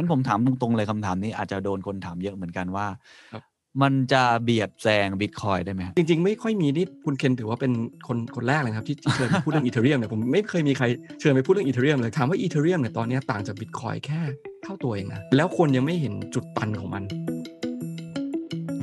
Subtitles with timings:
[0.00, 2.86] งั้นผมถามตรงๆเลยคำถามนี้อาจจะโดนคนถามเยอะเหมือนกันว่า
[3.32, 3.42] ครับ
[3.82, 7.72] มันจะเบียดแซงบิตคอยได้ไหมครับจริง ๆ ไม่ค่อยมีนี่คุณเคนถือว่าเป็น
[8.08, 10.84] คนคนแรกเลยครับที่ที่เชิญไปพูดเรื่องอีเทเรียมเนี่ยผมไม่เคยมีใคร
[11.20, 14.20] เชิญไปพูดเรื่องอีเทเรียมเลยถามว่าอีเทเรียมเนี่ยตอนเนี้ยต่างจากบิตคอยแค่
[14.62, 17.04] เท่าตัวเองนะแล้วคนยังไม่เห็นจุดตันของมัน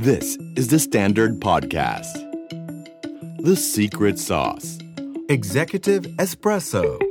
[0.10, 0.28] This
[0.60, 2.16] is the Standard Podcast.
[3.48, 4.68] The Secret Sauce.
[5.38, 7.07] Executive Espresso.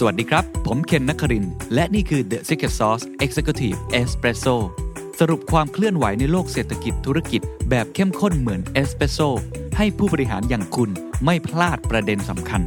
[0.00, 4.56] สวัสดีครับ ผมเคนนักคริน และนี่คือ The Secret Sauce Executive Espresso
[5.20, 9.18] สรุปความเคลื่อนไหวในโลกเศรษฐกิจธุรกิจ แบบเข้มข้นเหมือนเอสเปรสโซ
[9.76, 10.90] ให้ผู้บริหารอย่างคุณ
[11.24, 12.62] ไม่พลาดประเด็นสำคัญ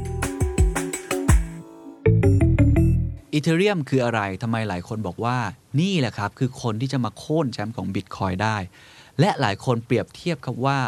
[3.34, 5.38] อีเทเรียมคืออะไรทำไมหลายคนบอกว่า
[5.80, 8.58] นี่แหละครับ คือคนที่จะมาโค่นแชมป์ของ Bitcoin ได้
[9.20, 10.80] และหลายคนเปรียบเทียบครับว่า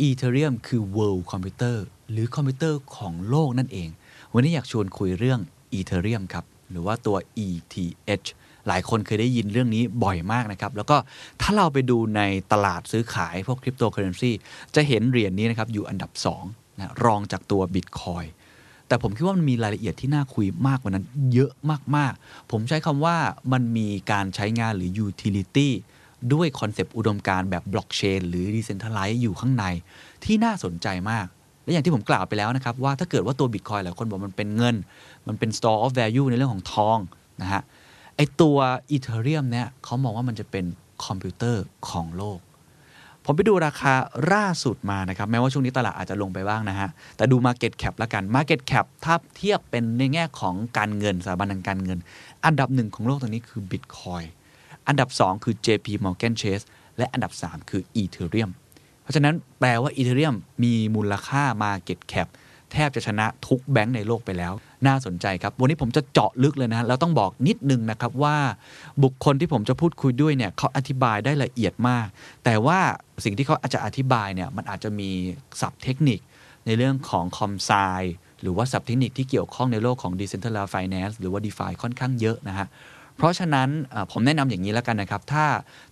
[0.00, 1.76] อีเทเรียมคือ World Computer
[2.10, 3.88] หรือคอมพิวเตอร์ของโลกนั่นเอง
[4.34, 5.40] วันนี้อยากชวนคุยเรื่อง
[5.72, 7.16] Ethereum ครับ หรือว่าตัว
[7.46, 8.28] ETH
[8.66, 10.96] หลายคนเคยได้ยินเรื่องนี้บ่อยมากนะครับ แล้วก็
[11.40, 14.32] ถ้าเราไปดูในตลาดซื้อขายพวกคริปโตเคอเรนซี
[14.74, 16.10] จะเห็นเหรียญนี้นะครับ อยู่อันดับ
[16.44, 18.28] 2นะรองจากตัว Bitcoin
[18.88, 21.52] แต่ผมคิดว่ามันมีรายละเอียดที่น่าคุยมากกว่านั้นเยอะ
[21.96, 23.16] มาก ๆ ผมใช้คำว่า
[23.52, 25.68] มันมีการใช้งานหรือ utility
[26.32, 29.64] ด้วย concept อุดมการณ์แบบบล็อกเชนหรือ decentralize อยู่ข้างใน
[30.24, 31.26] ที่น่าสนใจมาก
[31.64, 34.74] และอย่างที่ผมกล่าวไปแล้วนะครับ ว่าถ้าเกิดว่าตัว Bitcoin หลายคนบอกมันเป็นเงิน
[35.28, 36.98] มันเป็น store of value ในเรื่องของทอง
[37.42, 37.62] นะฮะ
[38.16, 38.56] ไอตัว
[38.94, 40.64] Ethereum เนี่ยเขามองว่ามันจะเป็น
[41.04, 42.38] คอมพิวเตอร์ของโลก
[43.24, 43.94] ผมไปดูราคา
[44.32, 51.98] ล่าสุดมานะครับ แม้ว่าช่วงนี้ตลาดอาจจะลงไปบ้างนะฮะ แต่ดู Market Cap ละกัน Market Cap ถ้าเทียบเป็นในแง่ของการเงินสถาบันทางการเงิน
[52.44, 54.26] อันดับหนึ่งของโลกตอนนี้คือ Bitcoin
[54.88, 56.64] อันดับ 2 คือ JP Morgan Chase
[56.98, 58.50] และอันดับ 3 คือ Ethereum
[59.02, 62.28] เพราะฉะนั้นแปลว่า Ethereum มีมูลค่า Market Cap
[62.72, 64.52] แทบจะชนะทุกแบงก์ในโลกไปแล้ว
[64.86, 68.36] น่าสนใจครับ วันนี้ผมจะเจาะลึกเลยนะแล้วต้องบอกนิดนึงนะครับว่า
[69.02, 72.06] บุคคลที่ผมจะพูดคุยด้วยเนี่ยเขาอธิบายได้ละเอียดมาก
[72.44, 72.78] แต่ว่า
[73.24, 75.10] สิ่งที่เขาอาจจะอธิบายเนี่ยมันอาจจะมี
[75.60, 76.20] ศัพท์เทคนิค
[76.66, 77.70] ในเรื่องของคอมไซ
[78.40, 82.68] หรือว่าศัพท์เทคนิคที่เกี่ยวข้องในโลกของ Decentralized Finance หรือว่า DeFi ค่อนข้างเยอะนะฮะ
[83.16, 83.68] เพราะฉะนั้น
[84.12, 85.44] ผมแนะนำอย่างนี้แล้วกันนะครับ ถ้า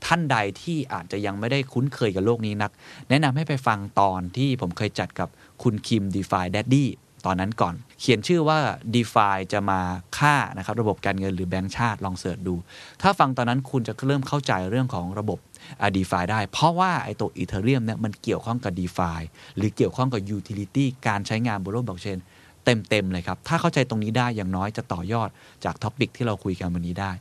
[0.06, 2.71] ท่านใดที่อาจจะยังไม่ได้คุ้นเคยกับโลกนี้นัก
[3.10, 5.28] แนะนำให้ไปฟังตอนที่ผมเคยจัดกับ
[5.62, 6.84] คุณคิม DeFi Daddy
[7.26, 8.59] ตอนนั้นก่อน เขียนชื่อว่า
[8.94, 9.81] DeFi จะมา
[10.19, 12.54] ฆ่านะครับระบบการเงินหรือแบงก์ชาติลองเสิร์ชดู
[13.03, 15.38] ถ้าฟังตอนนั้นคุณจะเริ่มเข้าใจเรื่องของระบบ
[15.81, 19.20] อ่า DeFi ได้ เพราะว่าไอ้ตัว Ethereum เนี่ยมันเกี่ยวข้องกับ DeFi
[19.56, 22.19] หรือเกี่ยวข้องกับ Utility การใช้งานบนโลกบล็อกเชน
[22.65, 25.28] เต็ม ๆ เลยครับ ถ้าเข้าใจตรงนี้ได้อย่างน้อยจะต่อยอด
[25.65, 27.12] จาก topic ที่เราคุยกันวันนี้ได้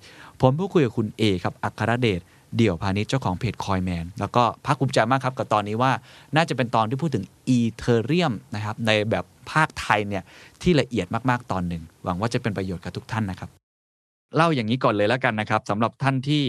[0.42, 2.22] ผมพูดคุยกับคุณเอครับอัครเดช
[2.58, 5.92] เดี่ยวพาณิชย์เจ้าของเพจ Coinman แล้วก็ภาคภูมิใจมากครับกับตอนนี้ว่า
[6.36, 10.24] น่าจะเป็นตอนที่พูดถึง Ethereum นะครับในแบบพากย์ไทยเนี่ย
[10.62, 13.50] ที่ละเอียดมากๆตอนหนึ่ง หวังว่าจะเป็นประโยชน์กับทุกท่านนะครับ
[14.36, 16.44] เล่าอย่างนี้ก่อนเลยแล้วกันนะครับสำหรับท่านที่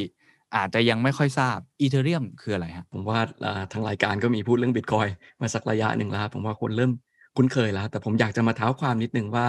[0.57, 5.07] อาจจะยังไม่ค่อยทราบ Ethereum คืออะไรฮะผมว่าอ่าทางรายการก็มีพูดเรื่องบิตคอย
[5.41, 6.93] มาสักระยะหนึ่งแล้วครับผมว่าคนเริ่ม
[7.37, 9.47] คุ้นเคยแล้ว แต่ผมอยากจะมาเท้าความนิดนึงว่า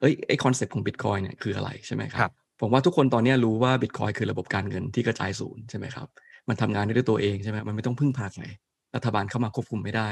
[0.00, 2.30] เอ้ยไอ concept ของบิตคอยเนี่ยคืออะไรใช่ไหมคครัรับ
[2.64, 6.06] ผมว่าทุกคนตอนเนี้ยรู้ว่าบิตคอยคือระบบการเงินที่กระจายศูนย์ใช่ไหมครับ
[6.48, 8.44] มันทำงานได้ด้วยตัวเองใช่ไหมมันไม่ต้องพึ่งพาใคร
[8.96, 10.08] รัฐบาลเข้ามาควบคุมไม่ได้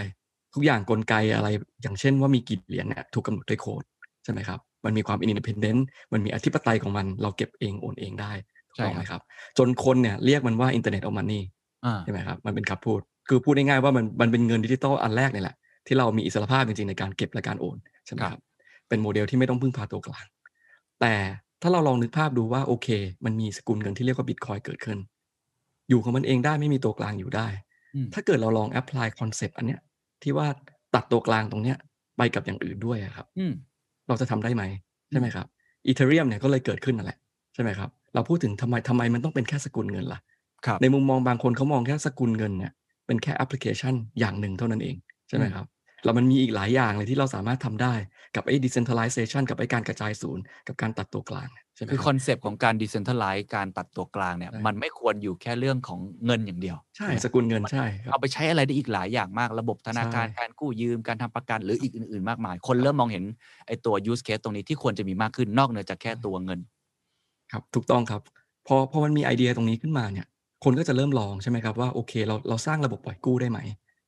[0.55, 1.49] ทุกอย่างกลไกอะไร
[1.83, 3.85] อย่างเช่นว่ามีกี่เหรียญเนี่ยถูกกำหนดด้วยโค้ด
[4.25, 8.33] ใช่ไหมครับ มันมีความ independent มันมีอธิปไตยของมัน เราเก็บเองโอนเองได้
[8.69, 9.23] ถูกต้องไหมครับ
[9.59, 11.43] จนคนเนี่ยเรียกมันว่า Internet of Money
[11.85, 17.77] อ่าใช่ไหมครับ มันเป็นคำพูด คือพูดง่ายๆว่ามันมันเป็นเงินดิจิตอลอันแรกนี่แหละ ที่เรามีอิสรภาพจริงๆในการเก็บและการโอน
[18.07, 18.43] ใช่ไหมคครัรับบ
[18.89, 20.27] เป็นโมเดลที่ไม่ต้องพึ่งพาตัวกลาง
[21.01, 21.15] แต่
[21.63, 22.89] ถ้าเราลองนึกภาพดูว่าโอเค
[23.25, 24.99] มันมีสกุลเงินที่เรียกว่าบิตคอยเกิดขึ้น
[25.89, 27.49] อยู่ของมันเองได้ไม่มีตัวกลางอยู่ได้
[27.95, 29.81] อืมถ้าเกิดเราลอง apply concept อันเนี้ย
[30.23, 30.47] ที่ว่า
[30.95, 31.77] ตัดตัวกลางตรงเนี้ย
[32.17, 33.53] ไปกับอย่างอื่นด้วยอะครับอืม
[34.09, 34.63] เราจะทำได้ไหม
[35.11, 35.47] ใช่ไหมครับ
[35.87, 37.19] Ethereum เนี่ยก็เลยเกิดขึ้นนั่นแหละ
[37.55, 40.21] ใช่ไหมครับ เราพูดถึงทำไมทำไมมันต้องเป็นแค่สกุลเงินล่ะ
[40.67, 42.73] ครับในมุมมองบางคนเขามองแค่สกุลเงินเนี่ย
[43.07, 44.97] เป็นแค่แอปพลิเคชันอย่างหนึ่งเท่านั้นเอง
[45.29, 45.67] ใช่ไหมครับ
[46.05, 47.95] แล้วมันมีอีกหลายอย่างเลยที่เราสามารถทำได้
[48.37, 63.25] กับไอ้ decentralization กับไอ้การกระจายศูนย์ กับการตัดตัวกลางใช่ไหมคือคครับอนเซปต์ของการ decentralize การตัดตัวกลางเนี่ยใช่มันไม่ควรอยู่แค่เรื่องของเงินอย่างเดียว ใช่สกุลเงินใช่ครัเอาบไปใช้อะไรได้อีกหลายอย่างมากระบบธนาคารใช่การกู้ยืมการทำประกันหรืออีกอื่น ๆ มากมาย คนเริ่มมองเห็น
[63.67, 66.61] ไอ้ตัว use case ตรงนี้ที่ควรจะมีมากขึ้นนอกเหนือจากแค่ตัวเงิน
[67.53, 68.23] ครับถูกต้องครับ
[68.67, 70.27] พอพอมันมีไอเดียตรงนี้ขึ้นมาเนี่ย
[70.65, 73.59] คนก็จะเริ่มลองใช่ไหมครับว่าโอเคเราเราสร้างระบบปล่อยกู้ได้ไหม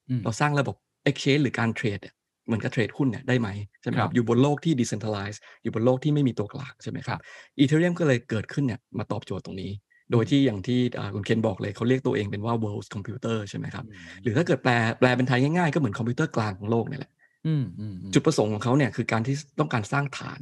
[0.08, 0.76] อืมเราสร้างระบบ
[1.08, 2.14] exchange หรือการเทรดเนี่ย
[2.46, 3.48] เหมือนกับเทรดหุ้นเนี่ยได้ไหม
[3.82, 7.20] ใช่ไหมคครัรับบอยู่บนโลกที่ decentralized อยู่บนโลกที่ไม่มีตัวกลางใช่ไหมคครัรับบ
[7.58, 9.70] อีเทเรียมก็เลยเกิดขึ้นเนี่ยมาตอบโจทย์ตรงนี้
[10.12, 13.84] โดยที่อย่างที่อ่าคุณเคนบอกเลยเขาเรียกตัวเองเป็นว่า world computer ใช่ไหมครับ
[14.22, 17.12] หรือถ้าเกิดแปลแปลเป็นไทยง่ายๆ ก็เหมือนคอมพิวเตอร์กลางของโลกเนี่ยแหละ
[17.46, 20.40] อืมอืมอืมจุดประสงค์ของเขาเนี่ยคือการที่ต้องการสร้างฐาน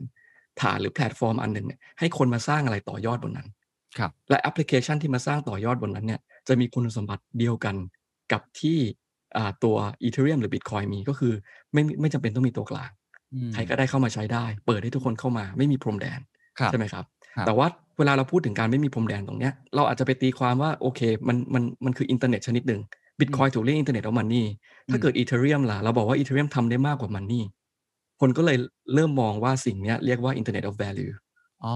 [0.60, 3.48] ฐานหรือแพลตฟอร์มอันหนึ่งเนี่ยให้คนมาสร้างอะไรต่อยอดบนนั้น
[3.98, 7.76] ครับและแอปพลิเคชันที่มาสร้างต่อยอดบนนั้นเนี่ยจะมีคุณสมบัติเดียวกัน
[8.32, 8.78] กับที่
[9.36, 9.76] อ่าตัว
[10.06, 11.32] Ethereum หรือ Bitcoin มีก็คือ
[11.72, 12.90] ไม่ไม่จำเป็นต้องมีตัวกลาง
[13.34, 16.20] อืมใครก็ได้เข้ามาใช้ได้ เปิดให้ทุกคนเข้ามาไม่มีพรมแดน
[16.58, 17.04] ครับใช่ไหมครับ
[17.36, 17.66] ครับ แต่ว่า
[17.98, 22.80] เวลาเราพูดถึงการไม่มีพรมแดนตรงเนี้ยเราอาจจะไปตีความว่าโอเคมันมันมันคืออินเทอร์เน็ตชนิดหนึ่ง
[23.20, 24.46] บิตคอยถูกเรียก Internet of Money
[24.90, 27.44] ถ้าเกิด Ethereum ล่ะเราบอกว่า Ethereum ทำได้มากกว่า money
[28.20, 28.56] คนก็เลย
[28.94, 31.14] เริ่มมองว่าสิ่งเนี้ยเรียกว่า Internet of Value
[31.64, 31.74] อ๋อ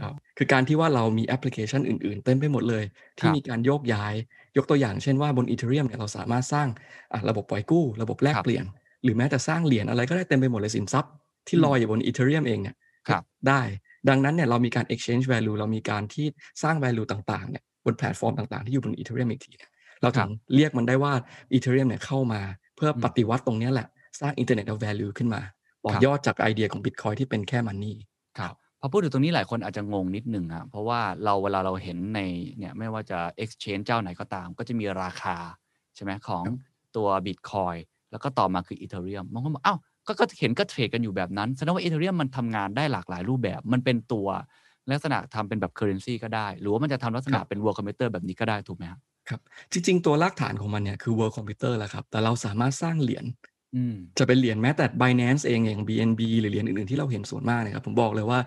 [0.00, 2.84] ครับคือการที่ว่าเรามีแอปพลิเคชันอื่น ๆ เต็มไปหมดเลย
[3.18, 4.14] คที่มีการโยกย้าย
[4.56, 6.68] ยกตัวอย่างเช่นว่าบน Ethereum เนี่ยเราสามารถสร้าง
[7.12, 8.64] อะระบบปล่อยกู้ ระบบแลกครับเปลี่ยนครับ
[9.04, 11.12] หรือแม้แต่สร้างเหรียญอะไรก็ได้เต็มไปหมดเลยสินทรัพย์
[11.48, 12.76] ที่อืมลอยอยู่บน Ethereum เองเนี่ย
[13.08, 13.62] ครับได้
[14.08, 16.26] ดังนั้นเนี่ยเรามีการ exchange value เรามีการที่
[16.62, 19.70] สร้าง value ต่างๆเนี่ยบนแพลตฟอร์มต่างๆ ที่อยู่บน Ethereum อีกทีเนี่ย
[20.02, 21.12] ครับเราถึงเรียกมันได้ว่า
[21.52, 22.40] Ethereum เนี่ยเข้ามา
[22.76, 23.88] เพื่ออืมปฏิวัติตรงเนี้ยแหละ
[24.20, 25.42] สร้าง Internet of Value ขึ้นมา
[25.84, 28.13] ครับต่อยอดจากไอเดียของ Bitcoin ที่เป็นแค่ money ครับ
[28.84, 32.20] พอพูดถึงตรงนี้หลายคนอาจจะงงนิดหนึ่งครับเพราะว่าเราเวลาเราเห็นใน
[32.58, 35.36] เนี่ยไม่ว่าจะ exchange เจ้าไหนก็ตาม ก็จะมีราคา
[35.94, 36.44] ใช่ไหมของ
[36.96, 37.78] ตัว Bitcoin
[38.10, 44.26] แล้วก็ต่อมาคือ Ethereum บางคนบอกอ้าวก็ก็เห็นก็เทรดกันอยู่แบบนั้นแสดงว่า Ethereum มันทำงานได้หลากหลายรูปแบบ มันเป็นตัว
[44.90, 49.40] ลักษณะทำเป็นแบบ currency ก็ได้ หรือว่ามันจะทำลักษณะเป็น world computer แบบนี้ก็ได้ถูกไหมครับครับ
[49.72, 53.53] จริงๆ ตัวรากฐานของมันเนี่ยคือ World Computer แหละครับ แต่เราสามารถสร้างเหรียญอืม
[54.18, 58.40] จะเป็นเหรียญแม้แต่ Binance เองอย่าง BNB หรือเหรียญอื่นๆที่เราเห็นส่วนมากเนี่ยครับผมบอกเลยว่า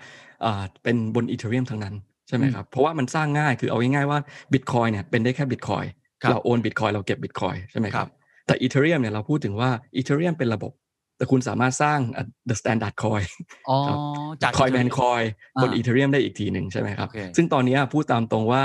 [0.45, 1.95] อ่าเป็นบน Ethereum ทั้งนั้น
[2.27, 4.19] ใช่ไหมครับเพราะว่ามันสร้างง่ายคือเอาง่ายๆว่า
[4.53, 5.87] Bitcoin เนี่ยเป็นได้แค่ Bitcoin
[6.23, 8.11] ครับเราโอน Bitcoin เราเก็บ Bitcoin ใช่ไหมคครัรับบ
[8.47, 9.69] แต่ Ethereum เนี่ยเราพูดถึงว่า
[9.99, 10.71] Ethereum เป็นระบบ
[11.17, 13.27] แต่คุณสามารถสร้างอะ the standard coin
[13.69, 13.97] อ๋อครับ
[14.43, 15.21] จากคอยแมน Ethereum คอย
[15.61, 18.63] บนอ่าอีเทเรียมได้อีกทีหนึ่งใช่ไหมครับโอเคซึ่งตอนนี้พูดตามตรงว่า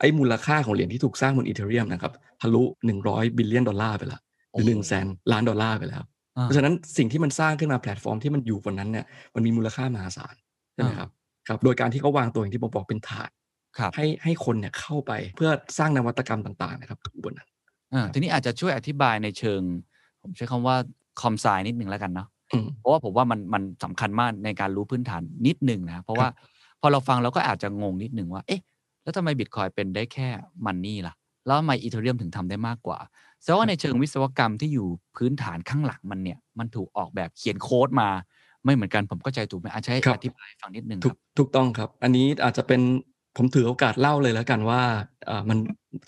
[0.00, 2.62] ไอ้มูลค่าของเหรียญที่ถูกสร้างบนอีเทเรียมนะครับทะลุ
[3.00, 4.22] 100บิลเลียนดอลลาร์ไปแล้วห
[4.58, 6.02] รือโอ้หโหนึ่งแสนล้านดอลลาร์ไปแล้ว
[6.36, 10.34] อ่าเพราะฉะนั้นสิ่งที่มันสร้างขึ้นมาแพลตฟอร์มที่มันอยู่บนนั้นเนี่ยมันมีมูลค่ามหาศาล
[10.74, 11.08] ใช่ไหมอ่าครับ
[11.48, 13.30] ครับโดยการที่เขาวางตัวอย่างที่ผมบอกเป็นถาด
[13.78, 17.48] ครับให้ให้คนเนี่ยเข้าไปเพื่อสร้างนวัตกรรมต่างๆนะครับอยู่บนนั้น
[17.94, 19.60] อ่าทีนี้อาจจะช่วยอธิบายในเชิง
[20.22, 20.76] ผมใช้คำว่า
[21.20, 26.28] คอมไซนิดหนึ่งแล้วกันเนาะอืมเพราะว่าผมว่ามันมันสำคัญมากในการรู้พื้นฐานนิดหนึ่งนะเพราะว่า
[26.80, 28.60] พอเราฟังเราก็อาจจะงงนิดหนึ่งว่าเอ๊ะ
[29.02, 30.28] แล้วทำไมบิตคอยเป็นได้แค่
[30.66, 31.14] มันนี่ล่ะ
[31.46, 32.98] แล้วทำไมอีเทเรียมถึงทำได้มากกว่า
[33.42, 38.08] แสดงว่าในเชิงวิศวกรรมที่อยู่พื้นฐานข้างหลังมันเนี่ย มันถูกออกแบบเขียนโค้ดมา
[38.64, 42.80] ไม่เหมือนกันผมเข้าใจถูกไหมอาจจะให้ครับอธิบายให้ฟังนิดหนึ่งคถูรักบถูกต้องครับ อันนี้อาจจะเป็น
[43.36, 44.82] ผมถือโอกาสเล่าเลยแล้วกันว่า
[45.28, 45.58] อ่ามัน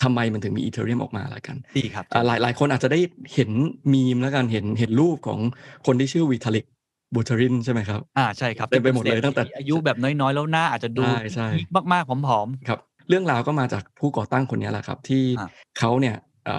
[0.03, 2.99] ทำไมมันถึงมี Ethereum ออกมาแล้วกันดีครับอ่าหลายหลายคนอาจจะได้
[3.33, 3.49] เห็น
[3.93, 5.39] มีมแล้วกันเห็นเห็นรูปของ
[5.85, 6.65] คนที่ชื่อ Vitalik
[7.13, 12.79] Buterin ใช่ไหมครับ อ่าใช่ครับเต็มไปหมดเลยที่ป็นตั้งแต่เศรษฐีอายุแบบน้อยๆ แล้วหน้าอาจจะดูใช่ใช่ peak มากๆผอมครับ
[13.09, 15.47] เรื่องราวก็มาจากผู้ก่อตั้งคนนี้แหละครับ ที่อะ
[15.79, 16.15] เขาเนี่ย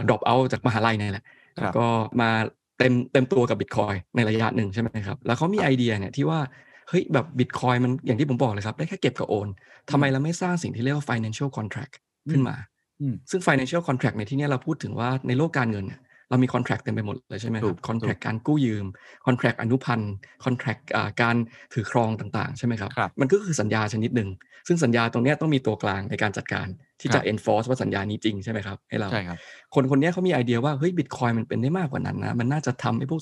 [0.08, 1.24] drop out จากมหาลัยเนี่ยแหละ
[1.58, 1.86] ครับแล้วก็
[2.20, 2.30] มา
[2.78, 6.40] เต็มเต็มตัวกับบิตคอยในระยะหนึ่งใช่ไหมครับ แล้วเขามีไอเดียเนี่ยที่ว่า
[6.88, 9.48] เฮ้ยแบบบิตคอยมันอย่างที่ผมบอกเลยครับ ได้แค่เก็บกับโอน
[9.90, 11.94] ทำไมเราไม่สร้างสิ่งที่เรียกว่า financial contract
[12.30, 12.56] ขึ้นมา
[13.00, 16.00] อืมซึ่ง financial contract ในที่เนี้ยเราพูดถึงว่าในโลกการเงินเนี่ย
[16.32, 18.86] เรามี contract เต็มไปหมดเลยใช่ไหมคถูรับก contract การกู้ยืม
[19.26, 20.12] contract อนุพันธ์
[20.44, 21.36] contract อ่าการ
[21.72, 24.28] ถือครองต่างๆ ใช่ไหมครับครับ มันก็คือสัญญาชนิดหนึ่ง
[24.68, 26.66] ซึ่งสัญญาตรงเนี้ยต้องมีตัวกลางในการจัดการ
[27.00, 29.38] ที่ครัจะบ enforce ว่าสัญญานี้จริงใช่ไหมครับให้เราใช่ครับ
[29.74, 33.20] คนคนเนี้ยเขามีไอเดียว่าเฮ้ยบิตคอยมันเป็นได้มากกว่านั้นนะมันน่าจะทำให้พวก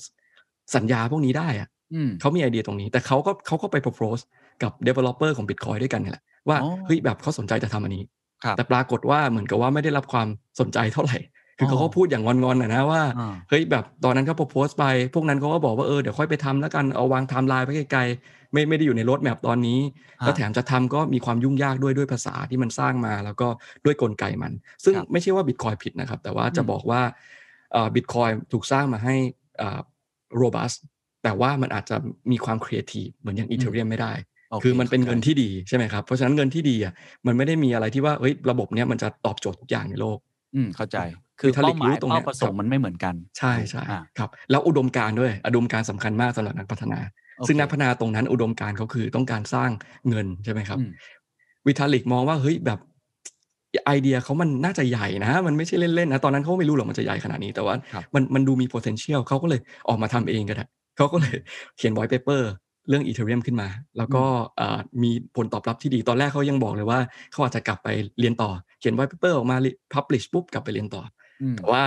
[0.76, 4.22] สัญญาพวกนี้ได้อะอืมเขามีไอเดียตรงนี้ แต่เขาก็เขาก็ไป propose
[4.62, 8.02] กับ developer ของ Bitcoin ด้วยกันเนี่ยแหละว่าอ๋อเฮ้ยแบบเขาสนใจจะทำอันนี้
[8.44, 10.28] ครับแต่ปรากฏว่าเหมือนกับว่าไม่ได้รับความ
[10.60, 11.18] สนใจเท่าไหร่
[11.60, 19.78] คืออ๋เขาอก็พูดอย่างงอนๆนะนะว่าอ่าเฮ้ยแบบตอนนั้นเขาโพสต์ไป พวกนั้นเขาก็บอกว่าเออเดี๋ยวค่อยไปทำแล้วกันเอาวางไทม์ไลน์ไปไกลๆไม่ไม่ได้อยู่ในรถแมพตอนนี้
[20.22, 23.48] ฮะแล้วแถมจะทำก็มีความยุ่งยากด้วยด้วยภาษาที่มันสร้างมา แล้วก็
[23.84, 24.52] ด้วยกลไกมัน
[24.84, 27.00] ซึ่งครับไม่ใช่ว่าบิตคอยผิดนะครับ แต่ว่าจะอืมบอกว่า
[27.94, 29.14] บิตคอยถูกสร้างมาให้
[30.36, 30.72] robust
[31.22, 31.96] แต่ว่ามันอาจจะ
[32.30, 34.12] มีความครีเอทีฟเหมือนอย่าง Ethereum ไม่ได้
[34.50, 36.92] โอเคคือมันเป็นข้าใจเงินที่ดีใช่ไหมครับ เพราะฉะนั้นเงินที่ดีอะ
[37.26, 40.18] มันไม่ได้มีอะไรที่ว่าเฮ้ยระบบเนี้ยมันจะตอบโจทย์ทุกอย่างในโลก
[40.54, 40.98] อืมเข้าใจ
[41.40, 47.00] คือ Vitalik รู้ตรงเนี้เป้ายเป้าประสงครัค์บมันไม่เหมือนกัน ใช่ใช่อ่าครับแล้วอุดมการณ์ด้วยอุดมการณ์สำคัญมากสำหรับนักพัฒนา
[47.38, 49.70] โอเคซึ่งนักพัฒนาตรงนั้นอุดมการณ์เขาคือต้องการสร้าง
[50.08, 50.90] เงินใช่ไหมครับอืม
[51.66, 52.78] Vitalik มองว่าเฮ้ยแบบ
[53.86, 60.64] ไอเดียเขามันน่าจะใหญ่นะ มันไม่ใช่เล่นๆนะ ตอนนั้นเขาไม่รู้หรอกมันจะใหญ่ขนาดนี้แต่ว่าครับมันมันดูมี potential เขาก็เลยออกมาทำเองก็ได้
[60.96, 61.36] เขาก็เลย
[61.76, 62.42] เขียน white paper
[62.88, 64.24] เรื่อง Ethereum ขึ้นมา แล้วก็
[64.56, 67.00] เอ่อมีผลตอบรับที่ดีตอนแรกเขายังบอกเลยว่า
[67.32, 67.88] เขาอาจจะกลับไป
[68.20, 69.56] เรียนต่อ เขียน white paper ออกมา
[69.94, 71.10] publish ปุ๊บกลับไปเรียนต่ออืม
[71.56, 71.82] แต่ว่า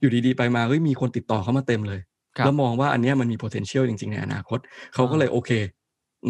[0.00, 2.00] อยู่ดีๆไปมาเฮ้ยมีคนติดต่อเข้ามาเต็มเลย
[2.38, 4.58] ครับแล้วมองว่าอันเนี้ยมันมี potential จริง ๆ ในอนาคต
[4.94, 5.50] เขาก็เลยโอเค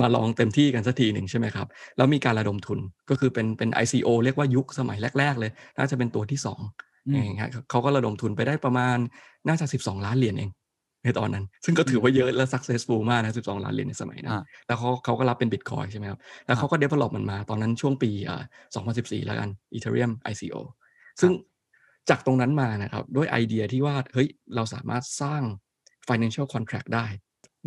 [0.01, 2.79] มาลองเต็มที่กันสักทีหนึ่งใช่ไหมครับ แล้วมีการระดมทุน
[3.11, 6.61] ก็คือเป็นเป็น ICO เรียกว่ายุคสมัยแรก ๆ เลย น่าจะเป็นตัวที่สอง
[7.09, 8.97] อืมเองครับเขาก็ระดมทุนไปได้ประมาณ
[9.49, 10.51] น่าจะ 12 ล้านเหรียญเอง
[11.05, 18.43] ในตอนนั้น ซึ่งก็ถือว่าเยอะและ successful มากนะ 12 ล้านเหรียญในสมัยนั้นอ่าแล้วเขาเขาก็รับเป็น Bitcoin ใช่ไหมครับ แล้วเขาก็ develop มันมา ตอนนั้นช่วงปีอ่า
[18.75, 20.57] 2014 แล้วกัน Ethereum ICO
[21.21, 21.33] ซึ่ง
[22.11, 25.43] จากตรงนั้นมานะครับ ด้วยไอเดียที่ว่าเฮ้ยเราสามารถสร้าง
[26.09, 27.07] financial contract ได้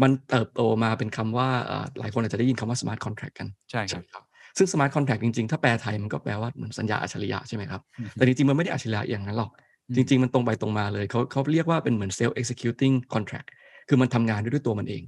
[0.02, 4.24] มันเติบโตมาเป็นคำว่าอ่าหลายคนอาจจะได้ยินคำว่า smart contract กัน ใช่ครับใช่ไหมครับ
[4.58, 9.52] ซึ่ง smart contract จริงๆ ถ้าแปลไทยมันก็แปลว่าเหมือนสัญญาอัจฉริยะใช่ไหมครับอืมแต่จริงๆ มันไม่ได้อัจฉริยะอย่างนั้นหรอก
[9.88, 13.48] อืมจริง ๆ มันตรงไปตรงมาเลยเขาเขาเรียกว่าเป็นเหมือน self executing contract
[13.90, 15.04] คือมันทำงานด้วยด้วยตัวมันเอง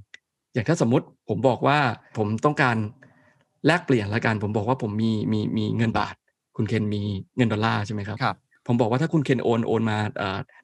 [0.54, 1.78] อย่างถ้าสมมติผมบอกว่า
[2.16, 2.76] ผมต้องการ
[3.66, 6.14] แลกเปลี่ยนละกัน ผมบอกว่าผมมีมีมีเงินบาท
[6.56, 7.02] คุณเคนมี
[7.36, 9.98] เงินดอลลาร์ใช่ไหมครับครับ ผมบอกว่าถ้าคุณเคนโอนโอนมา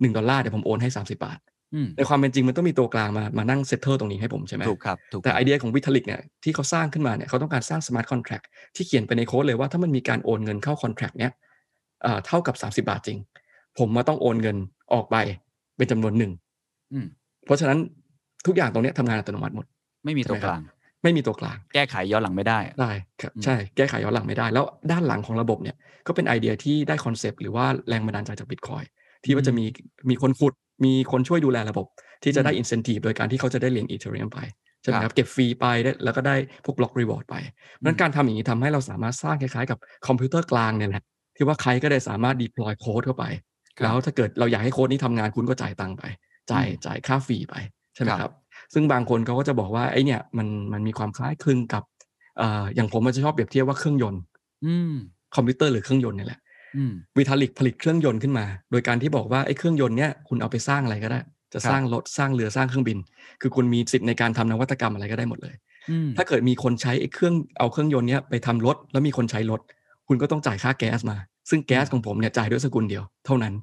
[0.01, 1.39] หนึ่งดอลลาร์เดี๋ยวผมโอนให้30บาท
[1.75, 8.41] อืมในความเป็นจริงมันต้องมีตัวกลางมามานั่ง settle ตรงนี้ให้ผมใช่ไหมถูกครับถูกแต่ครับไอเดียของ Vitalik เนี่ยที่เขาสร้างขึ้นมาเนี่ยเขาต้องการสร้าง smart contract
[8.77, 11.33] ที่เขียนไปในโค้ดเลยว่าถ้ามันมีการโอนเงินเข้า contract เนี้ย
[12.03, 13.19] เอ่อเท่ากับ 30 บาทจริง
[13.79, 14.57] ผมมาต้องโอนเงิน
[14.93, 15.17] ออกไป
[15.77, 16.33] เป็นจำนวนหนึ่ง
[16.93, 17.07] อืม
[17.47, 17.79] เพราะฉะนั้น
[18.47, 19.67] ทุกอย่างตรงเนี้ยทำงานอัตโนมัติหมด
[20.05, 20.63] ไม่มีตัวใช่ไหมครับกลาง
[21.04, 25.76] ไม่มีตัวกลาง แก้ไขย้อนหลังไม่ได้ ได้ครับ อืม ใช่แก้ไขย้อนหลังไม่ได้ แล้วด้านหลังของระบบเนี่ย
[26.08, 28.84] ก็เป็นไอเดียที่ได้คอนเซปต์หรือว่าแรงบันดาลใจจากบิตคอย
[29.24, 29.66] ที่ว่าจะมี
[30.10, 30.54] มีคนขุด
[30.86, 31.86] มีคนช่วยดูแลระบบ
[32.24, 34.40] ที่จะได้อินเซนティブโดยการที่เขาจะได้เหรียญอีเทเรียมไป
[34.82, 36.36] ใช่ไหมครับเก็บฟรีไปได้แล้วก็ได้
[36.66, 39.78] พวกบล็อกรีวอร์ดไปเพราะฉะนั้นการทำอย่างนี้ทำให้เราสามารถสร้างคล้ายๆกับ
[40.08, 41.04] คอมพิวเตอร์กลางเนี่ยแหละ
[41.36, 43.26] ที่ว่าใครก็ได้สามารถ deploy โค้ดเข้าไป
[43.78, 46.04] ครับ แล้วถ้าเกิดเราอยากให้โค้ดนี้ทำงานคุณก็จ่ายตังค์ไป
[46.52, 47.56] จ่าย อืม จ่ายค่าฟรีไป
[47.96, 48.32] ใช่ไหม ครับ ครับ
[48.75, 51.83] ซึ่งบางคนเขาก็จะบอกว่าไอ้เนี่ยมันมันมีความคล้ายคลึงกับ
[52.39, 54.21] เอ่ออย่างผมมันจะชอบเปรียบเทียบว่าเครื่องยนต์
[54.67, 54.95] อืม
[55.35, 56.41] คอมพิวเตอร์หรือเครื่องยนต์เนี่ยแหละ
[56.77, 61.21] อืม Vitalik ผลิตเครื่องยนต์ขึ้นมา โดยการที่บอกว่าไอ้เครื่องยนต์เนี่ยคุณเอาไปสร้างอะไรก็ได้
[61.53, 62.99] จะครับสร้างรถสร้างเรือสร้างเครื่องบิน
[63.41, 65.55] คือคุณมีสิทธิ์ในการทำนวัตกรรมอะไรก็ได้หมดเลย
[65.91, 69.61] อืมถ้าเกิดมีคนใช้ไอ้เครื่องเอาเครื่องยนต์เนี้ยไปทำรถ แล้วมีคนใช้รถ
[70.09, 71.17] คุณก็ต้องจ่ายค่าแก๊สมา
[71.51, 73.55] ซึ่งแก๊สของผมเนี่ยจ่ายด้วยสกุลเดียวเท่านั้น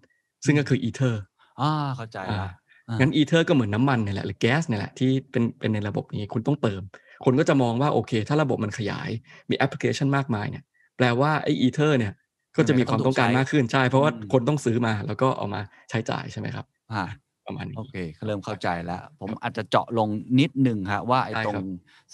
[0.45, 1.21] ซึ่งก็คืออีเทอร์
[1.61, 2.49] อ่าเข้าใจละอ่า
[2.89, 6.81] งั้งั้นอีเทอร์ก็เหมือนน้ำมันเนี่ยแหละหรือแก๊สเนี่ยแหละที่เป็นเป็นในระบบนี้คุณต้องเติม
[7.25, 9.09] คนก็จะมองว่าโอเค ถ้าระบบมันขยาย
[9.49, 10.63] มีแอปพลิเคชันมากมายเนี่ย
[10.97, 12.13] แปลว่าไอ้อีเทอร์เนี่ย
[12.57, 17.03] ก็จะมีความต้องการมากขึ้นใช่ เพราะว่าอืมคนต้องซื้อมาแล้วก็เอามาใช้จ่ายใช่ไหมครับอ่า
[17.45, 20.07] ประมาณนี้โอเคเริ่มเข้าใจแล้ว ผมอาจจะเจาะลง
[20.39, 21.63] นิดหนึ่งฮะว่าไอ้ได้ตรครังบ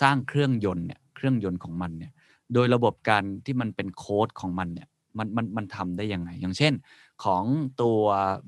[0.01, 2.11] สร้างเครื่องยนต์เนี่ยเครื่องยนต์ของมันเนี่ย
[2.53, 6.73] โดยระบบการที่มันเป็นโค้ดของมันเนี่ยมันมันมันทำได้ยังไง อย่างเช่น
[7.23, 7.43] ของ
[7.81, 7.99] ตัว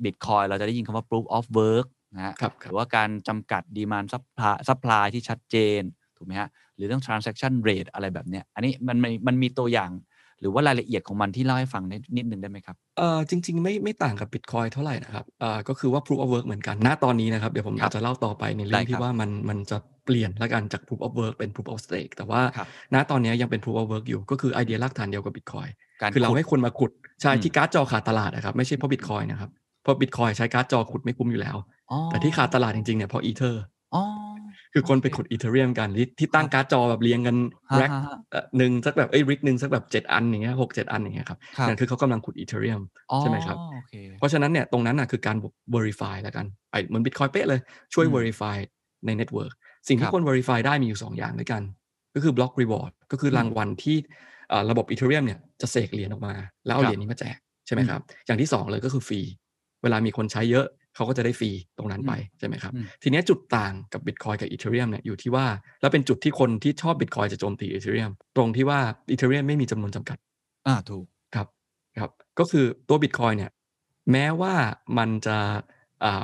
[0.04, 1.88] Bitcoin เราจะได้ยินคำว่า proof of work
[2.18, 5.82] นะฮะครับคหรับรือว่าการจำกัด demand supply supply ที่ชัดเจน
[6.18, 9.92] ถูกไหมฮะหรือเรื่อง transaction rate อะไรแบบเนี้ยอันนี้มันมันมันมีตัวอย่าง
[10.42, 21.82] หรือว่ารายละเอียดของมันที่เล่าให้ฟังได้นิดนึงได้ไหมครับเอ่อจริง ๆ ไม่ไม่ต่างกับ Bitcoin เท่าไหร่นะครับเอ่อก็คือว่า proof of work เหมือนกันณตอนนี้นะครับ เดี๋ยวผมครับอาจจะเล่าต่อไปในเรื่อได้งคที่รับว่ามันมันจะเปลี่ยนละกันจาก proof of work เป็น proof of
[21.86, 25.70] stake แต่ว่าครับณตอนนี้ยังเป็น proof of work อยู่ก็คือไอเดียรากฐานเดียวกับ Bitcoin
[26.02, 29.50] การคือเราขุดให้คนมาขุดใช่อืมที่การ์ดจอขาดตลาดนะครับไม่ใช่เพราะ Bitcoin นะครับ
[29.84, 31.64] เพราะ Bitcoin ใช้การ์ดจอขุดไม่คุ้มอยู่แล้วอ๋อ
[32.10, 33.56] แต่ที่ขาดตลาดจริงๆเนี่ยเพราะ Ether
[33.94, 34.00] อ๋อ
[34.74, 37.36] คือคนไปโอเคขุด Ethereum กันที่ที่ตั้งการ์ดจอแบบเรียงกัน
[37.72, 38.18] ฮะแร็กฮะฮะ
[38.58, 45.38] หนึ่งสักแบบเอ้ย rig หนึ่งสักแบบเจ็ดอันอย่างเงี้ยหกเจ็ดอันอย่างเงี้ยครับครับนั่นคือเขากำลังขุด Ethereum อ๋อใช่ไหมครับโอเคเพราะฉะนั้นเนี่ยตรงนั้นน่ะคือการ
[45.76, 47.60] verify แล้วกันไอเหมือน Bitcoin เป๊ะเลย
[47.94, 48.58] ช่วยอืม verify
[49.06, 49.54] ใน network
[49.88, 51.62] สิ่งคที่รับคน verify ได้มีอยู่ 2 อย่างด้วยกัน
[52.16, 53.98] ก็คือ block reward ก็คืออมรางวัลที่
[54.50, 56.34] เอ่อระบบ Ethereum เนี่ยจะเสกเหรียญออกมา
[56.66, 59.22] แล้วเอาครับเหรียญนี้มาแจกใช่ไหมอืมครับอย่างที่ 2 เลยก็คือฟรี
[59.84, 60.66] เวลามีคนใช้เยอะ
[60.98, 65.46] เขาก็จะได้ฟรีตรงนั้นไปอืมใช่ไหมครับอืมทีเนี้ยจุดต่างกับ Bitcoin กับ Ethereum เนี่ยอยู่ที่ว่า
[65.82, 68.80] แล้วเป็นจุดที่คนที่ชอบ Bitcoin จะโจมตี Ethereum ตรงที่ว่า
[69.14, 70.18] Ethereum ไม่มีจำนวนจำกัด
[70.68, 71.48] อ่าถูกครับ
[72.00, 73.52] ครับ ก็คือตัว Bitcoin เนี่ย
[74.12, 74.54] แม้ว่า
[74.98, 75.38] มันจะ
[76.04, 76.24] อ่า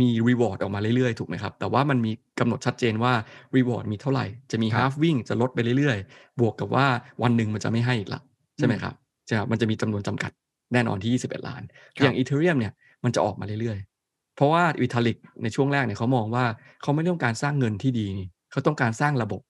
[0.00, 3.12] มี reward ออกมาเรื่อย ๆ ถูกไหมครับ แต่ว่ามันมีกำหนดชัดเจนว่า
[3.56, 6.86] reward มีเท่าไหร่ จะมีครับ halving จะลดไปเรื่อย ๆ บวกกับว่า
[7.22, 8.20] วันหนึ่งมันจะไม่ให้อีกละ
[8.58, 8.94] ใช่ไหมอืมครับ
[9.26, 10.30] ใช่ครับมันจะมีจำนวนจำกัด
[10.72, 11.62] แน่นอนที่ 21 ล้าน
[11.98, 12.72] ครับอย่าง Ethereum เนี่ย
[13.04, 13.91] มันจะออกมาเรื่อยๆ
[14.36, 16.44] เพราะว่า Vitalik ในช่วงแรกเนี่ยเขามองว่า
[16.82, 19.40] เขาไม่ต้องการสร้างเงินที่ดีนี่เขาต้องการสร้างระบบ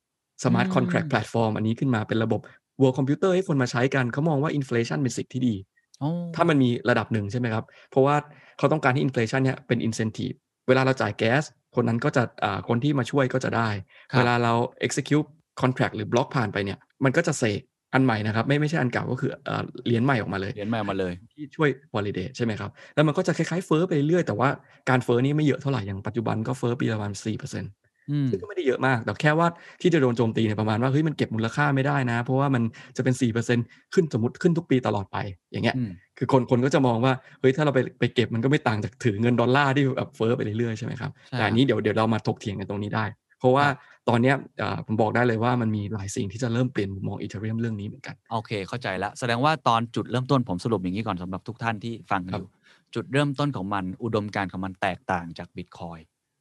[0.42, 2.40] smart อืม contract platform อันนี้ขึ้นมาเป็นระบบ
[2.80, 5.54] world computer ให้คนมาใช้กันเขามองว่า inflation เป็นสิ่งที่ดี
[6.02, 8.16] อ๋อถ้ามันมีระดับหนึ่งใช่ไหมครับ เพราะว่า
[8.58, 10.36] เขาต้องการให้อินฟลชันเนี่ยเป็น incentive
[10.68, 11.42] เวลาเราจ่ายแก๊ส
[11.76, 13.68] คนนั้นก็จะอ่าคนที่มาช่วยก็จะได้
[14.12, 14.52] ครับเวลาเรา
[14.86, 15.28] execute
[15.60, 17.60] contract หรือบล็อกผ่านไปเนี่ย มันก็จะเสก
[17.94, 24.48] อันใหม่นะครับไม่ไม่ใช่อันเก่าก็คืออ่าเหรียญใหม่ออกมาเลยเหรียญใหม่มาเลยที่ช่วย validate ใช่ไหมครับ แล้วมันก็จะคล้ายๆเฟ้อไปเรื่อยๆแต่ว่า
[24.90, 27.72] การเฟ้อนี่ไม่เยอะเท่าไหร่อย่างปัจจุบันก็เฟ้อปีละประมาณ4%
[28.10, 29.48] อืมซึ่งก็ไม่ได้เยอะมาก แต่แค่ว่า
[29.82, 32.62] ที่จะโดนโจมตีเนี่ยประมาณว่าเฮ้ยมันเก็บมูลค่าไม่ได้นะ เพราะว่ามัน
[32.96, 35.18] จะเป็น4%ขึ้นสมมติขึ้นทุกปีตลอดไป
[35.52, 43.04] อย่างเงี้ยอืมคือคนคนก็จะมองว่าเฮ้ยถ้าเราไปไปเก็บมันก็ไม่ต่างจากถือเงินดอลลาร์ที่แบบเฟ้อไปเรื่อยๆใช่ไหมครับใช่แต่อันนี้เดี๋ยวเดี๋ยวเรามาถกเถียงกันตรงนี้ได้
[43.38, 43.74] เพราะว่าครับ
[44.08, 52.48] ตอนเนี้ยเอ่อผมบอกได้เลยว่ามันมีหลายสิ่งที่จะเริ่มเปลี่ยนมุมมอง Ethereum เรื่องนี้เหมือนกัน โอเค เข้าใจแล้ว แสดงว่าตอนจุดเริ่มต้นผมสรุปอย่างนี้ก่อนสำหรับทุกท่านที่ฟังกันครัอบยู่
[52.94, 55.98] จุดเริ่มต้นของมันอุดมการณ์ของมันแตกต่างจากบิตคอย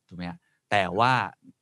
[0.07, 0.37] ถูกไหมฮะ
[0.71, 1.13] แต่ว่า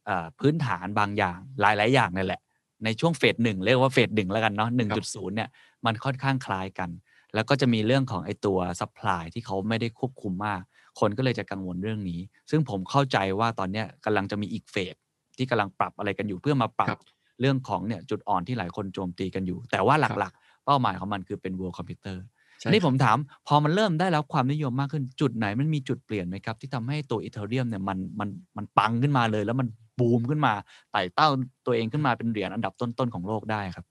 [0.06, 2.42] เอ่อพื้นฐานบางอย่างหลาย ๆ อย่างนั่นแหละ
[2.84, 5.50] ในช่วงเฟสหนึ่งเรียกว่าเฟสหนึ่งแล้วกันเนาะหนึ่งจุดศูนย์เนี่ย
[5.86, 6.90] มันค่อนข้างคล้ายกัน
[7.36, 10.62] แล้วก็จะมีเรื่องของไอ้ตัว supply ที่เขาไม่ได้ควบคุมมาก
[11.00, 14.96] คนก็เลยจะกังวลเรื่องนี้ ซึ่งผมเข้าใจว่าตอนเนี้ยกำลังจะมีอีกเฟส
[15.40, 17.00] ที่กำลังปรับอะไรกันอยู่เพื่อมาปรัครับบ
[17.42, 22.18] เรื่องของเนี่ยจุดอ่อนที่หลายคนโจมตีกันอยู่ แต่ว่าหลักๆ เป้าหมายของมันคือเป็น world computer
[22.62, 23.18] ใช่อันนี้ครับผมถาม
[23.48, 29.68] พอมันเริ่มได้แล้วความนิยมมากขึ้นจุดไหนมันมีจุดเปลี่ยนไหมครับ ที่ทำให้ตัว Ethereum เนี่ยมันมันมันปังขึ้นมาเลย แล้วมัน
[30.00, 30.54] บูมขึ้นมา
[30.92, 31.30] ไต่เต้า
[31.66, 33.86] ตัวเองขึ้นมาเป็นเหรียญอันดับต้นๆของโลกได้ครับ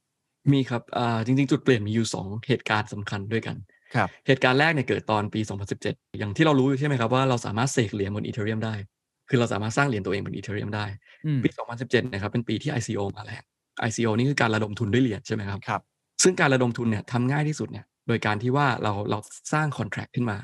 [0.52, 3.56] มีครับอ่าจริงๆ จุดเปลี่ยนมีอยู่ 2 เหตุการณ์สำคัญด้วยกัน
[3.94, 8.74] ครับเหตุการณ์แรกเนี่ยเกิดตอนปี 2017 อย่างที่เรารู้ใช่ไหมครับว่าเราสามารถเสกเหรียญบนอีเทเรียมได้
[9.28, 10.86] คือเราสามารถสร้างเหรียญตัวเองบนอีเทเรียมได้
[11.26, 11.48] อืมปี
[11.80, 13.42] 2017 นะครับ เป็นปีที่ ICO มาแรง
[13.88, 15.82] ICO นี่คือการระดมทุนด้วยเหรียญใช่ไหมครับครับ
[16.22, 19.18] ซึ่งการระดมทุนเนี่ยทำง่ายที่สุดเนี่ย โดยการที่ว่าเราเรา
[19.52, 20.38] สร้างคอนแท c t ขึ้นมา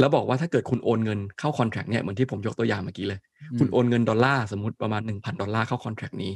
[0.00, 3.20] แล้วบอกว่าถ้าเกิดคุณโอนเงินเข้าคอนแท c t เนี่ยเหมือนที่ผมยกตัวอย่างเมื่อกี้เลย
[3.58, 6.32] คุณโอนเงินดอลลาร์สมมติประมาณ 1,000 ดอลลาร์เข้า contract นี้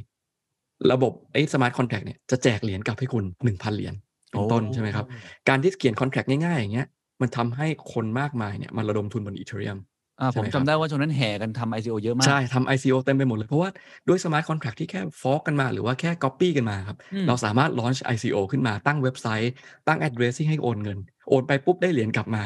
[0.93, 3.95] ระบบไอ้สมาร์ทคอนแท c t เนี่ยจะแจกเหรียญกลับให้คุณ 1,000 เหรียญ
[4.31, 5.07] เป็นต้นใช่ไหมครับ
[5.49, 6.89] การที่เขียนคอนแท c t ง่ายๆอย่างเงี้ย
[7.21, 9.77] มันทำให้คนมากมายเนี่ยมันระดมทุนบน Ethereum
[10.21, 13.71] อ่าใช่ผมไหมคจำรับได้ว่าช่วงนั้นแห่กันทำ ICO เยอะมาก ใช่ทำ ICO เต็มไปหมดเลย เพราะว่า
[14.09, 19.53] ด้วยสมาร์ทคอนแท c t ที่แค่ฟอกกันมา หรือว่าแค่ Copy กันมาครับอืมเราสามารถ launch ICO ขึ้นมาตั้งเว็บไซต์
[19.89, 20.99] ตั้ง address ที่ให้โอนเงิน
[21.29, 22.45] โอนไปปุ๊บได้เหรียญกลับมา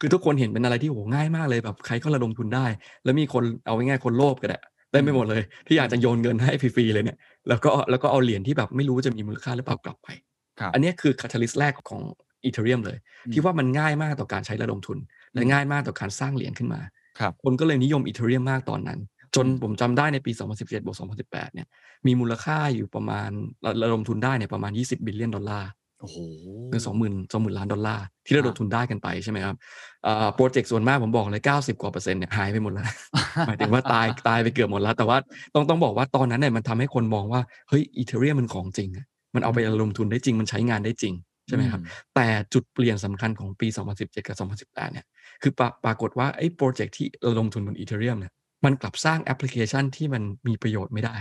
[0.00, 2.66] คือทุกคนเห็นเป็นอะไรที่โหง่ายมากเลยแบบใครก็ระดมทุนได้
[3.04, 4.58] แล้วมีคนเอาง่ายๆคนโลภก็ได้
[4.90, 10.08] เต็มไปหมดเลย ที่อยากจะโยนเงินให้ฟรีๆเลยเนี่ยแล้วก็แล้วก็เอาเหรียญที่แบบไม่รู้จะมีมูลค่าหรือเปล่ากลับไป
[10.60, 12.02] ครับอันเนี้ยคือ catalyst แรกของ
[12.44, 14.98] Ethereum เลยอืมที่ว่ามันง่ายมากต่อการใช้ระดมทุน
[15.36, 16.80] และอืมง่ายมากต่อการสร้างเหรียญขึ้นมา
[17.18, 19.00] ครับคนก็เลยนิยม Ethereum มากตอนนั้น
[19.34, 21.66] จนอืมผมจำได้ในปี 2017บวก2018 เนี่ย
[22.06, 23.30] มีมูลค่าอยู่ประมาณ
[23.64, 26.16] ระระดมทุนได้เนี่ยประมาณ 20 billion ดอลลาร์โอ้โห
[26.70, 29.56] คือ20,000 20,000ล้านดอลลาร์ที่ระดมอ่าทุนได้กันไปใช่ไหมครับ
[30.06, 32.84] อ่าโปรเจกต์ส่วนมากผมบอกเลย 90 กว่าเปอร์เซ็นต์เนี่ยหายไปหมดแล้ว
[33.46, 35.18] หมายถึงว่าตายตายไปเกือบหมดแล้ว แต่ว่า
[35.54, 41.14] ต้องต้องบอกว่าตอนนั้นเนี่ยมันทำให้คนมองว่า เฮ้ย Ethereum มันของจริงอะมันเอาไประดมทุนได้จริงมันใช้งานได้จริง
[41.48, 41.80] ใช่ไหมครับ
[42.14, 45.06] แต่จุดเปลี่ยนสำคัญของปี 2017 กับ 2018 เนี่ย
[45.42, 48.32] คือปราปรากฏว่าไอ้โปรเจกต์ที่ระดมทุนบน Ethereum เนี่ย
[48.64, 51.16] มันกลับสร้างแอปพลิเคชันที่มันมีประโยชน์ไม่ได้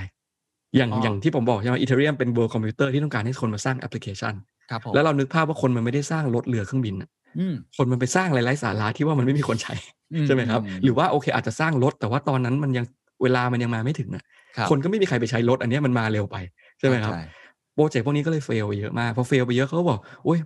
[0.75, 4.33] อย่างอ๋อออย่างที่ผมบอกใช่ไหมอีเทเรียมเป็นเวิร์คอมพิวเตอร์ที่ต้องการให้คนมาสร้างแอปพลิเคชัน
[4.69, 9.75] ครับผมแล้วเรานึกภาพว่าคนมันไม่ได้สร้างรถเรือเครื่องบินอะอืมคนมันไปสร้างอะไรไร้สาระที่ว่ามันไม่มีคนใช้
[10.13, 12.85] อืใช่ไหมครับอืหรือว่าโอเค อาจจะสร้างรถ แต่ว่าตอนนั้นมันยัง
[13.23, 14.23] เวลามันยังมาไม่ถึงอะ
[14.57, 16.35] ครับคนก็ไม่มีใครไปใช้รถ อันเนี้ยมันมาเร็วไป
[16.79, 17.44] ใช่ไหมครับเข้าใจ
[17.75, 20.39] โปรเจกต์พวกนี้ก็เลยเฟลไปเยอะมากพอเฟลไปเยอะเขาก็บอกโอ้ย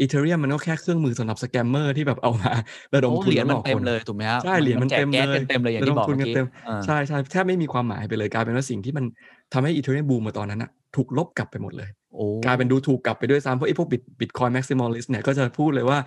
[0.00, 2.52] อีเทเรียมมันก็แค่เครื่องมือสำหรับสแกมเมอร์ที่แบบเอามา
[2.94, 9.04] ระดมโอ้ทุนเหรียญแล้วหมัลนอกเต็คมนเลยถูกไหมครับใช่เหรียญมันแจกเต็มแก๊สเลยเต็มๆเลยอย่างที่ระดบอกมทุนเมื่อกันกี้เต็มอ่าใช่ใช่แทบไม่มีความหมายไปเลยกลายเป็นว่าสิ่งที่มัน
[9.52, 15.98] ทำให้ Ethereum บูมมาตอนนั้นอะถูกลบกลับไปหมดเลยโอ้กลายเป็นดูถูกกลับไปด้วยซ้ำเพราะไอ้พวกบิต Bitcoin maximalist เนี่ยก็จะพูดเลยว่า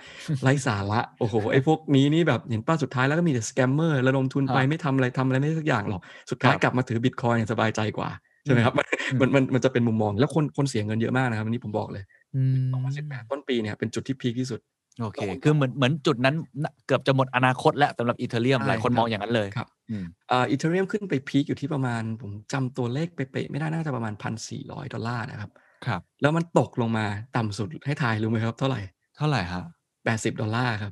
[0.41, 8.09] ไร้สาระโอ้โหไอ้พวกนี้นี่แบบเห็นป้าสุดท้ายแล้วก็มีแต่ scammer ระดมทุนไปไม่ทำอะไรทำอะไรไม่ได้สักอย่างหรอกสุดท้ายกลับมาถือบิตคอยอย่างสบายใจกว่า
[8.47, 8.85] ใช่ไหมครับมัน
[9.19, 12.03] มันมันมันจะเป็นมุมมองแล้วคนคนเสียเงินเยอะมากนะครับอันนี้ผมบอกเลย
[12.35, 14.61] อืม2018ต้นปีเนี่ยเป็นจุดที่ peak ที่สุด
[15.01, 24.13] โอเค คือเหมือนเหมือนจุดนั้นน่ะเกือบจะหมดอนาคตแล้วสำหรับ Ethereum ใช่หลายคนครับมองอย่างนั้นเลยครับอืมอ่า Ethereum ขึ้นไป peak อยู่ที่ประมาณ ผมจำตัวเลขเป๊ะๆไม่ได้น่าจะประมาณ
[24.53, 25.51] 1,400ดอลลาร์นะครับ
[25.85, 27.05] ครับ แล้วมันตกลงมา
[27.37, 28.81] ต่ำสุดให้ทายรู้ไหมครับ เท่าไหร่
[29.17, 29.63] เท่าไหร่ฮะ
[30.01, 30.91] 80ดอลลาร์ครับ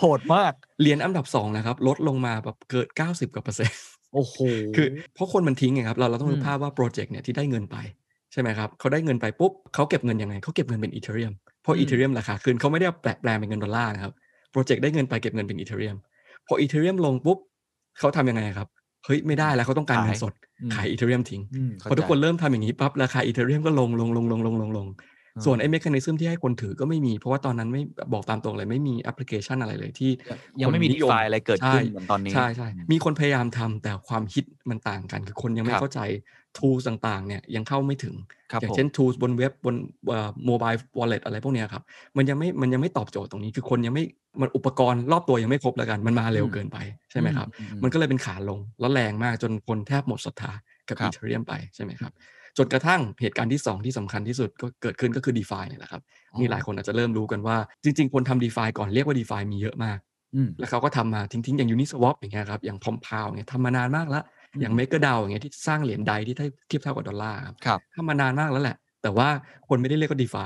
[0.00, 3.80] โหดมากเหรียญอันดับสองนะครับ ลดลงมาแบบเกิด90กว่าเปอร์เซ็นต์
[4.14, 4.36] โอ้โห
[4.76, 7.76] คือเพราะคนมันทิ้งไงครับเราเราต้องนึอืกมภาพว่าโปรเจกต์เนี่ยที่ได้เงินไป
[8.32, 14.12] ใช่ไหมครับเขาได้เงินไปปุ๊บเขาเก็บเงินยังไงเขาเก็บเงินเป็น Ethereumเพราะ Ethereum ราคาขึ้นเขาไม่ได้เอาแปลแปลงเป็นเงินดอลลาร์นะครับ
[14.52, 15.96] โปรเจกต์ได้เงินไปเก็บเงินเป็น Ethereum
[16.46, 17.38] พอ Ethereum ลงปุ๊บ
[17.98, 18.68] เขาทำยังไงครับ
[19.04, 25.13] เฮ้ยไม่ได้แล้วเขาต้องการเงินสดอืมขาย Ethereum ทิ้งอืมพอทุกคนเริ่มทำอย่างนี้ปั๊บราคา Ethereum ก็ลงลงลงลงลงลงลงอืม
[25.44, 30.10] ส่วนไอ้ mechanism ที่ให้คนถือก็ไม่มี เพราะว่าตอนนั้นไม่บอกตามตรงเลยไม่มีแอปพลิเคชันอะไรเลยที่
[30.62, 36.00] ยังไม่มีคน DeFi อะไรเกิดขึ้นใช่เหมือนตอนนี้ใช่ใช่มีคนพยายามทำแต่ความคิดมันต่างกัน คือคนยังไม่ครับเข้าใจ
[36.56, 38.14] tools ต่างๆเนี่ยยังเข้าไม่ถึง
[38.52, 39.74] ครับอย่างผมเช่น tools บนเว็บบน
[40.46, 41.82] โมบาย wallet อะไรพวกเนี้ยครับ
[42.16, 44.04] มันยังไม่มันยังไม่ตอบโจทย์ตรงนี้ คือคนยังไม่
[44.40, 46.78] มันอุปกรณ์รอบตัวยังไม่ครบแล้วกัน มันมาเร็วอืมเกินไป
[47.10, 50.52] ใช่ไหมครับอือืมันก็เลยเป็นขาลงแล้วแรงมากจนคนแทบหมดศรัทธา
[50.88, 52.12] กับครัอีบเทเรียมไปใช่ไหมครับ
[52.58, 59.24] จนกระทั่งเหตุการณ์ที่ 2 ที่สำคัญที่สุดก็เกิดขึ้นก็คือ d e f าเนี่ยแหละครับอ๋อนี่หลายคนอาจจะเริ่มรู้กันว่าจริง ๆ คนทำ d e f าก่อนเรียกว่า d e
[59.30, 59.98] f ามีเยอะมาก
[60.34, 66.36] อืมแล้วเขาก็ทำมาทิ้งๆ อย่าง Uniswap อย่างเงี้ยครับอย่าง Compound เนี่ยทำมานานมากแล้วอืมอย่าง MakerDAO อย่างเงี้ยที่สร้างเหรียญใดที่
[66.68, 69.28] เทียบเท่ากับดอลลาร์ครับครับทำมานานมากแล้วแหละ แต่ว่า
[69.68, 70.44] คนไม่ได้เรียกว่า d e f า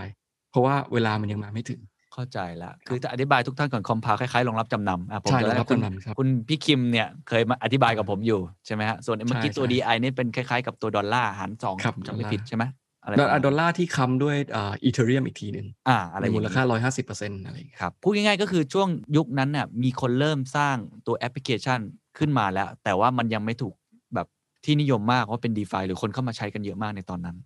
[0.50, 1.80] เพราะว่าเวลามันยังมาไม่ถึง
[2.18, 12.64] เข้าใจแล้วคือจะอธิบายทุกท่านก่อนคอมพาคล้ายๆรองรับจำนำอะผมใช่จะรองรับคุณจำนำครับคุณพี่คิมเนี่ยเคยมาอธิบายกับผมอยู่ใช่ไหมฮะส่วนเมื่อกี้ใช่ตัวใช่ DI นี่เป็นคล้ายๆกับตัวดอลลาร์หารสองครับผมจำไม่ดอลลาร์ผิดใช่ไหม
[13.02, 16.64] อะไรดอลประมาณดอลลาร์ที่ค้ำด้วยอ่าอีเทเรียมอีกทีหนึ่งอ่าอะไรอมีย่างมูลนี้ค่า
[17.00, 20.76] 150%อะไรอย่างเงี้ยครับพูดง่ายๆก็คือช่วงยุคนั้นเนี่ยมีคนเริ่มสร้าง
[21.06, 21.80] ตัวแอปพลิเคชัน
[22.18, 23.74] ขึ้นมาแล้ว แต่ว่ามันยังไม่ถูก
[24.14, 24.26] แบบ
[24.64, 27.36] ที่นิยมมากว่าเป็น d e f าหรือคนเข้ามาใช้กันเยอะมากในตอนนั้น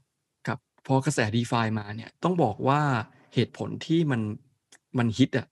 [0.47, 2.81] ครับพอกระแส d e f ามาเนี่ยต้องบอกว่า
[3.35, 4.21] เหตุผลที่มัน
[4.99, 5.47] มันฮิตอะ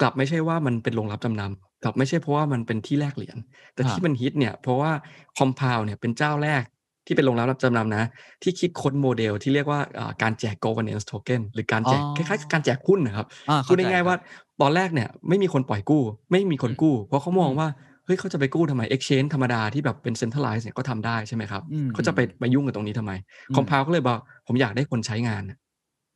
[0.00, 3.36] กลับไม่ใช่ว่ามันเป็นโรงรับจำนำกลับไม่ใช่เพราะว่ามันเป็นที่แลกเหรียญ
[3.74, 4.92] แต่อ่าที่มันฮิตเนี่ยเพราะว่า
[5.38, 6.62] คอมพาวเนี่ยเป็นเจ้าแรก
[7.06, 8.04] ที่เป็นโรงรับจำนำนะ
[8.42, 14.16] ที่คิดค้นโมเดลที่เรียกว่าอ่าการแจก governance token หรือการแจกอ๋อคล้ายๆกับการแจกหุ้นนะครับอ่าพูดเข้ใจง่ายๆว่า
[14.60, 17.68] ตอนแรกเนี่ยไม่มีคนปล่อยกู้ ไม่มีคนกู้ เพราะเขามองอืมว่า
[18.04, 23.12] เฮ้ยเขาจะไปกู้ทำไม exchange ธรรมดาที่แบบเป็น centralized เนี่ยก็ทำได้ใช่ไหมครับอืมเขาจะไปไปยุ่งกับตรงนี้ทำไม
[23.48, 25.58] อืมคอมพาวก็เลยบอกผมอยากได้คนใช้งานน่ะ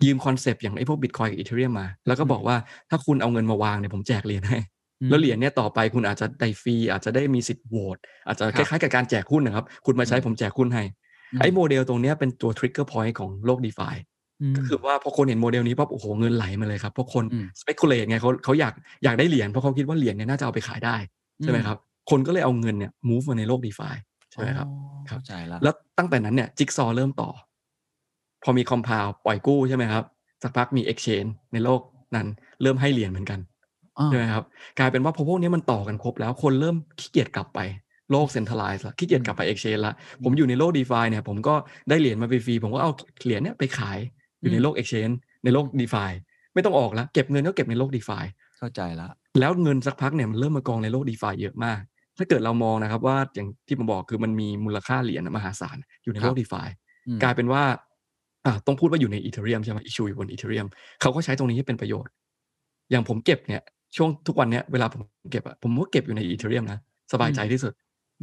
[0.05, 2.57] ยืม concept อย่างไอ้พวกบิตคอยกับ Ethereum มา แล้วก็บอกว่า
[2.91, 4.59] ถ้าคุณเอาเงินมาวางเนี่ยผมแจกเหรียญให้
[5.11, 10.83] แล้วเหรียญเนี่ยต่อไปคุณอาจจะได้ fee อาจจะได้มีสิทธิ์โหวตอาจจะครับคล้ายๆกับการแจกหุ้นนะครับ คุณมาใช้อืมผมแจกหุ้นให้
[11.33, 20.97] อืมไอ้โมเดลตรงเนี้ยเป็นตัว trigger point ของโลก DeFiมก็คือว่าพอคนเห็นโมเดลนี้ปั๊บโอ้โหเงินไหลมาเลยครับเพราะคนอืม speculate ไงเขาเขาอยากอยากได้เหรียญเพราะเขาคิดว่าเหรียญเนี่ยน่าจะเอาไปขายได้
[21.43, 21.79] ใช่ไหมครับ
[22.11, 23.89] คนก็เลยเอาเงินเนี่ย move มาในโลก d e f า
[24.31, 27.31] ใช่ไหมครับอ๋อเข้าใจแล้วแล้วตั้งแต่นั้นเนี่ยจิ๊กซอว์เริ่มต่อ
[28.47, 30.05] พอมีคอมพาวปล่อยกู้ใช่ไหมครับ
[30.43, 31.81] สักพักมี exchange ในโลก
[32.17, 32.27] นั้น
[32.63, 33.41] เริ่มให้เหรียญเหมือนกัน
[33.99, 34.45] อ่าใช่ไหมครับ
[34.79, 37.61] กลายเป็นว่าพอพวกนี้มันต่อกันครบแล้วคนเริ่มขี้เกียจกลับไป
[38.11, 41.55] โลก centralized ละขี้เกียจกลับไป exchange ละผมอยู่ในโลก d e f าเนี่ยผมก็
[41.89, 42.91] ได้เหรียญมาฟรีๆผมก็เอา
[43.25, 43.99] เหรียญเนี่ยไปขาย
[44.41, 46.05] อยู่ในโลก exchange ในโลก d e f า
[46.55, 48.19] ไม่ต้องออกแล้วเก็บเงินก็เก็บในโลก d e f า
[48.59, 49.09] เข้าใจละ
[49.41, 51.81] แล้วเงินสักพักเนี่ยมันเริ่มมากองในโลก d e f าเยอะมาก
[52.19, 56.63] ถ้าเกิดเรามองนะครับว่าอย่างที่ผมบอกคือมันมีมูลค่าเหรียญมหาศาลอยู่ในโลคกรับ d e f า
[57.09, 57.63] อืมกลายเป็นว่า
[58.47, 60.67] อ่าต้องพูดว่าอยู่ในอีเทเรียมใช่ไหมอิชูอยู่บนอีเทเรียม
[61.01, 62.13] เขาก็ใช้ตรงนี้ให้เป็นประโยชน์
[62.91, 63.63] อย่างผมเก็บเนี่ย
[63.97, 66.79] ช่วงทุกวันเนี้ยเวลาผมเก็บอะผมก็เก็บอยู่ในอีเทเรียมนะ
[67.13, 67.73] สบายใจที่สุด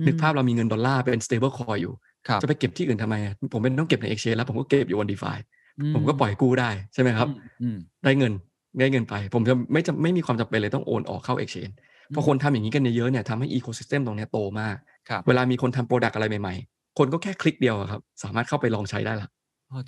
[0.06, 1.94] นึกภาพเรามีเงินดอลลาร์เป็น stable coin อยู่
[2.30, 5.38] ครับจะไปเก็บที่อื่นทำไมอะผมไม่ต้องเก็บใน exchange แล้วผมก็เก็บอยู่บน DeFi
[5.80, 7.30] อืผมก็ปล่อยกู้ได้ใช่ไหมครับ
[7.62, 8.34] อืมได้เงิน
[8.80, 11.74] ได้เงินไป ผมจะไม่จะไม่มีความจำเป็นเลยต้องโอนออกเข้า exchange
[12.12, 14.76] เพราะคนทำอย่างนี้กันเยอะๆเนี่ยทำให้ ecosystem ตรงเนี้ยโตมาก
[15.10, 19.43] ครับเวลามีคนทำ product อะไรใหม่ๆ คนก็แค่คลิกเดียวอะครับ สามารถเข้าไปลองใช้ได้ละเข้าใจ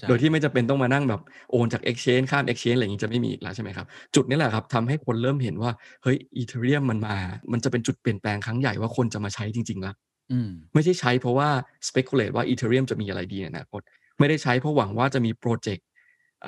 [0.07, 1.21] โดยที่ไม่จำเป็นต้องมานั่งแบบ
[1.51, 5.71] โอนจาก exchange ข้าม exchange อะไรอย่างนี้จะไม่มีอีกแล้วใช่ไหมครับ จุดนี้แหละครับทำให้คนเริ่มเห็นว่า
[6.03, 7.15] เฮ้ย Ethereum มันมา
[7.51, 9.95] มันจะเป็นจุดเปลี่ยนแปลงครั้งใหญ่ว่าคนจะมาใช้จริงๆแล้ว
[10.31, 11.49] อืมไม่ใช่ใช้เพราะว่า
[11.87, 13.81] speculate ว่า Ethereum จะมีอะไรดีในอนาคต
[14.19, 15.85] ไม่ได้ใช้เพราะหวังว่าจะมีโปรเจกต์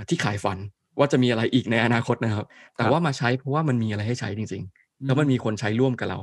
[0.09, 0.57] ที่ขายฝัน
[0.99, 2.45] ว่าจะมีอะไรอีกในอนาคตนะครับ
[2.77, 6.19] แต่ว่ามาใช้เพราะว่ามันมีอะไรให้ใช้จริง ๆ แล้วมันมีคนใช้ร่วมกับเรา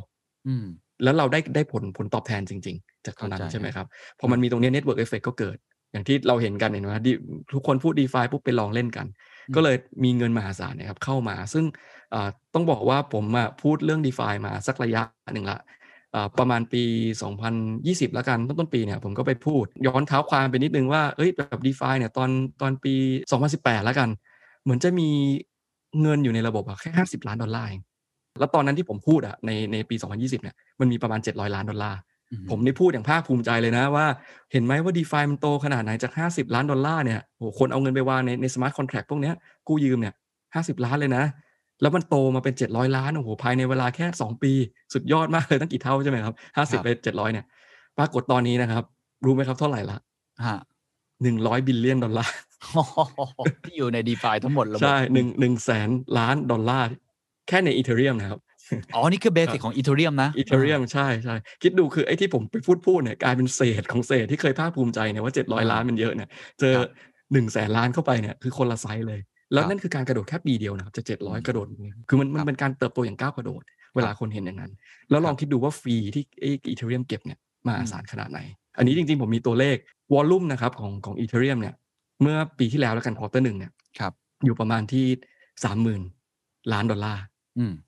[0.46, 0.66] อืม
[1.02, 3.86] แล้วเราได้ได้ผลผลตอบแทนจริง ๆ จากตรงนั้นเข้าใจใช่ไหมครับ
[4.18, 5.56] พอมันมีตรงนี้ network effect ก็เกิด
[5.94, 7.14] อย่างที่เราเห็นกันเห็นไหมที่
[7.54, 9.06] ทุกคนพูด DeFi ปุ๊บไปลองเล่นกัน
[9.54, 11.64] ก็เลยมีเงินมหาศาลเนะครับเข้ามา ซึ่ง
[12.14, 15.02] อ่าต้องบอกว่าผมอะพูดเรื่อง DeFi มาสักระยะ
[15.34, 15.58] หนึ่งละ
[16.14, 16.82] อ่าประมาณปี
[17.22, 22.30] 2020 แล้วกันต้นต้นปีเนี่ยผมก็ไปพูด ย้อนเท้าความไปนิดนึงว่าเอ้ยแบบ DeFi เนี่ยตอน
[22.60, 22.94] ตอนปี
[23.30, 24.08] 2018 แล้วกัน
[24.62, 25.08] เหมือนจะมี
[26.02, 27.82] เงินอยู่ในระบบอะแค่ 50 ล้านดอลลาร์เอง
[28.38, 32.13] แล้วตอนนั้นที่ผมพูดอะในในปี 2020 เนี่ยมันมีประมาณ 700 ล้านดอลลาร์อื
[32.50, 34.06] ผมได้พูดอย่างภาคภูมิใจเลยนะว่า
[34.52, 39.34] เห็นไหมว่า d e f ามันโตขนาดไหนจาก 50 ล้านดอลลาร์เนี่ยโอ้โหคนเอาเงินไปวางในใน smart contract พวกเนี้ย
[39.68, 40.14] กู้ยืมเนี่ย
[40.48, 41.24] 50ล้านเลยนะ
[41.80, 44.52] แล้วมันโตมาเป็น 700 ล้านโอ้โหภายในเวลาแค่ 2 ปี
[44.94, 47.44] สุดยอดมากเลยตั้งกี่เท่าใช่ไหมครับ50ไป700เนี่ย
[47.98, 48.84] ปรากฏตอนนี้นะครับ
[49.24, 49.98] รู้ไหมครับเท่าไหร่ละ
[50.46, 50.58] ฮะ
[51.12, 52.34] 100 billion ดอลลาร์
[53.64, 56.86] ที่อยู่ใน d e f าทั้งหมดระบบใช่หนึ่งหนึ่งแสนล้านดอลลาร์
[57.48, 58.40] แค่ใน Ethereum นะครับ
[58.94, 66.28] อ๋อ นี่คือ basic ของ Ethereum นะ Ethereum ใช่ใช่คิดดูคือไอ้ที่ผมไปพูดพูดเนี่ยกลายเป็นเศษของเศษที่เคยภาคภูมิใจเนี่ยว่า 700 ล้านมันเยอะเนี่ย
[66.60, 66.86] เจอครับ
[67.32, 69.20] หนึ่งแสนล้านเข้าไปเนี่ยคือคนละไซส์เลย
[69.52, 71.66] แล้ครับนั่นคือการกระโดดแค่ปีเดียวนะครับจะอืม700 กระโดด
[72.08, 73.62] คือมันมัครับเป็นการเติบโตอย่างก้าวกระโดด
[73.94, 74.72] เวลาคนเห็นอย่างนั้น
[75.10, 78.40] แล้วลองคิดดูว่า fee ที่ไอ้ Ethereum เก็บเนี่ยมหาศาลขนาดไหน
[78.78, 79.76] อันนี้จริงๆ ผมมีตัวเลข
[80.12, 81.74] volume นะครับของของ Ethereum เนี่ย
[82.22, 84.12] เมื่อปีที่แล้วแล้วกัน quarter หนึ่งเนี่ยครับ
[84.44, 85.06] อยู่ประมาณที่
[85.64, 86.02] สามหมื่น
[86.72, 87.33] ล้านดอลลาร์อืม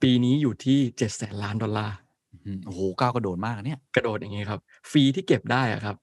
[0.03, 1.97] ปีนี้อยู่ที่เจ็ดแสนล้านดอลลาร์
[2.45, 5.97] อืมโอ้โหก้าวกระโดดมากอะเนี่ยกระโดดอย่างนี้ครับ fee ที่เก็บได้อะครับ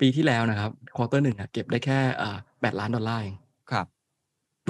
[0.00, 1.98] ปีที่แล้วนะครับ quarter หนึ่งอะเก็บได้แค่
[2.60, 3.36] แปดล้านดอลลาร์เอง
[3.70, 3.86] ครับ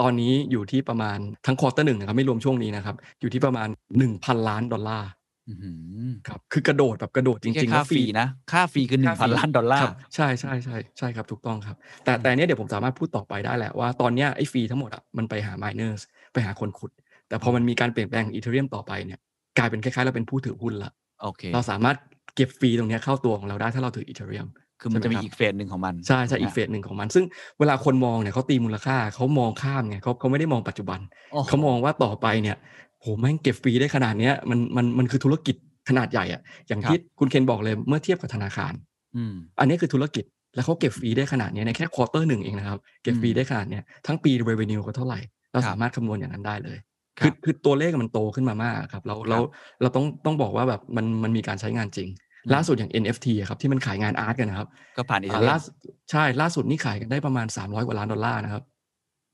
[0.01, 5.09] ตอนนี้อยู่ที่ประมาณทั้ง quarter หนึ่งนะครับไม่รวมช่วงนี้นะครับ อยู่ที่ประมาณหนึ่งพันล้านดอลลาร์
[5.49, 5.73] อื้อหื
[6.07, 16.01] อครับคือกระโดดแบบกระโดดจริงๆแล้วนี่แค่ค่า fee นะ ค่า fee คือหนึ่งพันล้านดอลลาร์ครับใช่ใช่ใช่ใช่ครับถูกต้องครับ แต่แต่เนี้ยเดี๋ยวผมสามารถพูดต่อไปได้แหละว่าตอนเนี้ยไอ้ fee ทั้งหมดอะมันไปหา miners
[16.33, 16.91] ไปหาคนขุด
[17.29, 19.19] แต่พอมันมีการเปลี่ยนแปลง Ethereum ต่อไปเนี่ย
[19.59, 20.91] กลายเป็นคล้ายๆเราเป็นผู้ถือหุ้นละ
[21.23, 21.97] โอเคเราสามารถ
[22.37, 24.46] เก็บ fee ตรงเนี้ยเข้าตัวของเราได้ถ้าเราถือ Ethereum
[24.81, 27.25] คือมันจะมีใช่ไหมครับอีก phase หนึ่งของมันใช่ใช่ถูอีก phase หนึ่งของมัน ซึ่ง
[27.59, 32.57] เวลาคนมองเนี่ยเขาตีมูลค่าเขามองข้ามไงเขาเขาไม่ได้มองปัจจุบันโอ้โหเขามองว่าต่อไปเนี่ย
[33.01, 35.57] โหแม่งเก็บ fee ได้ขนาดเนี้ยมันมันมันคือธุรกิจ
[35.88, 38.73] ขนาดใหญ่อะอย่างที่คุณเคนบอกเลยเมื่อเทียบกับธนาคาร
[39.17, 45.21] อืมอันนี้คือธุรกิจแล้วเขาเก็บ fee ได้ขนาดเนี้ยในแค่ quarter หนึ่งเองนะครับ เก็บ fee ได้ขนาดเนี้ยทั้งปี revenue ก็เท่าไหร่
[45.53, 46.79] เราครับสามารถคำนวณอย่างนั้นได้เลย
[47.18, 49.38] ครับคือคือตัวเลขมันโตขึ้นมามากครับเราเรา
[49.83, 52.09] เราต้องต้องบอกว่าแบบมันมันมีการใช้งานจริง
[52.54, 55.74] ล่าสุดอย่าง NFT อะครับที่มันขายงาน art กันนะครับ ก็ผ่าน Ethereum อ่าล่าสุด
[56.11, 58.62] ใช่ล่าสุดนี่ขายกันได้ประมาณ 300 กว่าล้านดอลลาร์นะครับ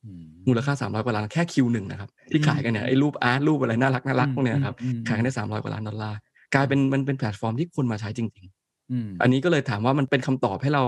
[0.04, 6.18] อืมมูลค่า 300 กว่าล้านแค่ Q หนึ่งนะครับ ที่ขายกันเนี่ยไอ้รูป art รูปอะไรน่ารักน่ารักพวกเนี้ยครับอืมอืมขายกันได้ 300 กว่าล้านดอลลาร์
[6.54, 8.46] กลายเป็นมันเป็นแพลตฟอร์มที่คนมาใช้จริง
[8.90, 10.84] อืมๆอันนี้ก็เลยถามว่ามันเป็นคำตอบให้เรา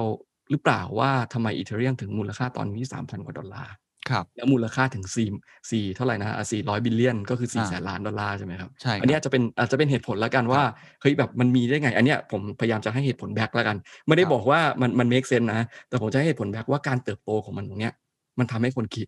[0.50, 3.80] หรือเปล่าว่าทำไม Ethereum ถึงมูลค่าตอนนี้ 3,000 กว่าดอลลาร์ครับ
[4.36, 10.62] แล้วมูลค่าถึง4 4เท่าไหร่นะอะ400 billion ก็คือ4อ่าแสนล้านดอลลาร์ใช่ไหมครับใช่ครับอันนี้อาจจะเป็นอาจจะเป็นเหตุผลแล้วกันว่า
[11.00, 17.92] เฮ้ยแบบมันมีได้ไง อันเนี้ยผมพยายามจะให้เหตุผล back แล้วกัน ไม่ได้ครับบอกว่ามันมัน make sense นะ แต่ผมจะให้เหตุผล back ว่าการเติบโตของมันตรงเนี้ย
[18.38, 19.06] มันทำให้คนคิด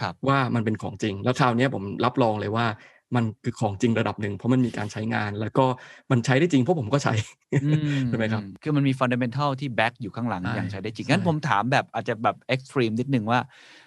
[0.00, 2.66] ครับว่ามันเป็นของจริง แล้วคราวเนี้ยผมรับรองเลยว่า
[3.14, 5.64] มันคือของจริงระดับหนึ่งเพราะมันมีการใช้งาน แล้วก็
[6.10, 7.14] มันใช้ได้จริงเพราะผมก็ใช้
[7.64, 7.70] อืม
[8.08, 13.40] ใช่ไหมครับ คือมันมี fundamental ที่ back อยู่ข้างหลังใช่อย่างใช้ได้จริงใช่งั้นผมถามแบบอาจจะแบบ extreme นิดนึงว่า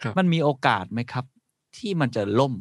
[0.04, 1.26] ครับมันมีโอกาสไหมครับ
[1.78, 2.54] ที่มันจะล่ม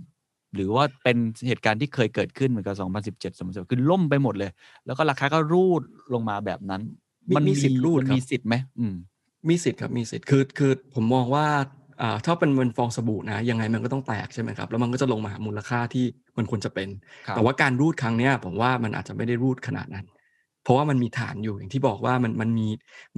[0.55, 1.17] หรือว่าเป็น
[1.47, 4.51] เหตุการณ์ที่เคยเกิดขึ้นเหมือนกับ 2017 2017คือล่มไปหมดเลย
[4.87, 6.83] แล้วก็ราคาก็รูดลงมาแบบนั้น
[7.31, 8.95] มีมีสิทธิ์รูดมันครับมีสิทธิ์ไหมอืม
[9.49, 11.65] มีสิทธิ์ครับมีสิทธิ์คือคือผมมองว่าอ่า
[12.27, 16.05] ถ้าเป็นเงินฟองสบู่นะยังไงมันก็ต้องแตกใช่ไหมครับแล้วมันก็จะลงมาหามูลค่าที่
[16.39, 16.89] มันควรจะเป็น
[17.27, 20.07] ครับแต่ว่าการรูดครั้งเนี้ยผมว่ามันอาจจะไม่ได้รูดขนาดนั้น
[20.65, 22.69] เพราะว่ามันมีฐานอยู่อย่างที่บอกว่ามันมันมี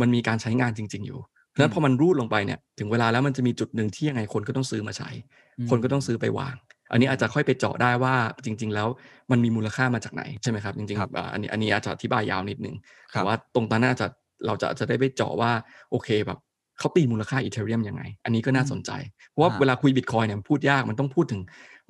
[0.01, 5.11] มันมีการใช้งานจริง ๆ อยู่เพราะฉะนั้นพอมันรูดลงไปเนี่ยถึงเวลาแล้วมันจะมีจุดหนึ่งที่ยังไงคนก็ต้องซื้อมาใช้
[5.59, 6.55] อืมคนก็ต้องซื้อไปวาง
[6.93, 8.15] อันนี้อาจจะค่อยไปเจาะได้ว่า
[8.45, 8.89] จริง ๆ แล้ว
[9.31, 12.77] มันมีมูลค่ามาจากไหนใช่ไหมครับจริงครับๆอ่าอันนี้อันนี้อาจจะอธิบายยาวนิดนึง
[13.15, 14.07] ครัแต่บว่าตรงนั้นน่าจะ
[14.47, 15.53] เราจะจะได้ไปเจาะว่า
[15.91, 16.39] โอเคแบบ
[16.81, 18.91] เขาตีมูลค่าอีเทเรียมยังไง อันนี้ก็น่าสนใจ
[19.31, 21.41] เพราะว่าอ่าเวลาคุยบิตคอยเนี่ยมันพูดยากมันต้องพูดถึง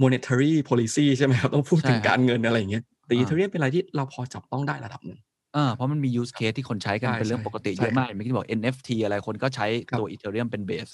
[0.02, 5.20] monetary policy ใช่ไหมครับต้องพูดถึงใช่ครับการเงินอะไรอย่างเงี้ยแต่อ่าอีเทเรียมเป็นอะไรที่เราพอจับต้องได้ระดับหนึ่ง
[5.54, 10.88] เออเพราะมันมี use case ที่คนใช้กันใช่เป็นเรื่องใช่ปกติใช่เยอะมากเมื่อกี้บอก NFT อะไรคนก็ใช้ครับตัว Ethereum เป็น base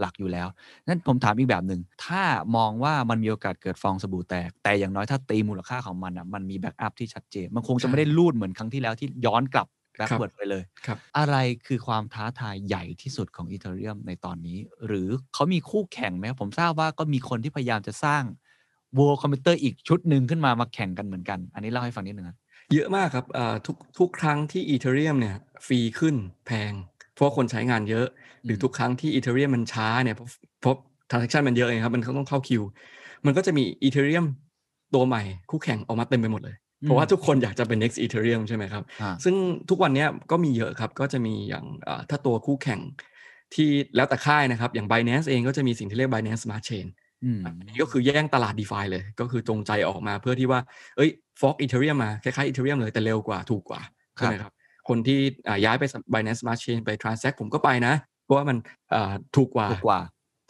[0.00, 0.48] หลักอยู่แล้ว
[0.88, 2.22] นั่นผมถามอีกแบบหนึ่ง ถ้า
[2.56, 18.22] มองว่ามันมีโอกาสเกิดฟองสบู่แตก แต่อย่างน้อยถ้าตีมูลค่าของมันอะมันมี backup ที่ชัดเจน มันคงจะไม่ได้รูดเหมือนครั้งที่แล้วที่ย้อนกลับ backward ไปเลยครับอะไรคือความท้าทายใหญ่ที่สุดของ Ethereum ในตอนนี้ หรือเขามีคู่แข่งไหมผมทราบว่าก็มีคนที่พยายามจะสร้าง
[18.98, 22.38] World Computer อีกชุดหนึ่งขึ้นมามาแข่งกันเหมือนกัน อันนี้เล่าให้ฟังนิดนึงครับ
[22.72, 26.72] เยอะมากครับอ่าทุกทุกครั้งที่อีเทเรียมเนี่ยฟรีขึ้นแพง
[27.14, 28.06] เพราะคนใช้งานเยอะ
[28.44, 30.28] หรือทุกครั้งที่อีเทเรียมมันช้าเนี่ยเพราะ
[30.60, 30.76] เพราะ
[31.10, 32.62] transaction มันเยอะไงครับมันต้องเข้าคิว
[33.26, 34.24] มันก็จะมีอีเทเรียม
[34.94, 39.34] ตัวใหม่คู่แข่งออกมาเต็มไปหมดเลย เพราะว่าทุกคนอยากจะเป็น next ethereum ใช่ไหมครับอ่าซึ่ง
[39.70, 42.80] ทุกวันเนี้ยก็มีเยอะครับ ก็จะมีอย่างอ่าถ้าตัวคู่แข่ง
[43.54, 46.86] ที่แล้วแต่ค่ายนะครับ อย่าง Binance เองก็จะมีสิ่งที่เรียก Binance Smart Chain
[47.24, 50.60] อืมอันนี้ก็คือแย่งตลาด d e f i เลย ก็คือจงใจออกมาเพื่อที่ว่า
[50.96, 53.80] เอ้ยฟอกอีเทเรียมมา คล้ายๆอีเทเรียมเลยแต่เร็วกว่าถูกกว่า
[54.20, 54.52] ครับใช่ไหมครับ
[54.88, 58.56] คนที่อ่าย้ายไป Binance Smart Chain ไป Transact ผมก็ไปนะ เพราะว่ามัน
[58.94, 60.00] อ่าถูกกว่าถูกกว่า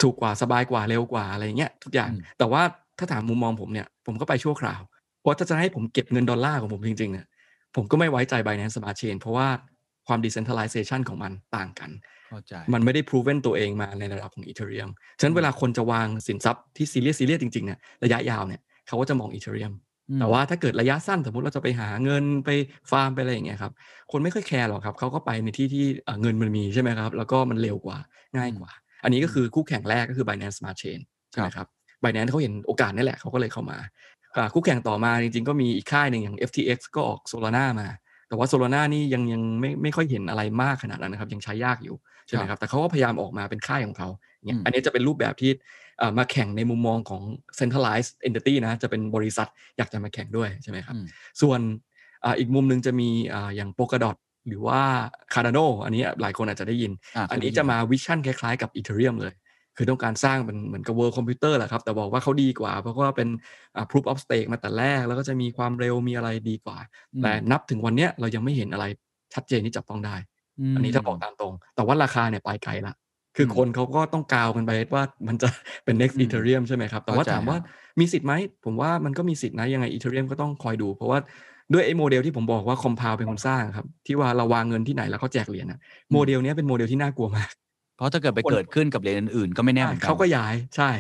[0.03, 2.63] ถูกกว่าสบายกว่าเร็วกว่าอะไรเงี้ยทุกอย่างอืมแต่ว่า
[2.99, 4.81] ถ้าถามมุมมองผมเนี่ย ผมก็ไปชั่วคราว
[5.23, 7.27] เพราะถ้าจะให้ผมเก็บเงินดอลลาร์ของผมจริงๆเนี่ย
[7.77, 9.49] ผมก็ไม่ไว้ใจ Binance Smart Chain เพราะว่า
[10.09, 11.91] ความ decentralization ของมันต่างกัน
[12.29, 19.73] เข้าใจมันไม่ได้ proven ตัวเองมาในระดับของ Ethereum ฉะนั้นเวลาคนจะวางสินทรัพย์ที่ serious serious จริงๆเนี่ยระยะยาวเนี่ยเขาก็จะมอง Ethereum
[20.09, 22.51] อืมแต่ว่าถ้าเกิดระยะสั้นสมมติเราจะไปหาเงินไป
[22.91, 23.73] ฟาร์มไปอะไรอย่างเงี้ยครับ
[24.13, 27.99] คนไม่ค่อย care หรอกครับเขาก็ไปในที่ที่เอ่อเงินมันมีใช่ไหมครับ แล้วก็มันเร็วกว่า
[28.37, 28.73] ง่ายกว่า
[29.05, 30.99] อันนี้ก็คือคู่แข่งแรกก็คือ Binance Smart Chain
[31.31, 31.67] ใช่ไหมครับ
[32.03, 33.89] Binance เขาเห็นโอกาสนี่แหละเขาก็เลยเข้ามาอ่า
[34.55, 37.89] คู่แข่งต่อมาจริงๆ ก็มีอีกค่ายหนึ่งอย่าง FTX ก็ออก Solana มา
[38.29, 44.09] แต่ว่า Solana นี่ยังยังไม่ไม่ค่อยเห็นอะไรมากขนาดนั้นนะครับ ยังใช้ยากอยู่ใช่ไหมครับ แต่เขาก็พยายามออกมาเป็นค่ายของเขา
[44.45, 45.51] เนี่ยอืมอันนี้จะเป็นรูปแบบที่
[45.99, 47.23] เอ่อมาแข่งในมุมมองของ
[47.59, 51.05] centralized entity นะ จะเป็นบริษัทอยากจะมาแข่งด้วยใช่ไหมครับอืม
[51.43, 51.61] ส่วน
[52.25, 54.17] อ่าอีกมุมหนึ่งจะมีอ่าอย่าง Polkadot
[54.49, 54.81] หรือว่า
[55.33, 59.33] Cardano อันนี้หลายคนอาจจะได้ยินอ่าอันนี้จะมาวิชั่นคล้ายๆกับ Ethereum เลย
[59.77, 63.29] คือต้องการสร้างเป็นเหมือนกับ World Computer แหละครับ แต่บอกว่าเขาดีกว่า เพราะว่าเป็น
[63.77, 66.77] อ่า Proof of Stake มาแต่แรก แล้วก็จะมีความเร็วมีอะไรดีกว่า
[67.15, 68.85] อืมแต่นับถึงวันเนี้ยเรายังไม่เห็นอะไร
[69.35, 70.17] ชัดเจนที่จับต้องได้
[70.73, 72.95] มอันนี้ถ้าบอกตามตรง แต่ว่าราคาเนี่ยไปไกลละ
[73.37, 75.49] คืออมคนเขาก็ต้องกาวกันไปว่ามันจะ
[75.85, 77.65] เป็น next อืม Ethereum ใช่ไหมครับ แต่ว่าเข้าใจถามว่าครับ
[78.01, 78.33] มีสิทธิ์ไหม
[78.65, 81.19] ผมว่ามันก็มีสิทธิ์นะ ยังไง Ethereum ก็ต้องคอยดู เพราะว่า
[81.73, 85.79] ด้วยไอ้โมเดลที่ผมบอกว่า Compound เป็นคนสร้างครับ ที่ว่าเราวางเงินที่ไหนแล้วเขาแจกเหรียญนะ
[86.13, 87.62] โมเดลเนี้ยเป็นโมเดลที่น่ากลัวมากเพ
[88.03, 90.91] ราะถ้าเกิดไปคนเกิดขึ้นกับเหรียญอื่นๆก็ไม่แน่เหมือนกันเขาก็ย้ายใช่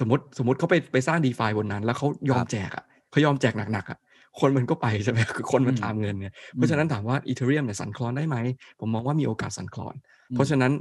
[0.00, 3.98] สมมติสมมติเขาไปไปสร้าง DeFi บนนั้น แล้วเขายอคมรับแจกอะเขายอมแจกหนักๆอะ
[4.40, 8.36] คนมันก็ไปใช่ไหมคือคนมันอืมตามเงินเนี่ยเพราะฉะนั้นถามว่า Ethereum เนี่ยสั่นคลอนได้ไหม
[8.80, 9.94] ผมมองว่ามีโอกาสสั่นคลอน
[10.30, 10.72] อืมเพราะฉะนั้น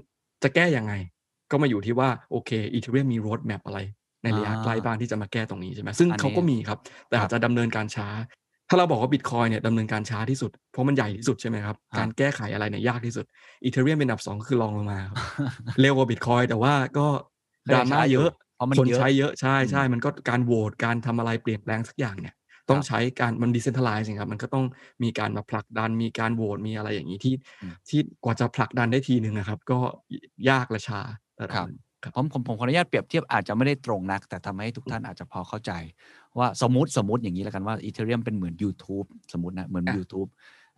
[0.43, 0.93] จะแก้ยังไง
[1.51, 3.79] ก็มาอยู่ที่ว่าโอเค Ethereum มีโรดแมปอะไร
[4.23, 8.07] ในระยะอ่าใกล้บ้างที่จะมาแก้ตรงนี้ใช่ไหมซึ่งอันนี้เขาก็มีครับ แต่ครับอาจจะดำเนินการช้า
[8.69, 13.25] ถ้าเราบอกว่าบิตคอยเนี่ยดำเนินการช้าที่สุด เพราะมันใหญ่ที่สุดใช่ไหมครับครับการแก้ไขอะไรเนี่ยยากที่สุด
[13.63, 15.19] อีเทเรียมเป็นอันดับสองก็คือรองลงมาครับ
[15.81, 17.07] เร็วกว่าบิตคอยแต่ว่าก็
[17.71, 22.35] ดราม่าเยอะเพราะมันคนเยอะใช้เยอะใช่อืมใช่มันก็การโหวตการทำอะไรเปลี่ยนแปลงสักอย่างเนี่ย
[22.69, 24.65] ต้องใช้การมันดิเซนทัลไลซ์ครับมันก็ต้อง
[25.03, 29.79] มีการมาผลักดันมีการโหวตมีอะไรอย่างนี้ที่อืมที่กว่าจะผลักดันได้ทีหนึ่งนะครับ ก็
[30.49, 30.99] ยากและช้า
[31.41, 35.71] ระดัครับหนึ่งครับผมผมผมขออนุญาตเปรียบเทียบอาจจะไม่ได้ตรงนัก แต่ทำให้ทุกท่านอาจจะพอเข้าใจ
[36.39, 40.29] ว่าสมมติสมมติอย่างนี้แล้วกันว่า Ethereum เป็นเหมือน YouTube สมมตินะเหมือนอะ YouTube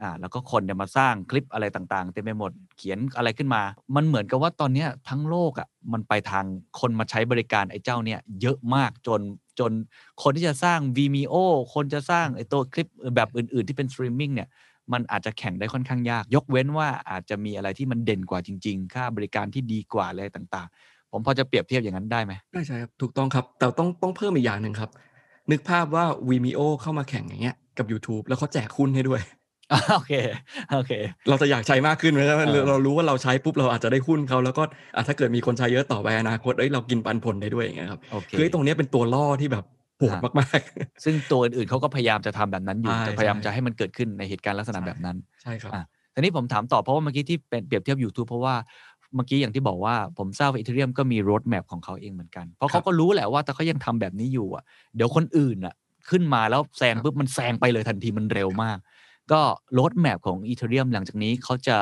[0.02, 3.62] อ่าแล้วก็คนเนี่ยมาสร้างคลิปอะไรต่างๆ เต็มไปหมดเขียนอะไรขึ้นมา
[3.96, 6.46] มันเหมือนกับว่าตอนเนี้ยทั้งโลกอะมันไปทาง
[6.80, 9.22] คนมาใช้บริการไอ้เจ้าเนี่ยเยอะมากจน
[9.60, 9.72] จน
[10.24, 11.36] คนที่จะสร้าง Vimeo
[11.74, 14.48] คนจะสร้างไอ้ตัวคลิปแบบอื่นๆ ที่เป็นสตรีมมิ่งเนี่ย
[14.94, 24.90] มันอาจจะแข่งได้ค่อนข้างยาก ยกเว้นว่าอาจจะมีอะไรที่มันเด่นกว่าจริง ๆ ค่าบริการที่ดีกว่าอะไรต่างๆ ผมพอจะเปรียบเทียบอย่างนั้นได้ไหมใช่ใช่ครับถูกต้องครับแต่ต้องต้องเพิ่มอีกอย่างหนึ่งครับ
[25.52, 29.22] นึกภาพว่า Vimeo เข้ามาแข่งอย่างเงี้ยกับ YouTube แล้วเขาแจกหุ้นให้ด้วย
[29.94, 30.14] โอเค
[30.74, 30.92] โอเค
[31.30, 34.64] เราจะอยากใช้มากขึ้นไหมครับเออเรารู้ว่าเราใช้ปุ๊บเราอาจจะได้หุ้นเขาแล้วก็
[34.96, 39.66] อะถ้าเกิดมีคนใช้เยอะต่อไปอนาคตเอ้ยเรากินปันผลได้ด้วยอย่างเงี้ยครับโอเคคือไอ้ตรงเนี้ยเป็นตัวล่อที่แบบ
[39.98, 40.62] โหดครับมาก
[41.04, 45.84] ซึ่งตัวอื่นๆเขาก็พยายามจะทำแบบนั้นอยู่ใช่จะพยายามใช่จะให้มันเกิดขึ้นในเหตุการณ์ลักษณะใช่แบบนั้นๆใช่ครับอะ
[46.14, 48.56] ทีนี้ผมถามต่อเพราะว่าเมื่อกี้ที่เป็นเปรียบเทียบ YouTube เพราะว่า
[49.16, 54.64] เมื่อกี้อย่างที่บอกว่าผมทราบว่าอีเทเรียมก็มีรถแมพของเขาเองเหมือนกัน เพราะครัเขาบก็รู้แหละว่าถ้าเขายังทำแบบนี้อยู่อะ
[54.96, 55.76] เดี๋ยวคนอื่นอะ
[56.10, 58.78] ขึ้นมาแล้วแซงครับปุ๊บมันแซงไปเลยทันทีมันเร็วมาก
[59.32, 59.42] ก็
[59.80, 61.78] รถแมพของอีเทเรียมหลังจากนี้เขาจะ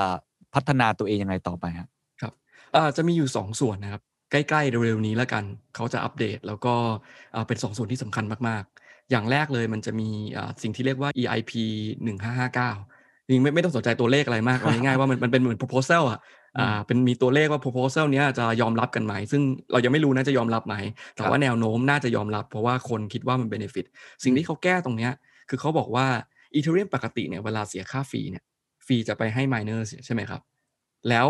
[0.54, 1.88] พัฒนาตัวเองยังไงต่อไปฮะ
[2.22, 2.34] ครับ
[2.76, 5.44] อ่าจะมีอยู่ 2 ส่วนนะครับ ใกล้ๆเร็วๆนี้แล้วกัน
[5.76, 6.74] เขาจะอัปเดตแล้วก็
[7.36, 11.64] อ่าเป็น 2 ส่วนที่สำคัญมากๆ อย่างแรกเลยมันจะมีอ่าสิ่งที่เรียกว่า EIP
[12.04, 12.70] 1559
[13.26, 16.20] จริงๆไม่ไม่ต้องสนใจตัวเลขอะไรมากเอาง่ายๆว่ามันมันเป็นเหมือน proposal อะ
[16.60, 19.42] อ่าเป็นมีตัวเลขว่า proposal เนี้ยจะยอมรับกันไหม ซึ่ง
[19.72, 20.76] เรายังไม่รู้นะจะยอมรับไหม
[21.16, 23.86] แต่ว่าแนวโน้มน่าจะยอมรับ เพราะว่าคนคิดว่ามัน benefit
[24.24, 25.12] สิ่งที่เขาแก้ตรงเนี้ย
[25.50, 26.08] คือเขาบอกว่า
[26.56, 28.44] Ethereum ปกติเนี่ยเวลาเสียค่าฟรีเนี่ย
[28.86, 30.42] ฟรีจะไปให้ miners ใช่ไหมครับ
[31.10, 31.28] แล้ว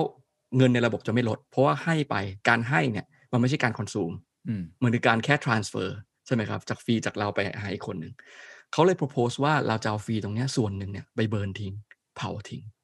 [0.57, 2.15] เงินในระบบจะไม่ลด เพราะว่าให้ไป
[2.49, 4.11] การให้เนี่ยมันไม่ใช่การคอนซูม
[4.47, 5.89] อืมมันคือการแค่ transfer
[6.25, 8.13] ใช่ไหมครับ จากฟรีจากเราไปหาอีกคนหนึ่ง
[8.73, 11.73] เขาเลย propose ว่าเราจะเอาฟรีตรงเนี้ยส่วนหนึ่งเนี่ยไปเบิร์นทิ้ง
[12.17, 12.76] เผาทิ้งอืม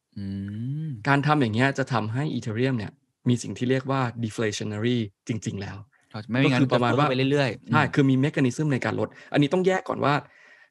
[1.07, 2.91] การทำอย่างเงี้ยจะทำให้ Ethereum เนี่ย
[3.29, 4.97] มีสิ่งที่เรียกว่า deflationary
[5.27, 5.77] จริง ๆ แล้ว
[6.31, 10.13] ไม่มีงั้นก็คือประมาณว่าไปเรื่อยๆใช่อืมคือมีเมคานิซึมในการลด อันนี้ต้องแยกก่อนว่า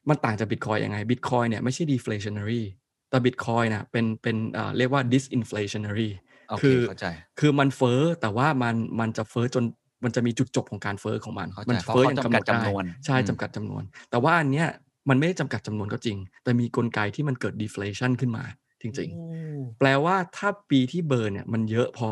[0.09, 2.63] มันต่างจากบิตคอยยังไงบิตคอยเนี่ยไม่ใช่ deflationary
[3.11, 6.11] แต่บิตคอยนะเป็นเป็นเอ่อเรียกว่า disinflationary
[6.51, 7.07] โอเคคือเข้าใจ
[7.41, 9.65] คือมันเฟ้อแต่ว่ามันมันจะเฟ้อจน
[10.05, 14.69] มันจะมีจุดจบของการเฟ้อของมันเข้าใจมัเพราะเฟ้อเขาอย่างจำกัดกำหนดได้จำนวนใช่อืมจำกัดจำนวน แต่ว่าอันเนี้ย
[15.09, 18.45] มันไม่ได้จำกัดจำนวนก็จริง แต่มีกลไกที่มันเกิด deflation ขึ้นมา
[18.83, 22.09] จริงโอ้ๆแปลว่าถ้า fee ที่ burn เนี่ย มันเยอะพอ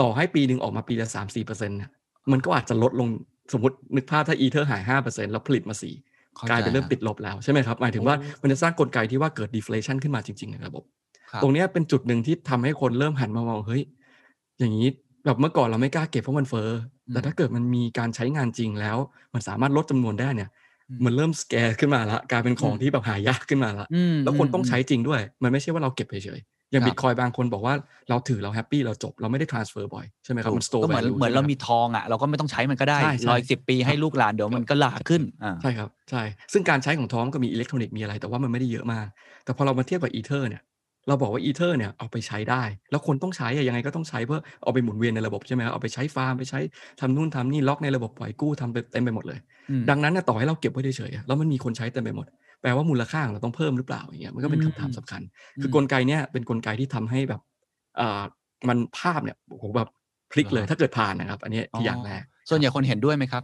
[0.00, 1.90] ต่อให้ปีหนึ่งออกมาปีละสามสี่เปอร์เซ็นต์เนี่ย
[2.32, 3.08] มันก็อาจจะลดลง
[3.52, 10.84] สมมตินึกภาพถ้าอีเทอร์หายห้าเปอร์เซ็นต์แล้วผลิตมาสี่เข้าใจครับกลายเป็นเริ่มติดลบแล้วใช่ไหมครับ หมายถึงว่าโอ้มันจะสร้างกลไกที่ว่าเกิด deflation ขึ้นมาจริง ๆ ในระบบ
[11.30, 13.82] ครับตรงเนี้ยเป็นจุดหนึ่งที่ทำให้คนเริ่มหันมามองเฮ้ย
[14.58, 14.88] อย่างนี้
[15.24, 16.70] แบบเมื่อก่อนเราไม่กล้าเก็บเพราะมันเฟ้อ
[17.08, 18.96] อืมแต่ถ้าเกิดมันมีการใช้งานจริงแล้ว
[19.34, 27.74] มันสามารถลดจำนวนได้เนี่ยอื มมันเริ่ม scarce ขึ้นมาละกลายเป็นของอืมที่แบบหายากขึ้นมาละอืมแล้วคนต้องใช้จริงด้วย มันไม่ใช่ว่าเราเก็บเฉยๆอย่างครับบิตคอยน์บางคนบอกว่า
[28.08, 39.06] เราถือเรา happy เราจบเราไม่ได้ transfer บ่อยใช่ไหมครับมัน store ก็เหมือน value เหมือนใช่เราไหมีทองอะเราก็ไม่ต้องใช้มันก็ได้ใช่ใช่รออีกสิบปีให้ลูกหลานเดี๋ยวมันก็หลาขึ้นอ่าใช่ครับใช่ซึ่งการใช้ของทองก็มีอิเล็กทรอนิกส์มีอะไรแต่ว่ามันไม่ได้เยอะมาก
[39.44, 40.62] แต่พอเรามาเทียบกับอีเทอร์เนี่ย
[41.08, 46.60] เราบอกว่าอีเทอร์เนี่ยเอาไปใช้ได้ แล้วคนต้องใช้อะยังไงก็ต้องใช้เพื่อเอาไปหมุนเวียนในระบบใช่ไหมครับเอาไปใช้ฟาร์มไปใช้
[47.00, 49.38] ทำนู่นทำนี่ล็อกในระบบปล่อยกู้ทำไปเต็มไปหมดเลย
[49.68, 52.26] อืมดังนั้นนะต่อให้เราเก็บไว้เฉยๆอะแล้วมันมีคนใช้เต็มไปหมด
[52.62, 55.22] แปลว่ามูลค่าของเราต้องเพิ่มหรือเปล่าอย่างเงี้ยมันก็เป็นคำถามสำคัญ
[55.60, 57.40] คือมกลไกเนี้ยเป็นกลไกที่ทำให้แบบ
[58.00, 58.22] อ่า
[58.68, 59.88] มันภาพเนี่ยโอ้โหแบบ
[60.32, 63.42] พลิกเลยเหรอถ้าเกิดผ่านนะครับ อันเนี้ยที่อย่างแรกส่วนใหญ่คนเห็นด้วยไหมครับ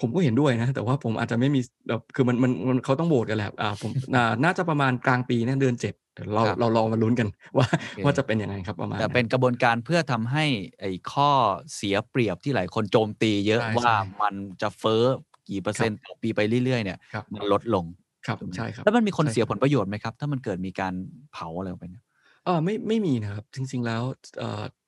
[0.00, 10.44] ผมก็เห็นด้วยนะ แต่ว่าผมอาจจะไม่มีแบบคือมันมันมันเขาต้องโหวตกันแหละอ่าผมอ่าน่าจะประมาณกลางปีเนี่ยเดือนเจ็ดเดี๋ยวเราครับเรารอมาลุ้นกันว่าโอเคว่าจะเป็นยังไงครับประมาณแต่เป็นกระบวนการเพื่อทำให้
[10.80, 11.30] ไอ้ข้อ
[11.74, 15.02] เสียเปรียบที่หลายคนโจมตีเยอะใช่ว่าใช่มันจะเฟ้อ
[15.48, 17.84] กี่เปอร์เซ็นต์ต่อปีไปเรื่อยๆเนี่ยครับมันลดลง
[18.26, 20.94] ครับถูกไหมใช่ครับแล้วมันมีคนใช่เสียรับผลประโยชน์ไหมครับ ถ้ามันเกิดมีการ
[21.32, 22.04] เผาอะไรออกไปเนี่ย
[22.44, 24.02] เออไม่ไม่มีนะครับ จริง ๆ แล้ว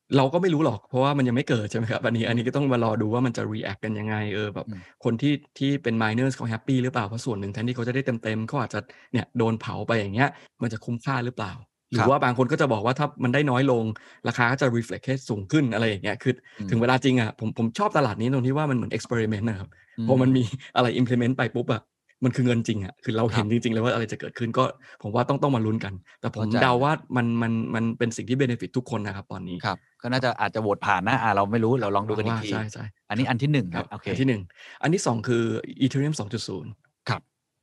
[0.08, 8.80] เออเราก็ไม่รู้หรอก เพราะว่ามันยังไม่เกิดใช่ไหมครับอันนี้อันนี้ก็ต้องมารอดูว่ามันจะ react กันยังไงเออแบบอืมคนที่ที่เป็น miners เขาแฮปปี้หรือเปล่าเพราะส่วนหนึ่งแทนที่เขาจะได้เต็มๆเขาอาจจะ
[9.12, 10.28] เนี่ยโดนเผาไปอย่างเงี้ย
[10.62, 11.52] มันจะคุ้มค่าหรือเปล่า
[11.92, 13.84] หรือว่าบางคนก็จะบอกว่าถ้ามันได้น้อยลง
[14.28, 19.68] ราคาก็จะ reflect ให้สูงขึ้นอะไรอย่างเงี้ยคืออืมถึงเวลาจริงอะผมผมชอบตลาดนี้ตรงที่ว่ามันเหมือน experiment นะครับ
[20.06, 20.42] พอมันมี
[20.76, 21.82] อะไร implement ไปปุ๊บอะ
[22.24, 24.64] มันคือเงินจริงอะคือเราเห็นจริง ๆ เลยว่าอะไรจะเกิดขึ้นก็
[25.02, 34.42] ผมว่าต้องต้องมาลุ้นกัน แต่ผมเข้าใจเดาว่ามันมันมันเป็นสิ่งที่ benefit ทุกคนนะครับตอนนี้ครับก็น่าจะอาจจะโหวตผ่านนะอ่าเราไม่รู้เราลองดูกันอีกว่าทีใช่ใช่อันนี้อันที่หนึ่งคครัรับบโอเคอันที่หนึ่ง
[34.82, 35.42] อันที่สองคือ
[35.84, 36.14] Ethereum
[36.60, 37.20] 2.0ครับ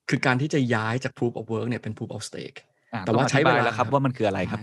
[0.09, 2.57] คือการที่จะย้ายจาก proof of work เนี่ยเป็น proof of stake
[2.93, 4.59] อะแต่ว่าองอธิใช้เวลาบยแล้วครับว่ามันคืออะไรครับ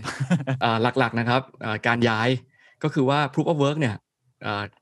[0.63, 2.29] อ่าหลักๆนะครับอ่าการย้าย
[2.83, 3.99] ก็คือว่า proof of work เนี่ยอ่า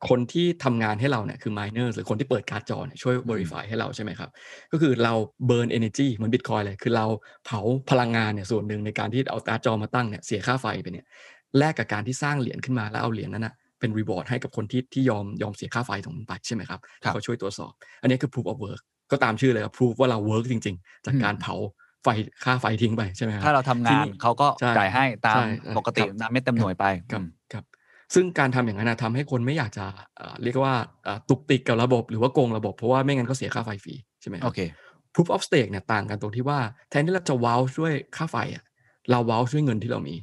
[0.09, 4.29] คนที่ทำงานให้เราเนี่ยคือ miners หรือคนที่เปิดการ์ดจอเนี่ยช่วย verify ให้เราใช่ไหมครับ
[4.71, 5.13] ก็คือเรา
[5.49, 7.05] burn energy เหมือน bitcoin เลย คือเรา
[7.45, 11.05] เผาพลังงานเนี่ยส่วนหนึ่งในการที่เอาการ์ดจอมาตั้งเนี่ยเสียค่าไฟไปเนี่ย
[11.57, 18.81] แลกกับการที่สร้างเหรียญขึ้นมาแล้วเอาเหรียญนั้นนะเป็น reward ให้กับคนที่ที่ยอมยอมเสียค่าไฟตรงนั้นไปใช่ไหมครับครับเขาช่วยตรวจสอบ อันนี้คือ proof of work
[19.11, 21.55] ก็ตามชื่อเลยครับ proof ว่าเรา work จริง ๆ จากการเผา
[22.03, 22.07] ไฟ
[22.43, 27.34] ค่าไฟทิ้งไปใช่ไหมครับถ้าเราทำงาทีนนี้เขาก็ใช่จ่ายให้ตามใช่ใช่ปกติครับตามเม็ดเต็มหน่วยไปครับอืมครับ
[28.15, 29.85] ซึ่งการทำอย่างนั้นนะทำให้คนไม่อยากจะ
[30.17, 34.59] เอ่อเรียกว่าเอ่อตุกติกกับระบบหรือว่าโกงระบบเพราะว่าไม่งั้นก็เสียค่าไฟฟรีใช่ไหมคโอรับเค
[35.13, 36.59] proof of stake เนี่ยต่างกันตรงที่ว่า
[36.89, 38.63] แทนที่เราจะว้าวช่วยค่าไฟอะ
[39.11, 40.15] เราว้าวช่วยเงินที่เรามี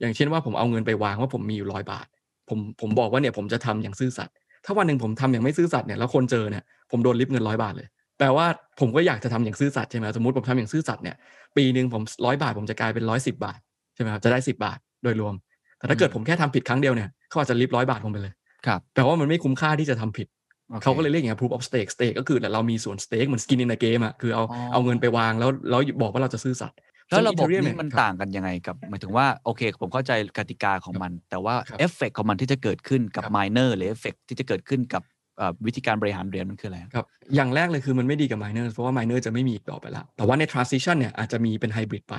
[0.00, 2.06] อย่างเช่นว่าผมเอาเงินไปวางว่าผมมีอยู่ร้อยบาท
[2.48, 4.34] ผมผมบอกว่าเนี่ยผมจะทำอย่างซื่อสัตย์
[4.64, 7.88] ถ้าวันหนึ่งผมทำอย่างไม่ซื่อสัตย์เนี่ยแล้วคนเจอเนี่ยผมโดนริบเงินร้อยบาทเลย
[8.18, 8.46] แปลว่า
[8.80, 11.16] ผมก็อยากจะทำอย่างซื่อสัตย์ใช่ไหมสมมติผมทำอย่างซื่อสัตย์เนี่ย
[11.56, 13.60] ปีหนึ่งผมร้อยบาท ผมจะกลายเป็นร้อยสิบาท
[13.94, 15.34] ใช่ไหมครับจะได้สิบาทโดยรวม
[15.78, 18.34] แต่ถ้าเกิดผมแค่ทำผิดครั้งเดียวเนี่ย เขาอาจจะริบร้อยบาทผมไปเลย
[18.66, 20.26] ครับแปลว่ามันไม่คุ้มค่าที่จะทำผิด
[20.70, 26.78] โอคเขาก็เลยเรียกอย่างเงี้ย proof of stake stake ก็คือเรามีส่วน stake เหมือน skin in the game อะคือเอาอ๋อเอาเงินไปวางแล้วแล้วบอกว่าเราจะซื่อสัตย์
[27.10, 35.02] แล้วระบบซึ่ง Ethereum นี้มันเยครับต่างกันยังไงกับหมายถึงว่าโอเค ผมเข้าใจกติกาของมัน แต่ว่าครับเอฟเฟกของมันที่จะเกิดขึ้นกับครับ miner หรือเอฟเฟกที่จะเกิดขึ้นกับ
[35.38, 42.16] เอ่อวิธีการบริหารเหรียญมันคืออะไรครับ อย่างแรกเลยคือมันไม่ดีกับ miners เพราะว่า miners จะไม่มีอีกต่อไปแล้วแต่ว่าใน transition เนี่ยอาจจะมีเป็น hybrid ไป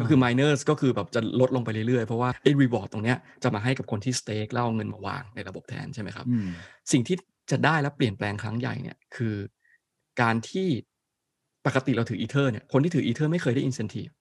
[0.00, 6.48] ก็คือ miners ก็คือแบบจะลดลงไปเรื่อยๆ เพราะว่าไอ้ reward ตรงเนี้ยจะมาให้กับคนที่ stake แล้วเอาเงินมาวางในระบบแทนใช่ไหมครับอืม
[6.92, 7.16] สิ่งที่
[7.50, 9.36] จะได้และเปลี่ยนแปลงครั้งใหญ่เนี่ยคือ
[10.20, 10.68] การที่
[11.66, 14.12] ปกติเราถืออีเทอร์เนี่ยคนที่ถืออีเทอร์ไม่เคยได้ incentive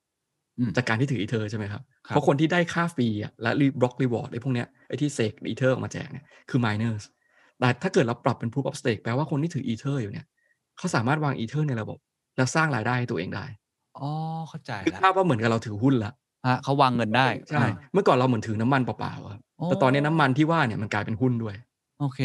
[0.60, 7.04] อืมจากการที่ถืออีเทอร์ใช่ไหมครับครับ เพราะคนที่ได้ค่า fee อะและ block reward ไอ้พวกเนี้ยไอ้ที่เสกอีเทอร์ออกมาแจกเนี่ยคือ miners
[7.60, 10.26] แต่ถ้าเกิดเราปรับเป็น proof of stake แปลว่าคนที่ถืออีเทอร์อยู่เนี่ย
[10.78, 11.98] เขาสามารถวางอีเทอร์ในระบบ
[12.38, 13.46] แล้วสร้างรายได้ให้ตัวเองได้
[13.96, 14.04] อ๋อ
[14.50, 16.12] เข้าใจคือแล้วภาพว่าเหมือนกับเราถือหุ้นละ
[16.48, 21.56] ฮะเขาวางเงินได้ใช่ อ่าเมื่อก่อนเราเหมือนถือน้ำมันเปล่าๆอะโอ้แต่ตอนนี้น้ำมันที่ว่าเนี่ยมันกลายเป็นหุ้นด้วย
[22.00, 22.20] โอเค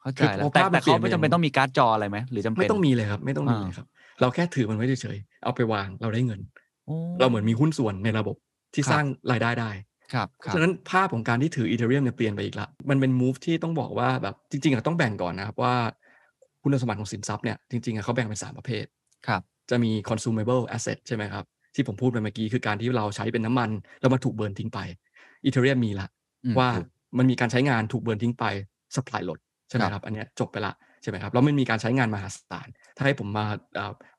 [0.00, 3.86] เข้าใจคือแล้วพอแต่ภาพมันแต่เขาเปลี่ไม่ยนจำเป็นต้องมีการ์ดจออะไรไหมหรือจำเป็น ไม่ต้องมีเลยครับ ไม่ต้องมีอ่า เลยครับ
[4.20, 6.40] เราแค่ถือมันไว้เฉยๆเอาไปวางเราได้เงิน
[6.86, 8.36] โอ้ เราเหมือนมีหุ้นส่วนในระบบ
[8.74, 9.70] ที่ครับ สร้างรายได้ได้
[10.12, 15.74] ครับเพครัราะบฉะนั้นภาพของการที่ถืออีเทเรียมเนี่ยเปลี่ยนไปอีกละ มันเป็น move ที่ต้องบอกว่าแบบจริงๆอะต้องแบ่งก่อนนะครับว่า
[16.62, 18.84] คุณสมบัติของสินทรัพย์เนี่ยจริงๆอะเขาแบ่งเป็นสามประเภท
[19.26, 21.44] ครับ จะมี consumable asset ใช่ไหมครับ
[21.74, 24.78] ที่ผมพูดไปเมื่อกี้คือการที่เราใช้เป็นน้ำมัน แล้วมาถูกเบิร์นทิ้งไป
[25.44, 26.08] อีเทเรียมมีละ
[26.44, 26.86] อืมว่าถูก
[27.18, 28.44] มันมีการใช้งานถูกเบิร์นทิ้งไป
[28.96, 29.38] supply ลด
[29.68, 33.44] ใช่ไหมครับครับอันเนี้ยจบไปละใช่ไหมครับแล้วมันมีการใช้งานมหาศาลถ้าให้ผมมา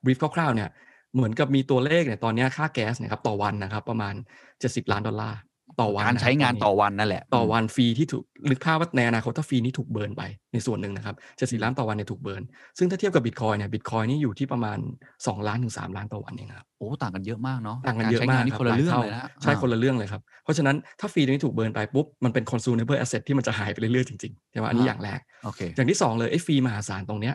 [0.04, 0.70] brief คร่าวๆเนี่ย
[1.14, 4.14] เหมือนกับมีตัวเลขเนี่ยตอนเนี้ยค่าแก๊สเนี่ยนะครับต่อวันนะครับประมาณ
[4.60, 5.38] 70 ล้านดอลลาร์
[5.80, 12.42] ต่อวันนะครับการใช้งานต่อวันนั่นแหละ ต่อวัน fee ที่ถูกนึกภาพว่าในอนาคตถ้า fee นี่ถูก burn ไปในส่วนหนึ่งนะครับจะสี่ล้านต่อวันเนี่ยถูก burn
[12.78, 14.78] ซึ่งถ้าเทียบกับบิตคอยน์เนี่ยบิตคอยน์นี่อยู่ที่ประมาณ
[15.14, 27.34] 2 ล้านถึง 3 ล้านต่อวันเองครับโอ้ต่างกันเยอะมากเนาะต่างกันเยอะมากครับการใช้งนี่คนละเรื่องหาเลยนะใช่อ่าคนละเรื่องเลยครับ เพราะฉะนั้นถ้า fee ตรงนี้ถูก burn ไปปุ๊บมันเป็น consumable asset ที่มันจะหายไปเรื่อยๆจริงๆใช่ไหมอันนี้อย่างแรกโอเคอย่างที่สองเลยไอ้ fee มหาศาลตรงเนี้ย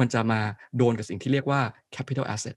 [0.00, 0.40] มันจะมา
[0.76, 1.60] โดนกับสิ่งที่เรียกว่า
[1.96, 2.56] capital asset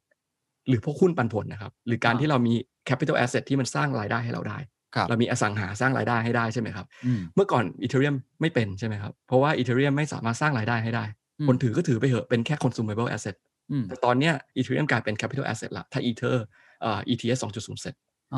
[0.68, 2.54] หรือพวกหุ้นปันผลนะครับ หรือการอ่าที่เรามี
[2.90, 11.06] capital asset ที่มันสร้างรายได้ให้เราได้ค รับเรามีอสังหาสร้างรายได้ให้ได้ใช่ไหมครับอืมเมื่อก่อนอีเธอเรียมไม่เป็นใช่ไหมครับ เพราะว่าอีเธอเรียมไม่สามารถสร้างรายได้ให้ได้
[11.40, 13.36] อืมคนถือก็ถือไปเหอะเป็นแค่ consumable asset
[13.72, 16.44] อืมแต่ตอนเนี้ยอีเธอเรียมกลายเป็น capital asset ละถ้าอีเทอร์
[16.82, 17.96] เอ่อ ETS 2.0เสร็จ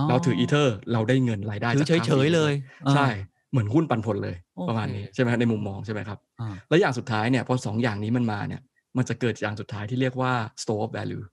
[0.09, 2.53] เราถืออีเทอร์เราได้เงินรายได้จากค่าถือเฉยๆเลย
[2.93, 8.61] ใช่อ่าเหมือนหุ้นปันผลเลยโอเคประมาณนี้ใช่ไหมครับในมุมมองใช่ไหมครับอ่าแล้วอย่างสุดท้ายเนี่ยพอสองอย่างนี้มันมาเนี่ย
[8.97, 11.29] มันจะเกิดอย่างสุดท้ายที่เรียกว่า store of value อืม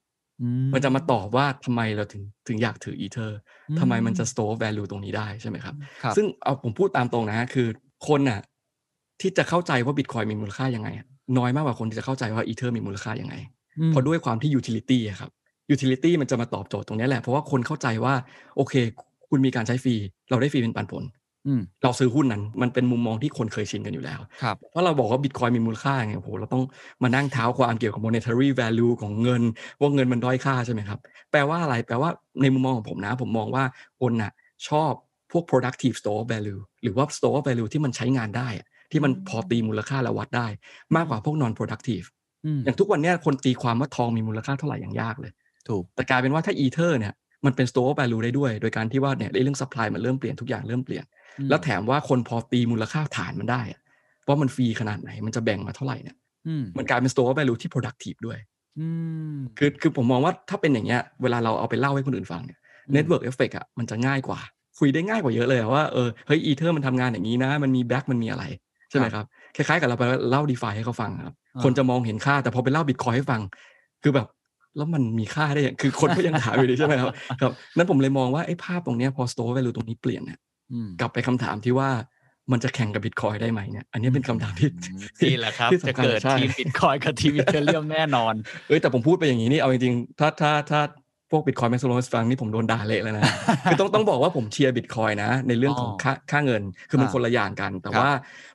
[0.73, 7.69] มันจะมาตอบว่าทำไมเราถึงถึงอยากถืออีเทอร์อืมทำไมมันจะ store of value ตรงนี้ได้ใช่ไหมครับครับซึ่งเอาผมพูดตามตรงนะฮะคือ
[8.09, 8.41] คนน่ะ
[9.21, 11.07] ที่จะเข้าใจว่าบิตคอยน์มีมูลค่ายังไงอะ
[11.39, 13.35] น้อยมากกว่าคนที่จะเข้าใจว่าอีเทอร์มีมูลค่ายังไง
[13.79, 15.31] อืมเพราะด้วยความที่ utility อะครับ
[15.75, 18.15] utility มันจะมาตอบโจทย์ตรงนี้แหละ เพราะว่าคนเข้าใจว่า
[18.57, 18.75] โอเค
[19.29, 19.95] คุณมีการใช้ฟรี
[20.31, 21.24] เราได้ฟรีเป็นปันผลอืม
[21.83, 26.63] เราซื้อหุ้นนั้น มันเป็นมุมมองที่คนเคยชินกันอยู่แล้วครับเพราะเราบอกว่าบิตคอยน์มีมูลค่าไงโอ้โหเราต้อง
[27.03, 29.43] มานั่งเท้าความเกี่ยวกับ monetary value ของเงิน
[29.81, 30.99] ว่าเงินมันด้อยค่าใช่ไหมครับ
[31.31, 32.11] แปลว่าอะไร แปลว่า
[32.43, 33.65] ในมุมมองของผมนะ ผมมองว่า
[34.01, 34.33] คนน่ะ
[34.69, 34.93] ชอบ
[35.33, 40.47] พวก productive store of value หรือว่า store of value ที่มันใช้งานได้อะที่มันพอตีมูลค่าและวัดได้
[40.97, 42.07] มากกว่าพวก non productive
[42.45, 45.33] อืมอย่างทุกวันเนี้ยคนตีความว่าทองมีมูลค่าเท่าไหร่อย่างยากเลย
[45.69, 47.15] ถูก แต่กลายเป็นว่าถ้าอีเทอร์เนี่ย
[47.47, 53.81] มันเป็น store of value ได้ด้วย โดยการที่ว่าเนี่ยเรื่อง supply มันเริ่มเปลี่ยนทุกอย่างเริ่มเปลี่ยนอืม แล้วแถมว่าคนพอตีมูลค่าฐานมันได้อะ
[54.29, 56.17] ว่ามัน fee ขนาดไหนมันจะแบ่งมาเท่าไหร่เนี่ย
[56.47, 58.39] อืมมันกลายเป็น store of value ที่ productive ด้วย
[58.79, 58.87] อื
[59.35, 62.59] มคือคือผมมองว่าถ้าเป็นอย่างเงี้ยเวลาเราเอาไปเล่าให้คนอื่นฟังเนี่ย
[62.89, 64.41] อืม network effect อะมันจะง่ายกว่า
[64.79, 68.45] คุยได้ง่ายกว่าเยอะเลยอะว่าเออเฮ้ยอีเทอร์มันทำงานอย่างนี้นะ มันมี back มันมีอะไร
[68.91, 69.25] ใช่ไหมครับ
[69.57, 73.41] คล้ายๆกับเราไปเล่า d e f i ให้เขาฟังครับอ่าคนจะมองเห็นค่าแต่พอไปเล่าบิตคอยน์ให้ฟัง
[74.03, 74.27] คือแบบ
[74.77, 77.09] แล้วมันมีค่าได้ยังคือคนก็ยังถามอยู่ดีใช่ไหมครับ
[77.41, 80.54] ครับนั้นผมเลยมองว่าไอ้ภาพตรงเนี้ยพอ store value ตรงนี้เปลี่ยนเนี่ยอืม
[81.01, 81.91] กลับไปคำถามที่ว่า
[82.53, 84.69] มันจะแข่งกับบิตคอยน์ได้ไหมเนี่ยอันนี้เป็นคำถามที่
[85.23, 88.35] นี่แหละครับที่จะสำคัญเกิดใช่ทีมบิตคอยน์กับทีมอีเธอเรียมแน่นอน
[88.69, 90.81] เอ้ยแต่ผมพูดไปอย่างนี้นี่เอาจริงๆถ้าถ้าถ้า
[91.31, 93.25] พวก Bitcoin maximalist ฟังนี่ผมโดนด่าเละเลยนะ
[93.71, 98.11] คือต้องต้องบอกว่าผมเชียร์บิตคอยน์นะ ในเรื่องของอ๋อค่าค่าเงินคือมันอ่าคนละอย่างกัน แต่ว่าครับ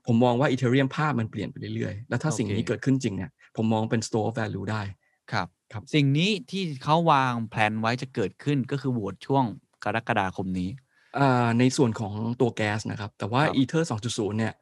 [0.07, 4.81] ผมมองว่าอีเธอเรียมภาพมันเปลี่ยนไปเรื่อยๆ แล้วถ้าสิ่งนี้โอเคเกิดขึ้นจริงเนี่ยผมมองเป็น store of value ได้
[5.31, 9.43] ครับครับ สิ่งนี้ที่เขาวางแผนไว้จะเกิดขึ้นก็คือโหวตช่วง
[9.83, 10.87] กรกฎาคมนี้อ่า
[11.59, 14.53] ในส่วนของตัวแก๊สนะครับ แต่ว่าครับ Ether 2.0 เนี่ย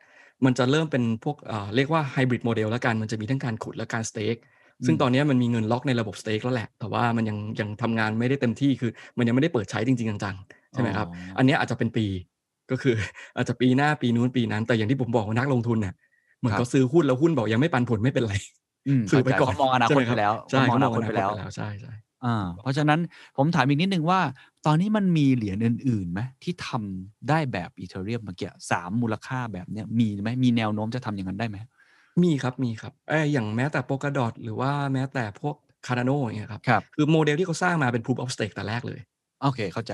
[0.46, 4.38] มันจะเริ่มเป็นพวกอ่าเรียกว่า hybrid model แล้วกัน มันจะมีทั้งการขุดและการ stake
[4.86, 12.06] ซึ่งตอนนี้มันมีเงินล็อกในระบบ stake แล้วแหละ แต่ว่ามันยังยังทำงานไม่ได้เต็มที่คือ มันยังไม่ได้เปิดใช้จริง ๆ จังๆ ใช่ไหมครับอ๋ออัอันเนี้ยอาจจะเป็นปี
[12.72, 12.96] ก็คือ
[13.38, 15.94] อาจจะปีหน้าปีนู้นปีนั้น แต่อย่างที่ผมบอกว่านักลงทุนเนี่ย
[16.40, 18.36] เหมือนครับเขาซื้อหุ้นแล้วหุ้นบอกยังไม่ปันผลไม่เป็นไร
[18.88, 21.94] อืมซื้อไปก่อนเขามองอนาคตใช่ไหมไปแล้วใช่เขามองอเขามนาคตแล้วไปแล้วใช่ช่
[22.26, 23.00] อ่าเพราะฉะนั้น
[23.38, 24.20] ผมถามอีกนิดนึงว่า
[24.68, 31.58] ตอนนี้มันมีเหรียญอื่นๆไหมที่ทำได้แบบอีเธอเรียมเมื่อกี้สามมูลค่าแบบเนี้ยมีไหมมีแนวโน้มจะทำอย่างนั้นได้ไหม
[32.24, 35.56] มีครับมีครับเอยอย่างแม้แต่ Polkadot หรือว่าแม้แต่พวก
[35.88, 39.00] คาร์ a โนอย่างเงี้ยครับครับคือโมเดลที่เขาสร้างมาเป็น proof of stake แต่แรกเลย
[39.44, 39.94] โอเคเข้าใจ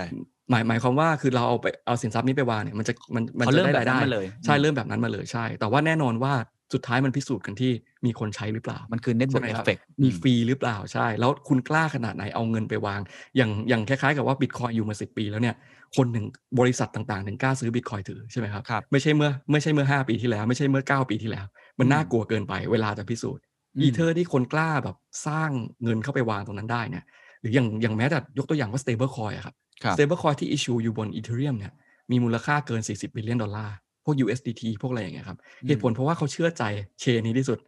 [0.49, 6.33] หมายหมายความว่าคือเราเอาไปเอาสินทรัพย์นี้ไปวางเนี่ยมันจะมันมันเขาจะเริ่มได้รายได้แบบนั้นมาเลยใช่อืมเริ่มแบบนั้นมาเลยใช่ แต่ว่าแน่นอนว่า
[6.73, 7.71] สุดท้ายมันพิสูจน์กันที่
[8.05, 13.01] มีคนใช้หรือเปล่า มันคือ network effect ใช่เวิร์ไหมครับมี fee หรือเปล่าใช่ แล้วคุณกล้าขนาดไหนเอาเงินไปวาง
[13.37, 15.55] อย่างอย่างคล้ายๆ กับว่าบิตคอยน์อยู่มาสิบปีแล้วเนี่ย
[15.97, 16.25] คนหนึ่ง
[16.59, 21.45] บริษัทต่างๆถึงกล้าซื้อบิตคอยน์ถือใช่ไหมครับครับไม่ใช่เมื่อไม่ใช่เมื่อ 5 ปีที่แล้วไม่ใช่เมื่อ 9 ปีที่แล้ว
[21.79, 23.43] มันอืมน่ากลัวเกินไปเวลาจะพิสูจน์
[23.77, 24.95] อืมอีเทอร์ที่คนกล้าแบบ
[25.27, 25.49] สร้าง
[25.83, 27.03] เงินเข้าไปวางตรงนั้นได้เนี่ย
[27.41, 31.73] หรืออย่างอย่างแม้แต่ยกตัวอย่างว่า stable coin อะครับครับ stable coin ที่ issue อยู่บน ethereum เนี่ย
[32.11, 33.75] มีมูลค่าเกิน 40 billion ดอลลาร์
[34.05, 36.63] พวก USDT พวกอะไรอย่างเงี้ยครับอืมเหตุผลเพราะว่าเขาเชื่อใจ
[36.99, 37.59] เชนนี้ที่สุด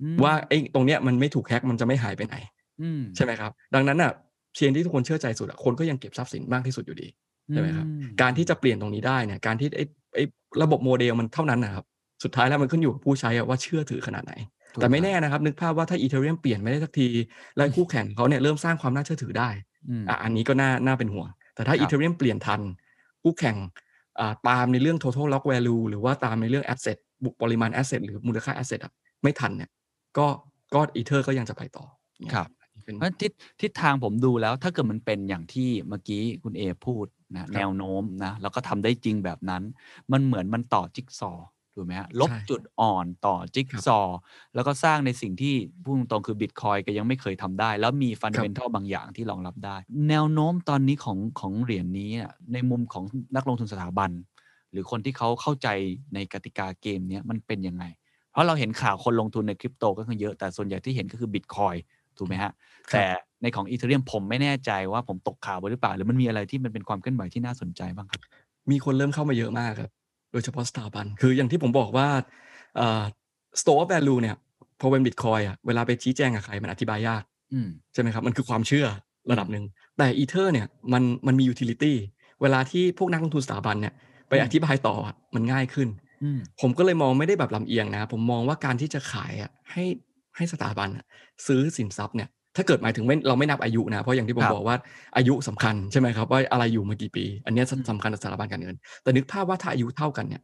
[0.00, 2.36] อืมว่าไอ้ตรงเนี้ยมันไม่ถูกแฮ็กมันจะไม่หายไปไหน
[2.80, 4.12] อืมใช่ไหมครับ ดังนั้นอะ
[4.56, 7.08] เชนที่ทุกคนเชื่อใจสุดอะคนก็ยังเก็บทรัพย์สินมากที่สุดอยู่ดี
[7.52, 7.88] ใช่ไหมครับอื
[8.20, 9.84] การที่จะเปลี่ยนตรงนี้ได้เนี่ยการที่ไอ้
[10.14, 10.24] ไอ้
[10.62, 11.84] ระบบโมเดลมันเท่านั้นนะครับ
[12.24, 14.32] สุดท้ายแล้วมันขึ้นอยู่กับผู้ใช้อะว่าเชื่อถือขนาดไหน
[14.76, 17.08] ถูกแต่ไม่ครับแน่นะครับ นึกภาพว่าถ้าอีเทเรียมเปลี่ยนไม่ได้สักที
[17.56, 19.50] และคู่แข่งเขาเนี่ยเริ่มสร้างความน่าเชื่อถือได้
[19.88, 22.60] อืมอะอันนี้ก็น่าน่าเป็นห่วงแต่ถ้าครับอีเทเรียมเปลี่ยนทัน
[23.22, 23.64] คู่แข่งอ่า
[24.48, 28.92] ตามในเรื่อง total lock value หรือว่าตามในเรื่อง asset บุปริมาณ asset หรือมูลค่า asset อะ
[29.22, 29.70] ไม่ทันเนี่ย
[30.18, 30.26] ก็
[30.74, 31.84] ก็อีเทอร์ก็ยังจะไปต่อ
[32.20, 39.62] เนี่ยครับอันนี้เป็นเพราะทิศทิศทางผมดูแล้วถ้าเกิดมันเป็นอย่างที่เมื่อกี้คุณเอพูดนะแนวโน้มนะแล้วก็ทำได้จริงแบบนั้น
[40.12, 44.18] มันเหมือนมันต่อจิ๊กซอว์ ถูกไหมฮะลบใช่จุดอ่อนต่อจิ๊กครับซอว์
[44.54, 49.76] แล้วก็สร้างในสิ่งที่พูดตรงๆคือบิตคอยก็ยังไม่เคยทำได้ แล้วมี fundamental บางอย่างที่รองรับได้
[50.08, 53.04] แนวโน้มตอนนี้ของของเหรียญนี้อะในมุมของ
[53.36, 54.10] นักลงทุนสถาบัน
[54.70, 55.68] หรือคนที่เขาเข้าใจ
[56.14, 57.84] ในกติกาเกมเนี้ยมันเป็นยังไง
[58.32, 61.74] เพราะเราเห็นข่าวคนลงทุนในคริปโตก็คือเยอะแต่ส่วนใหญ่ที่เห็นก็คือบิตคอย
[62.18, 62.52] ถูกไหมฮะ
[62.92, 63.04] ครับแต่
[63.42, 68.22] ในของอีเทเรียมผมไม่แน่ใจว่าผมตกข่าวไปหรือเปล่า หรือมันมีอะไรที่มันเป็นความเคลื่อนไหวที่น่าสนใจบ้างครับ
[68.70, 69.90] มีคนเริ่มเข้ามาเยอะมากครับ
[70.32, 72.08] โดยเฉพาะสถาบัน คืออย่างที่ผมบอกว่า
[72.76, 73.02] เอ่อ
[73.60, 74.36] store of value เนี่ย
[74.80, 77.22] พอเป็นบิตคอยอะเวลาไปชี้แจงกับใครมันอธิบายยาก
[77.52, 78.86] อืมใช่ไหมครับมันคือความเชื่อ
[79.30, 79.64] ระดับหนึ่ง
[79.98, 81.92] แต่อีเทอร์เนี่ยมันมันมี utility
[82.42, 83.94] เวลาที่พวกนักลงทุนสถาบันเนี่ย
[84.28, 85.88] ไปอืมอธิบายต่ออะมันง่ายขึ้น
[86.22, 89.84] อืมผมก็เลยมองไม่ได้แบบลำเอียงนะ ผมมองว่าการที่จะขายอะให้
[90.36, 91.04] ให้สถาบันอะ
[91.46, 94.76] ซื้อสินทรัพย์เนี่ย ถ้าเกิดหมายถึงไม่เราไม่นับอายุนะ เพราะอย่างที่ผมครับบอกว่า
[95.16, 100.42] อายุสำคัญใช่ไหมครับว่าอะไรอยู่มากี่ปี อันเนี้ยอืมสำคัญกับสถาบันการเงิน แต่นึกภาพว่าถ้าอายุเท่ากันเนี่ย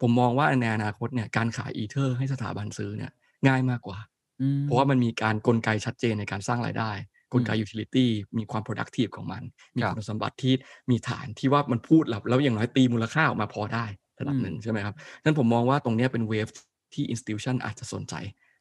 [0.00, 3.10] ผมมองว่าในอนาคตเนี่ยการขายอีเทอร์ให้สถาบันซื้อเนี่ย
[3.46, 3.98] ง่ายมากกว่า
[4.40, 6.90] อืมเพราะว่ามันมีการกลไกชัดเจนในการสร้างรายได้
[7.32, 8.06] กลไก utility
[8.38, 9.42] มีความ productive ของมัน
[9.76, 10.54] มีครับคุณสมบัติที่
[10.90, 13.84] มีฐานที่ว่ามันพูดแล้วแล้วอย่างน้อยตีมูลค่าออกมาพอได้
[14.20, 14.94] ระดับหนึ่งใช่ไหมครับ
[15.24, 16.48] นั้นผมมองว่าตรงเนี้ยเป็นเวฟ
[16.94, 18.14] ที่ institution อาจจะสนใจ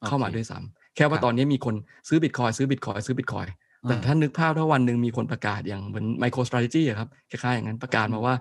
[0.07, 1.75] เข้ามาโอเคด้วยซ้ำ แค่ว่าครับตอนนี้มีคน
[2.07, 3.47] ซื้อบิตคอยซื้อบิตคอยซื้อบิตคอย
[3.87, 8.33] แต่อ่าถ้านึกภาพถ้าวันหนึ่งมีคนประกาศอย่างเหมือน MicroStrategy อะครับคล้ายๆอย่างนั้นประกาศมาว่า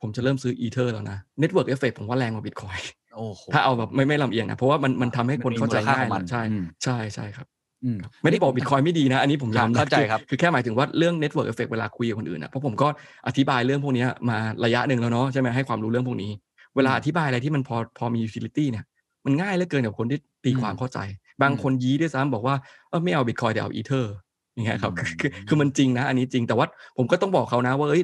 [0.00, 2.82] ผมจะเริ่มซื้อ Ether แล้วนะ Network Effect ผมว่าแรงกว่า Bitcoin
[3.16, 7.46] โอ้โหถ้าเอาแบบไม่ไม่ลำเอียงนะ เพราะว่ามันมันทำให้คนเข้าใจมันมีมูลค่าง่ายของมันใช่อืมใช่ใช่ครับ
[7.84, 12.88] อืมไม่ได้บอกบิตคอยไม่ดีนะ อันนี้ผมยอมเข้าใจอครับคือแค่หมายถึงว่าเรื่อง network effect เวลาคุยกับคนอื่นนะเพราะผมก็
[13.26, 16.30] อธิบายเรื่องพวกเนี้ยมาระยะหนึ่งแล้วเนาะใช่ไหมให้ความรู้เรื่องพวกนี้
[16.76, 18.84] เวลาอธิบายอะไรที่มันพอพอมี utility เนี่ย
[19.24, 20.98] มันง่ายเหลือเกินกับคนที่ตีความเข้าใจ
[21.42, 22.54] บางคนยี้ด้วยซ้ำบอกว่า
[22.88, 24.14] เออไม่เอาบิตคอยแต่เอาอีเทอร์
[24.54, 26.66] อย่างเงี้ยครับคือคือคือมันจริงนะ อันนี้จริงแต่ว่า
[26.96, 28.02] ผมก็ต้องบอกเขานะว่าเอ้ย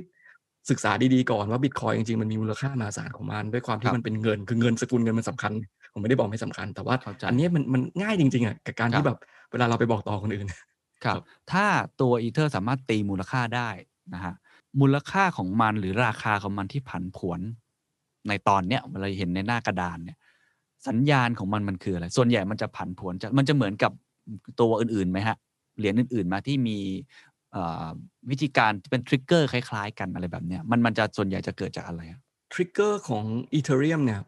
[0.70, 5.52] ศึกษาดีๆก่อนว่าบิตคอยจริงๆมันมีมูลค่ามหาศาลของมันด้วยความครัที่บมันเป็นเงิน คือเงินสกุลเงินมันสำคัญ
[5.92, 9.18] ผมไม่ได้บอกไม่สำคัญ แต่ว่าเข้าใจอันเนี้ยมันมันง่ายจริงๆอะกับการครัที่บแบบ
[9.52, 10.46] เวลาเราไปบอกต่อคนอื่น
[11.04, 11.20] ครับ
[11.52, 11.66] ถ้า
[12.00, 13.70] ตัวอีเทอร์สามารถตีมูลค่าได้
[14.14, 14.34] นะฮะ
[14.80, 17.40] มูลค่าของมันหรือราคาของมันที่ผันผวน
[18.28, 20.18] ในตอนเนี้ยเราเห็นในหน้ากระดานเนี่ย
[20.88, 23.92] สัญญาณของมันมันคืออะไร ส่วนใหญ่มันจะผันผวนจะมันจะเหมือนกับ
[24.60, 25.36] ตัวอื่นๆไหมฮะ
[25.78, 26.78] เหรียญอื่นๆมาที่มี
[27.52, 27.86] เอ่อ
[28.30, 32.20] วิธีการเป็นทริกเกอร์คล้ายๆ กันอะไรแบบเนี้ยมันมันจะส่วนใหญ่จะเกิดจากอะไรอะ
[32.52, 33.24] ทริกเกอร์ของ
[33.58, 34.20] Ethereum เนี่ย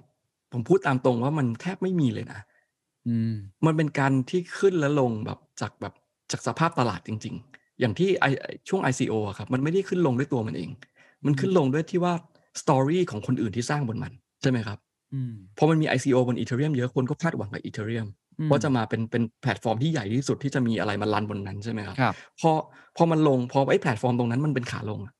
[0.52, 2.40] ผมพูดตามตรงว่ามันแทบไม่มีเลยนะ
[3.06, 3.32] อืม
[3.66, 5.94] มันเป็นการที่ขึ้นและลงแบบจากแบบ
[6.32, 8.24] จากสภาพตลาดจริง ๆ อย่างที่ไอ
[8.68, 10.70] ช่วง ICO อะครับมันไม่ได้ขึ้นลงด้วยตัวมันเอง
[11.24, 12.12] มันขึ้นลงด้วยที่ว่า
[12.60, 14.85] สตอรี่ของคนอื่นที่สร้างบนมัน ใช่ไหมครับอืม
[15.58, 18.08] พอมันมี ICO บน Ethereum เยอะคนก็คาดหวังกับ Ethereum
[18.40, 22.50] อืมว่าจะมาเป็นเป็นแพลตฟอร์มที่ใหญ่ที่สุดที่จะมีอะไรมารันบนนั้นใช่ไหมครับครับพอ
[22.96, 25.14] พอมันลงพอไอ้แพลตฟอร์มตรงนั้นมันเป็นขาลงอะ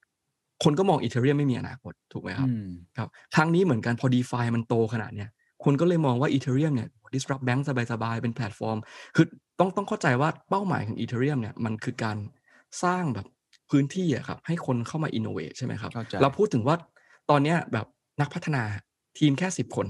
[0.64, 2.66] คนก็มอง Ethereum ไม่มีอนาคตถูกไหมครับอืม
[2.99, 5.30] ครับครั้งนี้เหมือนกันพอ DeFi มันโตขนาดเนี้ย
[5.64, 7.61] คนก็เลยมองว่า Ethereum เนี่ย disrupt bank
[7.93, 8.78] สบายๆ เป็นแพลตฟอร์ม
[9.16, 9.26] คือ
[9.59, 12.16] ต้องต้องเข้าใจว่าเป้าหมายของ Ethereum เนี่ยมันคือการ
[12.82, 13.26] สร้างแบบ
[13.70, 16.76] พื้นที่อะครับให้คนเข้ามา innovate ใช่ไหมครับเข้าใจเราพูดถึงว่า
[17.30, 17.87] ตอนเนี้ยแบบ
[18.20, 18.62] นักพัฒนา
[19.18, 19.86] ทีมแค่10คน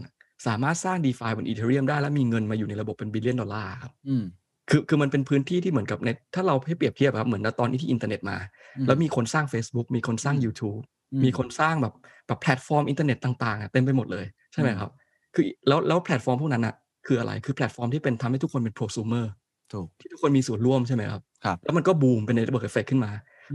[0.46, 4.24] สามารถสร้าง DeFi บน Ethereum ได้แล้วมีเงินมาอยู่ในระบบเป็น billion ดอลลาร์ครับอืม
[4.70, 8.36] คือคือมันเป็นพื้นที่ที่เหมือนกับในถ้าเราให้เปรียบเทียบอะครับเหมือนตอนนี้ที่อินเทอร์เน็ตมา
[8.76, 10.80] อืมแล้วมีคนสร้าง Facebook มีคนสร้างอืม YouTube
[11.12, 11.94] อืมมีคนสร้างแบบ
[12.26, 14.90] แบบแพลตฟอร์มอินเทอร์เน็ตต่างๆอะเต็มไปหมดเลยใช่ไหมอืมครับ
[15.34, 16.74] คือแล้วแล้วแพลตฟอร์มพวกนั้นอะ
[17.06, 19.30] คืออะไรคือแพลตฟอร์มที่เป็นทำให้ทุกคนเป็น prosumer
[19.72, 23.10] ถูกที่ทุกคนมีส่วนร่วมใช่ไหมครับครับแล้วมันก็บูมเป็น network effect ขึ้นมา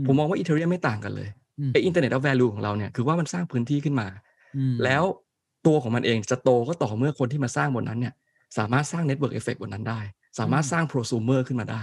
[0.06, 4.08] ผมมองว่า Ethereum ไม่ต่างกันเลยอืมไอ Internet of Value ของเราเนี่ยคือว่ามันสร้างพื้นที่ขึ้นมา
[4.56, 5.02] อืมแล้ว
[5.66, 8.14] ตัวของมันเองจะโตก็ต่อเมื่อคนที่มาสร้างบนนั้นเนี่ย
[8.58, 10.00] สามารถสร้าง network effect บนนั้นได้
[10.38, 11.82] สามารถสร้าง prosumer ขึ้นมาได้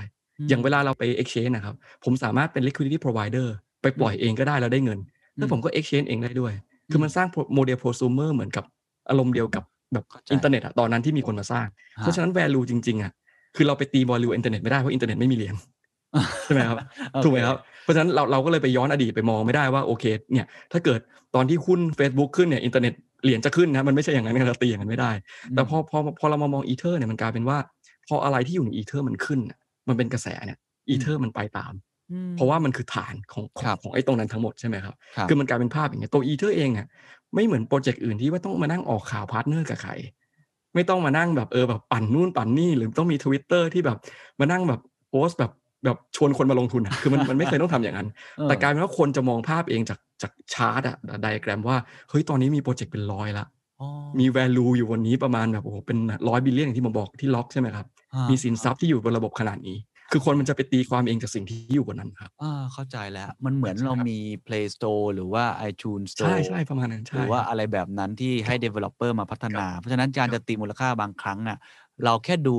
[0.49, 3.47] อย่างเวลาเราไป exchange นะครับ ผมสามารถเป็น liquidity provider
[3.81, 4.99] ไปปล่อยเองก็ได้แล้วได้เงิน
[5.37, 6.53] แล้วผมก็ exchange เองได้ด้วย
[6.91, 8.63] คือมันสร้างโมเดล prosumer เหมือนกับ
[9.09, 9.63] อารมณ์เดียวกับ
[9.93, 11.67] แบบเข้าใจอินเทอร์เน็ตอะตอนนั้นที่มีคนมาสร้าง
[11.97, 13.11] ฮะเพราะฉะนั้น value จริงๆอะ
[13.55, 15.55] คือเราไปตี value อินเทอร์เน็ตไม่ได้ เพราะอินเทอร์เน็ตไม่มีเหรียญ
[16.45, 16.77] ใช่ไหมครับ
[17.11, 20.99] โอเคถูกไหมครับ เพราะฉะนั้นเราเราก็เลยไปย้อนอดีตไปมองไม่ได้ว่าโอเคเนี่ยถ้าเกิด
[21.35, 22.93] ตอนที่หุ้น Facebook ขึ้นเนี่ยอินเทอร์เน็ต
[23.23, 25.11] เหรียญจะขึ้นนะมันไม่ใช่อย่างนั้นเราตีอย่างนั้นไม่ได้
[25.53, 27.57] แต่พอพอพอเรามามองอีเทอร์เนี่ยมันกลายเป็นว่า
[28.07, 30.59] พออะไรที่อยู่ในอีเทอร์มันขึ้นน่ะมันเป็นกระแสเนี่ย
[30.89, 31.73] อีเทอร์มันไปตาม
[32.11, 36.87] อืมเพราะว่ามันคือฐานของขอครังบของไอ้ตรงนั้นทั้งหมดใช่ไหมครับครับ คือมันกลายเป็นภาพอย่างเงี้ยตัวอีเทอร์เองอะ
[37.35, 39.91] ไม่เหมือนโปรเจกต์อื่นที่ว่าต้องมานั่งออกข่าว partner กับใคร
[40.75, 43.97] ไม่ต้องมานั่งแบบเออแบบปั่นนู่นปั่นนี่หรือต้องมีทวิตเตอร์ที่แบบ
[44.39, 45.51] มานั่งแบบโพสต์แบบ
[45.85, 48.07] แบบชวนคนมาลงทุนอะคือมันมันไม่เคยต้องทำอย่างนั้น
[48.37, 51.77] เออแต่กลายเป็นว่าคนจะมองภาพเองจากจากชาร์ตอะไดอะแกรมว่า
[52.09, 53.45] เฮ้ยตอนนี้มีโปรเจกต์เป็นร้อยละ
[53.81, 53.87] อ๋อ
[54.19, 55.97] มี value อยู่วันนี้ประมาณแบบโอ้โหเป็น
[56.29, 59.77] ร้อย billion อย่างที่ผมบอกที่ล็อกใช่ไหมครับฮะมีสินทรัพย์ที่อยู่บนระบบขนาดนี้
[60.11, 71.57] คือคนมันจะไปตีความเองจากสิ่งที่อยู่บนนั้นครับอ่าเข้าใจแล้ว มันเหมือนใช่เราครับมี Play Store หรือว่า iTunes ใช่ Store ใช่ประมาณนั้นหใช่รือว่าครับอะไรแบบนั้นที่ให้ developer มาพัฒนา เพราะฉะนั้นการครับจะตีมูลค่าบางครั้งอะ
[72.03, 72.55] เราแค่ดู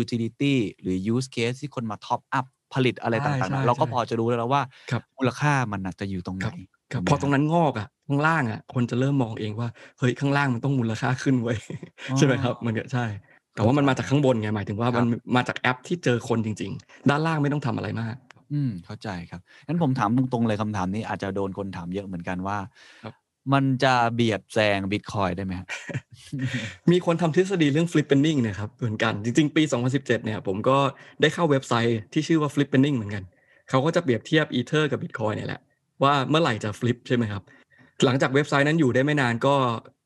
[0.00, 6.54] utility หรือ use case ที่คนมา top up ผลิตอะไรใช่ต่างๆใช่นะเราก็ใช่พอจะรู้แล้วว่าครับมูลค่ามันน่ะจะอยู่ตรงไหนครับ
[6.92, 11.58] ถูกไหมพอตรงนั้นงอกอะข้างล่างอะ คนจะเริ่มมองเองว่าเฮ้ยข้างล่างมันต้องมูลค่าขึ้นไว้ย
[12.16, 13.04] ใช่ไหมครับ มันก็ใช่
[13.54, 15.04] แต่ว่ามันมาจากข้างบนไงหมายถึงว่าครับมัน
[15.36, 18.16] มาจากแอปที่เจอคนจริง ๆ ด้านล่างไม่ต้องทำอะไรมาก
[18.52, 22.58] อืมเข้าใจครับงั้นผมถามตรงๆเลยคำถามนี้อาจจะโดนคนถามเยอะเหมือนกันว่า
[23.02, 25.68] ครับ มันจะเบียดแซงบิตคอยได้ไหมฮะ
[26.90, 30.78] มีคนทำทฤษฎีเรื่อง flippening เนะครับเหมือนกัน จริง ๆ ปี 2017 เนี่ยผมก็
[31.20, 33.24] ได้เข้าเว็บไซต์ที่ชื่อว่า flippening เหมือนกัน
[33.70, 35.60] เขาก็จะเปรียบเทียบอีเธอร์กับบิตคอยเนี่ยแหละ
[36.02, 37.42] ว่าเมื่อไหร่จะฟลิปใช่ไหมครับ
[38.04, 39.54] หลังจากเว็บไซต์นั้นอยู่ได้ไม่นานก็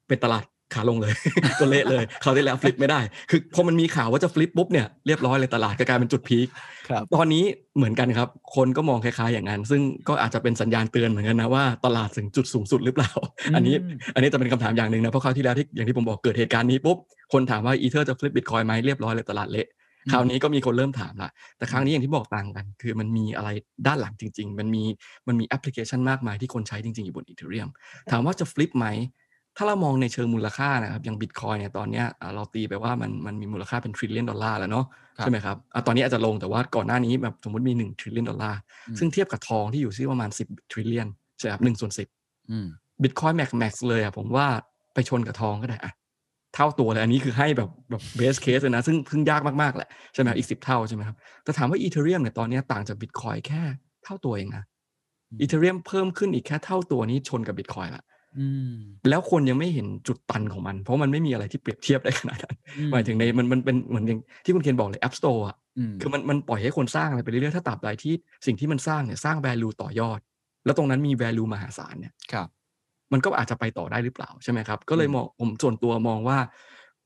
[0.09, 1.13] เป็นตลาด ขาลงเลย
[1.61, 3.01] ก็เละเลยเขาวที่แล้ว flip ไม่ได้
[3.31, 6.49] คือพอมันมีข่าวว่าจะ flip ปุ๊บเนี่ยเรียบร้อยเลยตลาดก็กลายเป็นจุดพีค
[6.89, 7.45] ครับตอนนี้
[7.77, 13.11] เหมือนกันครับ คนก็มองคล้ายๆอย่างนั้น ซึ่งก็อาจจะเป็นสัญญาณเตือนเหมือนกันนะว่าตลาดถึงจุดสูงสุดหรือเปล่า
[13.47, 13.75] อืมอันนี้
[14.15, 16.97] อันนี้จะเป็นคำถามอย่างหนึ่งนะเพราะคราวที่แล้วที่อย่างที่ผมบอกเกิดเหตุการณ์นี้ปุ๊บ
[17.33, 19.69] คนถามว่าอีเทอร์จะ flip Bitcoin ไหมเรียบร้อยเลยตลาดเละ
[20.13, 23.49] คราวนี้ก็มีคนเริ่มถามละแต่ครั้งนี้อย่างที่บอกต่างกัน คือมันมีอะไร
[23.87, 24.85] ด้านหลังจริง ๆ มันมี
[25.29, 27.69] มันมีแอปพลิเคชันมากมายที่คนใช้จริงๆอยู่บน Ethereum
[28.11, 28.87] ถามว่าจะ flip ไหม
[29.61, 34.87] ถ้าเรามองในเชิงมูลค่านะครับอย่างบิตคอยเนี่ยตอนเนี้ยอ่าเราตีไปว่ามันมันมีมูลค่าเป็น trillion ดอลลาร์แล้วเนาะ
[35.19, 38.59] ครับใช่ไหมครับอะตอนนี้อาจจะลงแต่ว่าก่อนหน้านี้แบบสมมติมี1 trillion ดอลลาร์
[38.89, 42.09] อืมซึ่งเทียบกับทองที่อยู่ที่ประมาณ 10 trillion ใช่ครับหนึ่งส่วนสิบ
[42.51, 42.69] อืม
[43.03, 44.47] บิตคอยแม็กแม็กเลยอะผมว่า
[44.95, 45.93] ไปชนกับทองก็ได้อะ
[46.55, 53.63] เท่าตัวเลยอันนี้คือให้แบบแบบ base case เลยนะ ซึ่งเพิ่งยากมากๆแหละใช่ไหมครับอีกสิบเท่าใช่ไหมครับแต่ถามว่า Ethereum เนี่ยตอนเนี้ยต่างจากบิตคอยแค่
[54.05, 54.65] เท่าตัวเองนะ
[55.31, 58.10] อืมอีเทเรียมเพิ่มขึ้นอีกแค่เท่าตัวนี้ชนกับบิตคอยละอืม
[59.11, 68.15] แล้วคนยังไม่เห็นจุดตันของมัน เพราะมันไม่มีอะไรที่เปรียบเทียบได้ขนาดนั้นอืหมายถึงในมันมันเป็นเหมือนอย่างที่คุณเคนบอกเลย App Store อะอืมคือมันมันปล่อยให้คนสร้างอะไรไปเรื่อยๆถ้าตราบใดที่
[68.47, 70.21] สิ่งที่มันสร้างเนี่ยสร้าง value ต่อยอด
[70.65, 72.49] แล้วตรงนั้นมี value มหาศาลเนี่ยครับ
[73.13, 76.39] มันก็อาจจะไปต่อได้หรือเปล่าใช่ไหมครับ ก็เลยมองผมส่วนตัวมองว่า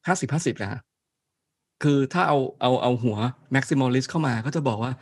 [0.06, 0.80] ห้าสิบห้าสิบนะฮะ
[1.82, 3.16] คือถ้าเอาเอาเอาหัว
[3.54, 4.92] maximalist เข้ามาก็จะบอกว่า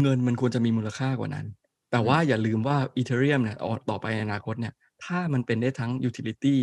[0.00, 1.46] เงินมันควรจะมีมูลค่ากว่านั้น
[1.90, 4.72] แต่ว่าอย่าลืมว่า Ethereum เนี่ยต่อต่อไปในอนาคตเนี่ย
[5.04, 6.56] ถ้ามันเป็นได้ทั้ง utility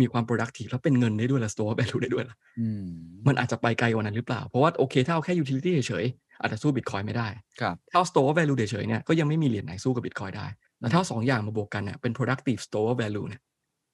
[0.00, 2.88] มีความ productive แล้วเป็นเงินได้ด้วยและ store value ได้ด้วยล่ะอืม
[3.26, 7.28] มันอาจจะไปไกลกว่านั้นหรือเปล่า เพราะว่าโอเค ถ้าเอาแค่ utility เฉยๆ อาจจะสู้ Bitcoin ไม่ได้
[7.60, 10.46] ครับถ้าเอา store value เฉยๆเนี่ยก็ยังไม่มีเหรียญไหนสู้กับ Bitcoin ได้
[10.80, 13.42] แต่ถ้าเอาสองอย่างมาบวกกันเนี่ยเป็น productive store value เนี่ย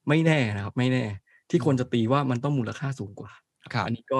[0.09, 1.05] ไม่แน่นะครับไม่แน่
[1.51, 3.33] ที่คนจะตีว่ามันต้องมูลค่าสูงกว่า
[3.65, 4.19] ครับอันนี้ก็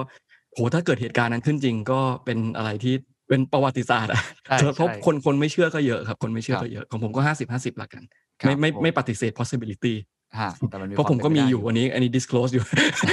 [0.53, 2.95] โหถ้าเกิดเหตุการณ์นั้นขึ้นจริงก็เป็นอะไรที่
[3.29, 9.95] เป็นประวัติศาสตร์อะใช่เพราะใช่คนคนไม่เชื่อก็เยอะครับ คนไม่เชื่อครับก็เยอะของผมก็ห้าสิบห้าสิบละกันครับ ไม่ไม่ผมไม่ปฏิเสธ possibility
[10.41, 12.65] ฮะแต่มันมีเพราะผมก็มีอยู่อันนี้อันนี้ disclose อยู่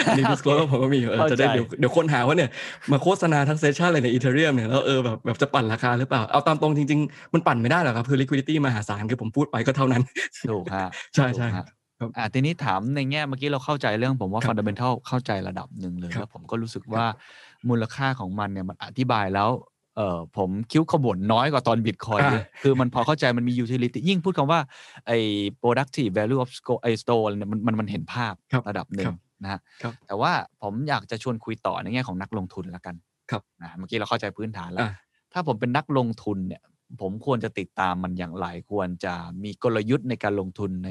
[0.07, 2.49] อันนี้ disclose ว่าผมก็มีอยู่เออเข้าใจจะได้เดี๋ยวเดี๋ยวคนหาว่าเนี่ย
[2.91, 10.03] มาโฆษณาทั้ง session เลยใน Ethereum เนี่ยแล้วเออแบบแบบจะปั่นราคาหรือเปล่า เอาตามตรงจริง ๆ มันปั่นไม่ได้หรอกครับ คือ liquidity มหาศาลคือผมพูดไปก็เท่านั้น
[10.49, 11.65] ถูกฮะใช่ใช่ถูกฮะ
[11.99, 17.05] ครับอ่าทีนี้ถามในแง่เมื่อกี้เราเข้าใจเรื่องผมว่าครับ fundamental เข้าใจระดับหนึ่งเลยครับแล้วผมก็รู้สึกว่า
[17.69, 19.49] มูลค่าของมันเนี่ยมันอธิบายแล้ว
[19.97, 24.59] เออผมคิ้วขมวดน้อยกว่าตอนบิตคอยน์อ่าเลยคือมันพอเข้าใจมันมี utility ยิ่งพูดคำว่า
[25.07, 25.17] ไอ้
[25.61, 30.31] productive value of store ไอ้ store อะไรเนี่ยมันมันมันเห็นภาพครับระดับหนึ่ครังบนะฮะครับแต่ว่า
[30.61, 32.95] ผมอยากจะชวนคุยต่อในแง่ของนักลงทุนละกัน
[33.31, 34.91] ครับนะเมื่อกี้เราเข้าใจพื้นฐานแล้วอ่า
[35.33, 36.61] ถ้าผมเป็นนักลงทุนเนี่ย
[37.01, 39.13] ผมควรจะติดตามมันอย่างไร ควรจะ
[39.43, 40.89] มีกลยุทธ์ในการลงทุนใน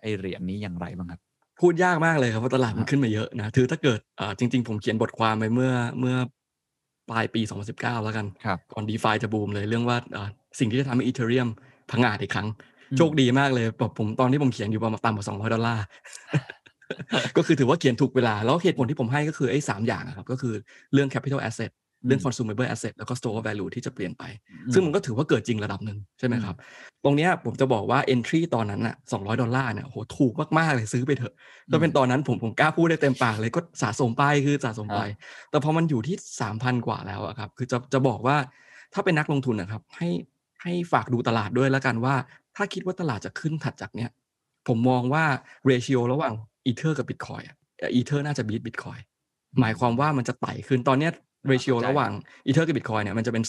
[0.00, 1.20] ไอเหรียญนี้อย่างไรบ้างครับ
[1.60, 6.16] พูดยากมากเลยครับเพราะตลาดมันขึ้นมาเยอะนะคือถ้าเกิดอ่าจริง ๆ ผมเขียนบทความไปเมื่อเมื่อ
[7.10, 7.40] ปลายปี
[7.72, 11.48] 2019 แล้วกันครับก่อน d e f าจะบูมเลยเรื่องว่าอ่าสิ่งที่จะทำให้อีเทเรียม
[11.90, 12.48] พังงาดอีกครั้ง
[12.90, 15.84] อืมโชคดีมากเลยแบบผมตอนที่ผมเขียนอยู่ประมาณต่ำกว่า 200 ดอลลาร์
[17.36, 20.54] ก็คือถือว่าเขียนถูกเวลา แล้วเหตุผลที่ผมให้ก็คือไอ้สามอย่างอะครับ ก็คือ
[20.92, 21.70] เรื่อง capital asset
[22.06, 26.56] เรื่อง consumable asset แล้วก็ store value ที่จะเปลี่ยนไปอืมซึ่งมันก็ถือว่าเกิดจริงระดับหนึ่งใช่ไหมครับ
[27.04, 31.34] ตรงเนี้ยผมจะบอกว่า entry ตอนนั้นน่ะ200 ดอลลาร์เนี่ยโหถูกมากๆเลยซื้อไปเถอะ
[31.70, 35.00] ถ้าเป็นตอนนั้นผมผมกล้าพูดได้เต็มปากเลยก็สะสมไปคือสะสมไป
[35.50, 38.36] แต่พอมันอยู่ที่ 3,000 กว่าแล้วอะครับคือจะจะบอกว่า
[38.94, 40.08] ถ้าเป็นนักลงทุนนะครับให้
[40.62, 42.14] ให้ฝากดูตลาดด้วยแล้วกันว่า
[42.56, 44.10] ถ้าคิดว่าตลาดจะขึ้นถัดจากเนี้ย
[44.68, 45.24] ผมมองว่า
[45.70, 46.34] ratio ระหว่าง
[46.66, 48.98] อีเทอร์กับ Bitcoin Ether น่าจะ beat Bitcoin
[49.60, 52.12] หมายความว่ามันจะไต่ขึ้นตอนเนี้ย ratio เข้าใจระหว่าง
[52.46, 53.44] อีเทอร์กับบิตคอยเนี่ยมันจะเป็น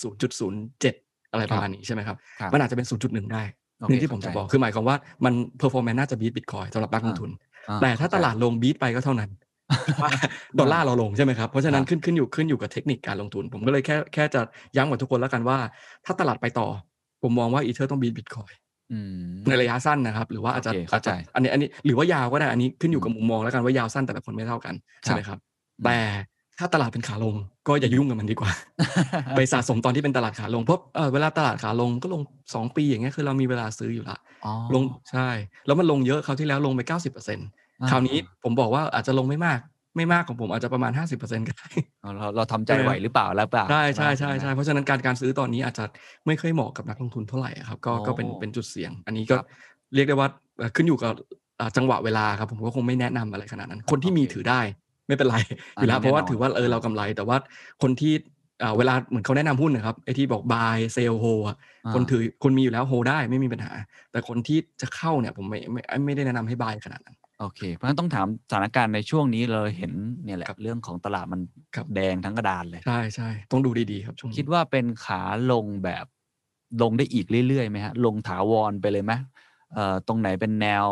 [0.64, 3.44] 0.07 อะไรประมาณนี้ใช่ไหมครับครับมันอาจจะเป็น 0.1 ได้
[3.80, 7.30] โอเคนี่ที่ผมเข้าใจจะบอกคือหมายความว่ามัน performance น่าจะ beat Bitcoin สำหรับนักลงทุน
[7.70, 9.32] อ่แต่ถ้าตลาดลง beat ไปก็เท่านั้น
[10.04, 10.12] ว่า
[10.60, 14.42] ดอลลาร์เราลงใช่ไหมครับ เพราะฉะนั้นครับขึ้นขึ้นอยู่ขึ้นอยู่กับเทคนิคการลงทุน ผมก็เลยแค่แค่จะ
[14.76, 15.58] ย้ำกับทุกคนแล้วกันว่า
[16.06, 16.68] ถ้าตลาดไปต่อ
[17.24, 18.52] ผมมองว่าอีเทอร์ต้อง beat Bitcoin
[18.92, 25.40] อืมในระยะสั้นนะครับ หรือว่าอาจจะโอเคเข้าใจอจจะอันนี้อันนี้หรือว่ายาวก็ได้อันนี้ขึ้นอยู่กับมุมมองแล้วกันว่ายาวสั้นแต่ละคนไม่เท่ากันใช่ไหมครับ
[25.86, 25.98] แต่
[26.62, 27.36] ถ้าตลาดเป็นขาลง
[27.68, 28.52] ก็อย่ายุ่งกับมันดีกว่า
[29.38, 32.22] ไปสะสมตอนที่เป็นตลาดขาลงเพราะเอ่อเวลาตลาดขาลงก็ลง
[32.54, 35.28] สองปีอย่างเงี้ยคือเรามีเวลาซื้ออยู่ละอ๋อลงใช่
[35.66, 37.48] แล้วมันลงเยอะคราวที่แล้วลงไปเก้าสิบเปอร์เซ็นต์
[37.82, 39.60] อ่าคราวนี้ผมบอกว่าอาจจะลงไม่มาก
[39.98, 41.70] ไม่มากของผมอาจจะประมาณห้าสิบเปอร์เซ็นต์ก็ได้
[42.18, 45.84] เราเราทำใจไหวหรือเปล่าแล้วเปล่าใช่ใช่ใช่ไหมใช่เพราะฉะนั้นการการซื้อตอนนี้อาจจะ
[46.28, 49.48] ไม่ค่อยเหมาะกับนักลงทุนเท่าไหร่อะครับ ก็โอ้ก็เป็นเป็นจุดเสี่ยง อันนี้ก็ครับ
[49.94, 51.14] เรียกได้ว่าเอ่อขึ้นอยู่กับ
[51.60, 54.62] อ่าจังหวะเวลาครับผมก็คงไม่แนะนำอะไรขนาดนั้น คนที่มีโอเคถือได้
[55.08, 55.38] ไม่เป็นไร
[55.78, 57.38] อยู่แล้วอันนี้เพราะว่าแน่นอนถือว่าเออเรากำไร แต่ว่า
[57.82, 58.14] คนที่
[58.64, 63.72] อ่าเวลาเหมือนเขาแนะนำหุ้นนะครับไอ้ที่บอก buy sell hold อะอ่าคนถือคนมีอยู่แล้วโฮได้ไม่มีปัญหา
[64.12, 69.92] แต่คนที่จะเข้าเนี่ยผมไม่ไม่ไม่ได้แนะนำให้บายขนาดนั้นโอเค เพราะฉะนั้นต้องถามสถานการณ์ในช่วงนี้เราเห็น
[70.26, 71.42] เนี่ยแหละครับเรื่องของตลาดมัน
[71.76, 75.22] ครับแดงทั้งกระดานเลยใช่ใช่ต้องดูดีๆครับช่วงนี้คิดว่าเป็นขา
[75.52, 76.06] ลงแบบ
[76.82, 79.14] ลงได้อีกเรื่อยๆไหมฮะลงถาวรไปเลยไหม
[79.74, 80.86] เอ่อตรงไหนเป็นแนว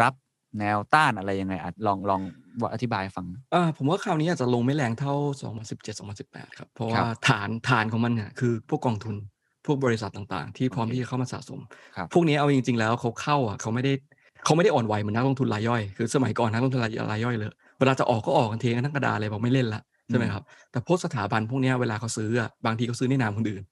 [0.00, 0.14] รับ
[0.60, 2.22] แนวต้านอะไรยังไงอะลองลอง
[2.60, 5.14] ว่าอธิบายให้ฟังอ่าผมว่าคราวนี้อาจจะลงไม่แรงเท่า
[5.54, 9.16] 2017 2018 ครับ เพราะครัว่าบฐานฐานของมันเนี่ยคือพวกกองทุน
[9.66, 11.60] พวกบริษัทต่างๆ ที่พร้อมโอเคที่จะเข้ามาสะสม
[11.96, 13.92] ครับพวกนี้เอาจริง ๆ แล้วเขาเข้าอะเขาไม่ได้
[14.44, 23.62] เขาไม่ได้อ่อนไหวเหมือนนักลงทุนรายย่อย คือสมัยก่อนนักลงทุนรายรายย่อยเลย เวลาจะออกก็ออกกันเทกันทั้งกระดาษเลยบอกไม่เล่นละใช่ไหมครับ แต่พวกสถาบันพวกเนี้ยเวลาเขาซื้ออะบางทีเขาซื้อในนามคนอื่น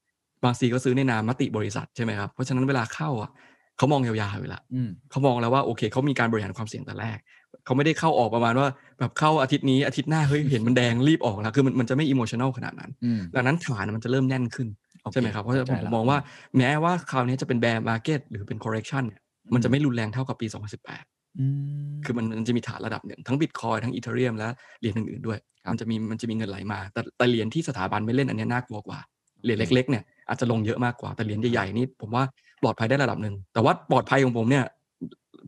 [0.45, 3.31] บางทีก็ซื้อในนามมติบริษัทใช่ไหมครับ เพราะฉะนั้นเวลาเข้าอะ
[3.79, 7.19] เขามองยาวๆอยู่ละอืมเขามองแล้วว่าโอเคเขามีการบริหารความเสี่ยงแต่แรก
[7.65, 14.69] เขาไม่ได้เข้าออกประมาณว่า แบบเข้าอาทิตย์นี้อาทิตย์หน้าเฮ้ยเห็นมันแดงรีบออกแล้วคือมันมันจะไม่อิโมชัน a ลขนาดนั้นอืมดังนั้นฐานมันจะเริ่มแน่นขึ้น
[15.03, 16.19] โอเคใช่ไหมครับเพราะฉะนั้นเข้าใจผมละมองว่า
[16.57, 19.21] แม้ว่าคราวนี้จะเป็น bear market หรือเป็น correction เนี่ย
[19.55, 20.47] มันจะไม่รุนแรงเท่ากับปี
[20.93, 21.45] 2018อื
[21.91, 24.49] มคือมันมันจะมีฐานระดับหนึ่งทั้งบิตคอยทั้ง Ethereum และ
[24.81, 28.99] เหรียญอื่นๆด้วยครับมันจะมีมันจะมีเงินไหลมา แต่แต่เหรียญที่สถาบันไม่เล่นอันเนี้ยน่ากลัวกว่า
[29.45, 32.25] เหรียญเล็กๆเนี่ยอาจจะลงเยอะมากกว่าแต่เหรียญใหญ่ๆนี่ผมว่า
[32.63, 34.65] ปลอดภัยได้ระดับหนึ่งแต่ว่าปลอดภัยของผมเนี่ย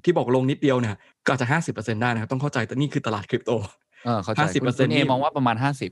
[0.07, 0.97] ที่บอกลงนิดเดียวเนี่ย
[1.27, 3.51] ก็อาจจะห้าสิบเปอร์เซ็นต์ได้นะครับต้องเข้าใจแต่นี่คือตลาดคริปโต
[4.05, 5.91] เออเข้าใจ50%คุณคุณเอนี่มองว่าประมาณห้าสิบ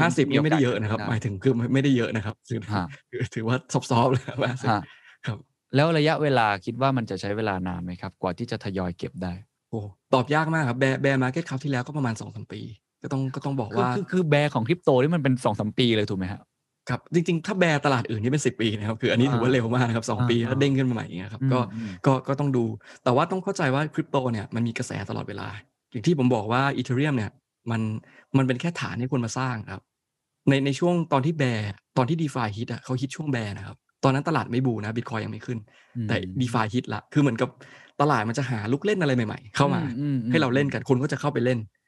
[0.00, 4.82] ห้าสิบนี่ไม่ได้เยอะนะครับ หมายถึงคือไม่ได้เยอะนะครับคือฮะคือถือว่าซอฟต์ๆเลยครับห้าสิบฮะ
[5.26, 5.38] ครับ
[5.74, 9.32] แล้วระยะเวลาคิดว่ามันจะใช้เวลานานไหมครับ กว่าที่จะทยอยเก็บได้
[9.70, 9.80] โอ้
[10.14, 12.60] ตอบยากมากครับ bear bear market คราวที่แล้วก็ประมาณสองสามปี
[13.02, 16.40] ก็ต้องก็ต้องบอกคือว่า คือคือ bear ของคริปโตนี่มันเป็นสองสามปีเลยถูกไหมฮะ
[16.92, 22.64] ครับจริงๆ ถ้า bear ตลาดอื่นนี่เป็นสิบปีนะครับคืออันนี้ถือว่าอ่าเร็วมากนะครับสองอ่าปีอ่าแล้วเด้งขึ้นมาใหม่อย่างเงี้ยครับก็อืมก็ก็ต้องดู
[23.04, 25.48] แต่ว่าต้องเข้าใจว่าคริปโตเนี่ยมันมีกระแสตลอดเวลา
[25.90, 27.30] อย่างที่ผมบอกว่า Ethereum เนี่ย
[27.70, 27.80] มัน
[28.36, 29.82] มันเป็นแค่ฐานให้คนมาสร้างครับ
[30.48, 35.58] ในในช่วงตอนที่ bear ตอนที่ DeFi ฮิตอะเขาฮิตช่วง bear นะครับตอนนั้นตลาดไม่ bull นะบิตคอยยังไม่ขึ้น
[36.08, 37.48] แต่อืม DeFi ฮิตละคือเหมือนกับ
[38.00, 41.81] ตลาดมันจะหาลูกเล่นอะไรใหม่ ๆ เข้ามาอืมอืมให้เราเล่นกันคนก็จะเข้าไปเล่นอืม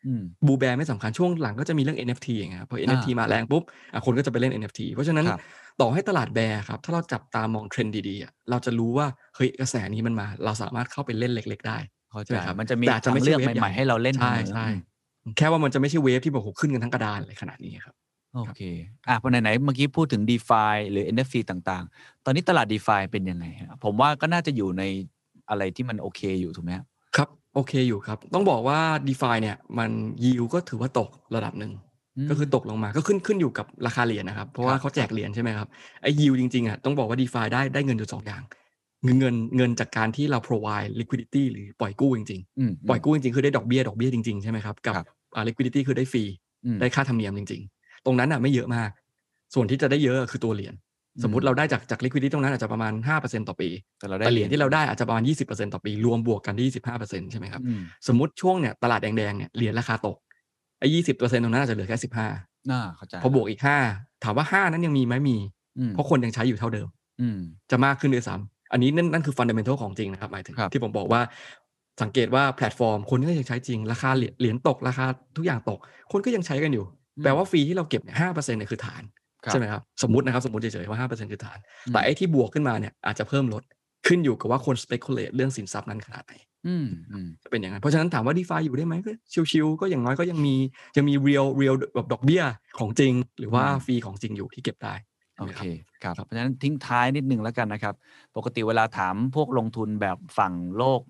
[0.46, 5.40] bull bear ไม่สำคัญช่วงหลังก็จะมีเรื่อง NFT อย่างเงี้ยครับพอ NFT มาแรงปุ๊บอะคนก็จะไปเล่น NFT เพราะฉะนั้นครับ
[5.80, 11.78] ต่อให้ตลาดแบร์ครับ ถ้าเราจับตามองเทรนด์ดีๆอะเราจะรู้ว่าเฮ้ยกระแสนี้มันมา เราสามารถเข้าไปเล่นเล็ก ๆ ได้
[12.10, 14.78] เข้าใจใช่ไหมครับมันจะมีแต่อาจจะทางไม่ใช่เลือกเวฟใหม่ใหญ่ๆให้เราเล่นใช่เสมอใช่อืม
[15.36, 17.94] แค่ว่ามันจะไม่ใช่เวฟที่แบบโหขึ้นกันทั้งกระดานเลยขนาดนี้ครับ
[18.34, 18.60] โอเค
[19.08, 24.82] อะพอไหนๆเมื่อกี้พูดถึง d e f i หรือ NFT ต่างๆ ตอนนี้ตลาด d e f i เป็นยังไงฮะผมว่าก็น่าจะอยู่ใน
[25.50, 26.86] อะไรที่มันโอเคอยู่ถูกไหมครับ
[27.16, 29.90] ครับ โอเคอยู่ครับ ต้องบอกว่า d e f i เนี่ยมัน
[30.24, 31.72] ยิวก็ถือว่าตกระดับหนึ่ง
[32.16, 35.68] มก็คือตกลงมาก็ขึ้นขึ้นอยู่กับราคาเหรียญนะครับ เพราะว่าครับเขาแจกเหรียญใช่ไหมครับ
[36.02, 38.42] ไอ้ยิวจริงๆอะต้องบอกว่า d e f i ได้ได้เงินอยู่สองอย่าง
[39.04, 46.24] เงินเงินเงินจากการที่เรา provide liquidity หรือปล่อยกู้จริงอืมๆปล่อยกู้จริงๆ คือได้ดอกเบี้ยดอกเบี้ยจริงๆ ใช่ไหมครับกับครับอ่า liquidity คือได้ฟรี
[46.64, 48.90] อืมได้ค่าธรรมเนียมจริง ๆ ตรงนั้นอะไม่เยอะมาก
[49.54, 60.16] ส่วนที่จะได้เยอะคือตัวเหรียญอืม สมมติเราได้จากจาก liquidity ตรงนั้นอาจจะประมาณ 5%ต่อปี แต่เราได้แต่เหรียญที่เราได้อาจจะประมาณ 20%ต่อปี รวมบวกกันที่ 25%ใช่ไหมครับอืมสมมติช่วงเนี่ยตลาดแดงๆเนี่ยเหรียญราคาตก
[60.80, 62.28] ไอ้ยี่สิบเปอร์เซ็นต์ตรงนั้นอาจจะเหลือแค่สิบห้า
[62.70, 63.78] น่าเข้าใจพอบวกอีกห้า
[64.24, 65.36] ถามว่าห้านั้นยังมีไหมมี
[65.78, 66.88] อืมเพราะคนยังใช้อยู่เท่าเดิม
[67.20, 67.38] อืม
[67.70, 71.20] จะมากขึ้นด้วยซ้ำอันนี้นั่นนั่นคือ fundamental ของจริงนะครับหมายถึงครับที่ผมบอกว่า
[72.02, 75.06] สังเกตว่าแพลตฟอร์ม คนก็ยังใช้จริง ราคาเหรียญเหรียญตกราคา
[75.36, 75.78] ทุกอย่างตก
[76.12, 76.84] คนก็ยังใช้กันอยู่
[77.22, 83.62] แปลว่า fee ที่เราเก็บเนี่ยห้าเปอร์เซ็นต์เนี่ยคือฐานครับ ใช่ไหมครับสมมตินะครับสมมติเฉยๆว่าห้าเปอร์เซ็นต์คือฐานอืมแต่ไอ้ที่บวกขึ้นมาเนี่ยอาจจะเพิ่มลด
[84.06, 86.34] ขึ้นอยู่กับว่าคน speculate เรื่องสินทรัพย์นั้นขนาดไหน
[86.66, 89.10] อืมอืมจะเป็นอย่างนั้น เพราะฉะนั้นถามว่า d e f i อยู่ได้ไหมก็
[89.52, 90.54] ชิวๆก็อย่างน้อยก็ยังมี
[90.96, 92.42] ยังมี real real แบบดอกเบี้ย
[92.78, 94.94] ของจริง หรือว่าอืมฟรีของจริงอยู่ที่เก็บได้
[95.38, 95.62] โอนะเค
[96.02, 97.94] ครับครับเพราะฉะนั้นทิ้งท้ายนิดนึงแล้วกันนะครับ
[98.36, 101.00] ปกติเวลาถามพวกลงทุนแบบฝั่งโลก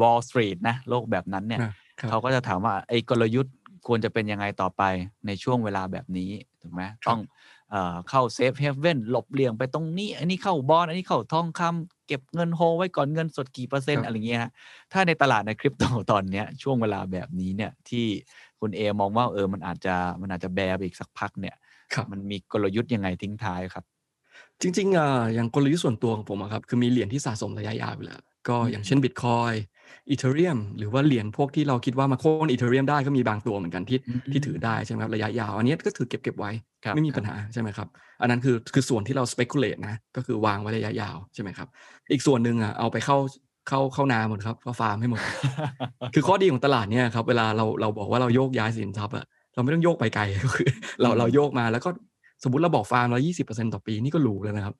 [0.00, 1.60] Wall Street นะโลกแบบนั้นเนี่ย
[2.00, 3.54] ครับเขาก็จะถามว่าไอ้กลยุทธ์
[3.86, 4.82] ควรจะเป็นยังไงต่อไป
[5.26, 6.30] ในช่วงเวลาแบบนี้
[6.62, 7.20] ถูกไหมต้อง
[7.74, 14.50] เอ่อเข้า safe haven หลบเลี่ยงไปตรงนี้ อันนี้เข้าบอลอันนี้เข้าทองคำเก็บเงินโฮไว้ก่อนเงินสดกี่เปอร์เซ็นต์อะไรเงี้ยฮะ
[14.92, 18.06] ถ้าในตลาดในคริปโตตอนเนี้ยช่วงเวลาแบบนี้เนี่ยที่
[18.60, 21.56] คุณเอมองว่าเออมันอาจจะมันอาจจะ bear ไปอีกสักพักเนี่ย
[21.94, 23.84] ครับมันมีกลยุทธ์ยังไงทิ้งท้ายครับ
[24.60, 28.98] จริงๆอ่าอย่างกลยุทธ์ส่วนตัวของผมอะครับคือมีเหรียญที่สะสมระยะยาวอยู่แล้ว ก็อืมอย่างเช่น
[30.08, 36.50] Bitcoin Ethereum หรือว่าเหรียญพวกที่เราคิดว่ามาโค่น Ethereum ได้ก็มีบางตัวเหมือนกันที่อืมที่ถือได้ใช่ไหมครับระยะยาว อันนี้ก็ถือเก็บเก็บไว้
[36.84, 37.88] ครับไม่มีครับปัญหาใช่ไหมครับ
[38.20, 41.68] อันนั้นคือคือส่วนที่เรา speculate นะก็คือวางไว้ระยะยาวใช่ไหมครับ
[42.12, 43.16] อีกส่วนหนึ่งอะเอาไปเข้า
[43.68, 45.20] เข้าเข้านาหมดครับเข้าฟาร์มให้หมด
[46.14, 49.24] คือข้อดีของตลาดเนี่ยครับเวลาเราเราบอกว่าเราโยกย้ายสินทรัพย์อะ
[49.54, 50.66] เราไม่ต้องโยกไปไกลก็คือ
[51.02, 51.90] เราอืมเราโยกมาแล้วก็
[52.42, 54.74] สมมติเราบอกฟาร์มเรายี่สิบเปอร์เซ็นต่อปีนี่ก็รู้แล้วนะครับ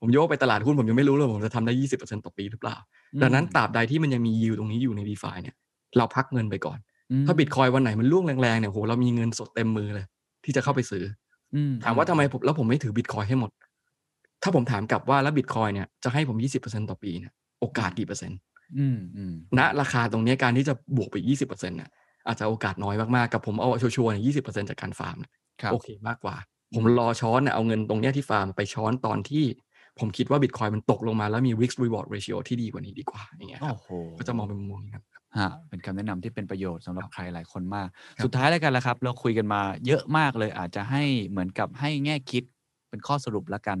[0.00, 2.76] ผมโยกไปตลาดหุ้นผมยังไม่รู้เลยผมจะทำได้ยี่สิบเปอร์เซ็นต่อปีหรือเปล่า
[3.22, 5.54] ดังนั้นตราบใดที่มันยังมียิวตรงนี้อยู่ใน d e f i เนี่ย
[5.96, 6.78] เราพักเงินไปก่อน
[7.10, 10.06] อืมถ้าบิตคอยวันไหนมันร่วงแรงๆเนี่ยโหเรามีเงินสดเต็มมือเลย
[10.44, 11.04] ที่จะเข้าไปซื้อ
[11.54, 13.50] อืถามว่าทำไมผมแล้วผมไม่ถือบิตคอยให้หมด
[14.42, 18.38] ถ้าผมถามกลับว่าแล้วบิตคอยเนี่ยจะให้ผมยี่สิบเปอร์เซ็นต์ต่อปีเนี่ยโอกาสกี่เปอร์เซ็นต์
[18.78, 21.90] อืมอืมณราคาตรงเนี้ยการที่จะบวกไป20%เนี่ย
[22.26, 25.32] อาจจะโอกาสน้อยมากๆกับผมเอาชัวร์ๆเนี่ย20%จากการฟาร์มเนี่ย
[25.62, 26.36] ครับโอเคมากกว่า
[26.74, 29.44] ผมรอช้อนน่ะเอาเงินตรงเนี้ยที่ฟาร์มไปช้อนตอนที่
[30.00, 33.88] ผมคิดว่าบิตคอยมันตกลงมาแล้วมี risk reward ratio ที่ดีกว่านี้ดีกว่าอย่างเงี้ยครับโอ้โห
[34.18, 35.04] ก็จะมองเป็นมุมมองอย่างนั้นครับ
[35.38, 37.88] ฮะเป็นคำแนะนำที่เป็นประโยชน์สำหรับใครหลายคนมาก
[38.18, 42.44] ครับสุดท้ายแล้วกันละครับ เราคุยกันมาเยอะมากเลยอาจจะให้เหมือนกับให้แง่คิด
[42.90, 43.78] เป็นข้อสรุปแล้วกัน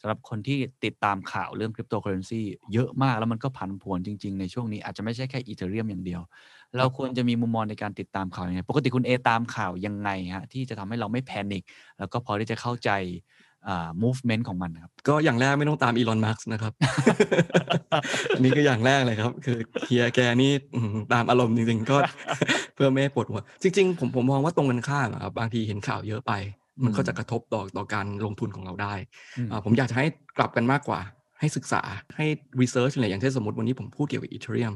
[0.00, 2.42] สำหรับคนที่ติดตามข่าวเรื่องคริปโตเคอเรนซี
[2.72, 6.20] เยอะมากแล้วมันก็ผันผวนจริง ๆ ในช่วงนี้อาจจะไม่ใช่แค่ Ethereum อย่างเดียว
[6.76, 11.62] เราควรจะมีมุมมองในการติดตามข่าวยังไง ปกติคุณเอตามข่าวยังไงฮะที่จะทำให้เราไม่ panic
[11.98, 13.35] แล้วก็พอที่จะเข้าใจอ่า
[14.02, 16.72] movement ของมันครับ ก็อย่างแรกไม่ต้องตามอีลอนมัสก์นะครับ
[18.36, 21.96] อันนี้ก็อย่างแรกเลยครับ คือเฮียแกนี่อื้อหือตามอารมณ์จริงๆ ก็
[22.74, 26.32] เพื่อไม่ให้ปวดหัว จริง ๆ ผมผมมองว่าตรงกันข้ามอะครับบางทีเห็นข่าวเยอะไป
[26.84, 28.94] มันก็จะกระทบต่อต่อการลงทุนของเราได้
[29.38, 30.06] อืมอ่าผมอยากจะให้
[30.38, 31.00] กลับกันมากกว่า
[31.40, 31.82] ให้ศึกษา
[32.16, 32.26] ให้
[32.60, 34.74] research อะไรอย่างเช่นสมมติวันนี้ผมพูดเกี่ยวกับ Ethereum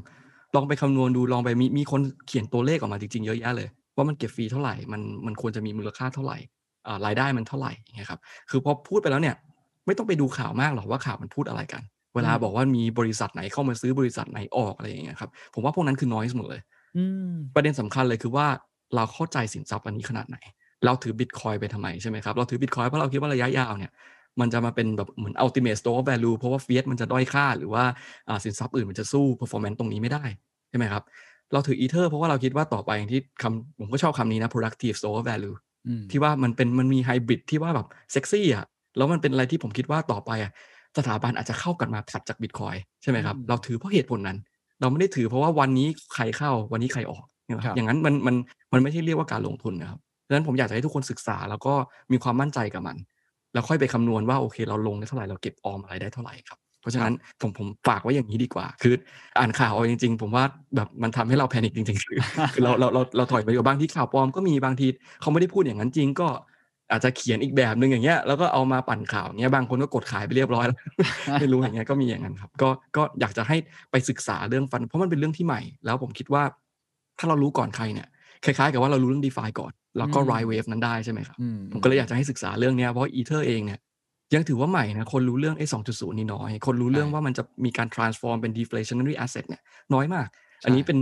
[0.55, 6.60] ลองไปคำนวณดูลองไปมีมีคนเขียนตัวเลขออกมาจริงๆเยอะแยะเลยว่ามันเก็บฟรีเท่าไหร่มันมันควรจะมีมูลค่าเท่าไหร่อ่า
[7.07, 8.21] รายได้มันเท่าไหร่อย่างเงี้ยครับ
[8.51, 9.35] คือพอพูดไปแล้วเนี่ย
[9.87, 11.83] ไม่ต้องไปดูข่าวมากหรอกว่าข่าวมันพูดอะไรกัน
[12.15, 16.61] เวลาอืมบอกว่ามีบริษัทไหนเข้ามาซื้อบริษัทไหนออกอะไรอย่างเงี้ยครับผมว่าพวกนั้นคือ noise หมดเลย
[16.97, 18.47] อืมประเด็นสำคัญเลยคือว่า
[18.95, 20.37] เราเข้าใจสินทรัพย์อันนี้ขนาดไหน
[20.85, 23.93] เราถือบิตคอยไปทำไมใช่ไหมครับเราถือบิตคอยเพราะเราคิดว่าระยะยาวเนี่ย
[24.41, 27.85] มันจะมาเป็นแบบเหมือน ultimate store of value เพราะว่า fiat มันจะด้อยค่า หรือว่า
[28.29, 30.25] อ่าสินทรัพย์อื่นมันจะสู้ performance ตรงนี้ไม่ได้
[30.71, 31.03] ใช่ไหมครับ
[31.53, 35.70] เราถืออีเทอร์เพราะว่าเราคิดว่าต่อไปอย่างที่คำผมก็ชอบคำนี้นะ productive store of value อืม
[36.11, 38.67] ที่ว่ามันเป็นมันมีไฮบริดที่ว่าแบบเซ็กซี่อะ
[38.97, 40.53] แล้วมันเป็นอะไรที่ผมคิดว่าต่อไปอะ
[40.99, 44.39] สถาบันอาจจะเข้ากันมาถัดจากบิตคอยใช่ไหมครับอืมเราถือเพราะเหตุผลนั้น
[44.81, 47.25] เราไม่ได้ถือเพราะว่าวันนี้ใครเข้าวันนี้ใครออก
[47.57, 48.35] นะคครัรับบอย่างนั้นมันมัน
[48.73, 51.75] มันไม่ใช่เรียกว่าการลงทุนนะครับดังนั้นผมอยากจะให้ทุกคนศึกษา แล้วก็
[52.13, 52.97] มีความมั่นใจกับมัน
[53.53, 58.95] แล้วค่อยไปคำนวณว่าโอเค เราลงได้เท่าไหร่เราเก็บออมอะไรได้เท่าไหร่ครับ เพราะฉะนั้นผมผมฝากไว้อย่างนี้ดีกว่า คือ
[59.39, 60.45] อ่านข่าวเอาจริง ๆ ผมว่า
[60.77, 62.19] แบบมันทำให้เราแพนิคจริงๆคือ
[62.55, 64.87] คือเราเราเราเราถอยไปกับบางที่ข่าวปลอมก็มีบางที
[65.21, 66.29] เขาไม่ได้พูดอย่างนั้นจริงก็
[66.91, 70.79] อาจจะเขียนอีกแบบหนึ่งอย่างเงี้ยแล้วก็เอามาปั่นข่าวเงี้ยบางคนก็กดขายไปเรียบร้อยแล้ว
[71.41, 73.57] ไม่รู้อย่างเงี้ยก็มีอย่างนั้นครับก็ก็อยากจะให้
[73.91, 76.43] ไปศึกษาเรื่องฟัน เพราะมันเป็นเรื่องที่ใหม่ แล้วผมคิดว่า
[77.19, 78.09] ถ้าเรารู้ก่อนใครเนี่ย
[78.45, 83.81] คล้ายๆกับว่าเรารู้เรื่อง DeFi ก่อน แล้วก็อืม ride wave นั้นได้ใช่ไหมครับอืมผมก็เลยอยากจะให้ศึกษาเรื่องเนี้ยเพราะอีเทอร์เองเนี่ย
[84.35, 89.63] ยังถือว่าใหม่นะ คนรู้เรื่องไอ้สองจุดศูนย์นี่น้อย คนรู้เรื่องว่ามันจะมีการ transform เป็น deflationary asset เนี่ย
[89.95, 90.29] น้อยมาก
[90.65, 90.99] อันนี้เป็น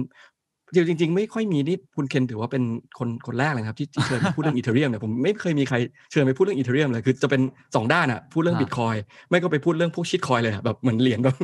[0.75, 2.63] จริง ๆ ไม่ค่อยมีนี่คุณเคนถือว่าเป็น
[2.99, 5.77] คนคนแรกเลยครับ ที่ที่เชิญไปพูดเรื่องอีเทเรียมเนี่ยผมไม่เคยมีใคร
[6.13, 7.43] เชิญไปพูดเรื่องอีเทเรียมเลยคือจะเป็น
[7.75, 8.95] สองด้านอะพูดเรื่องอ่าบิตคอย
[9.31, 11.35] ไม่ก็ไปพูดเรื่องพวกชิตคอยเลยอะแบบเหมือนเหรียญแบบ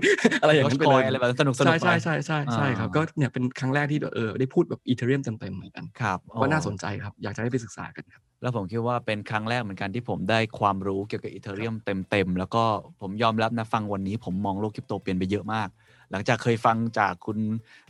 [0.40, 11.74] อะไรอย่างนั้นไปคเลอยยอะไรแบบสนุกสนุกใช่ใช่ใช่ใช่ใช่ครับอ่าก็เนี่ยเป็นครั้งแรกที่เออได้พูดแบบอีเทเรียมเต็มๆเหมือนกันครับก็น่าสนโอ้ใจครับอยากจะให้ไปศึกษากันครับแล้วผมคิดว่าเป็นครั้งแรกเหมือนกันที่ผมได้ความรู้เกี่ยวกับอีเทเรียม
[12.10, 12.64] เต็มๆแล้วก็
[13.00, 15.68] ผมยอมรับนะฟังวันนี้ผมมองโลกคริปโตเปลี่ยนไปเยอะมาก
[16.10, 17.38] หลังจากเคยฟังจากคุณ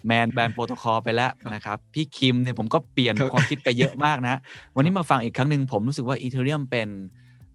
[0.07, 4.37] แมน Band Protocol ไปแล้วนะครับ พี่คิมเนี่ยผมก็เปลี่ยนครับความคิดไปเยอะมากนะ
[4.77, 6.89] วันนี้มาฟังอีกครั้งหนึ่งผมรู้สึกว่า Ethereum เป็น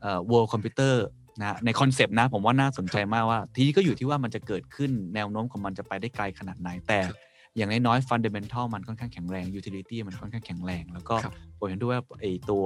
[0.02, 0.96] เอ่อ world computer
[1.40, 7.18] นะในคอนเซปต์นะผมว่าน่าสนใจมากว่า ทีนี้ก็อยู่ที่ว่ามันจะเกิดขึ้นแนวโน้มของมันจะไปได้ไกลขนาดไหนแต่ครับ
[7.58, 12.66] อย่างน้อยๆ fundamental มันค่อนข้างแข็งแรง utility มันค่อนข้างแข็งแรง แล้วก็ครับผมเห็นด้วยว่าไอตัว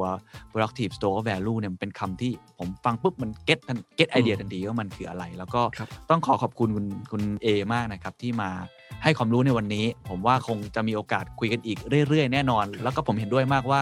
[0.51, 8.49] productive store value เนี่ยมันเป็นคำที่ผมฟังปุ๊บมัน get ทัน get ไอเดียทันทีว่ามันคืออะไร แล้วก็ครับต้องขอขอบคุณคุณคุณเอมากนะครับ ที่มา
[9.03, 11.77] ให้ความรู้ในวันนี้ ผมว่าคงจะมีโอกาสคุยกันอีก
[12.07, 13.81] เรื่อยๆ แน่นอน แล้วก็ผมเห็นด้วยมากว่า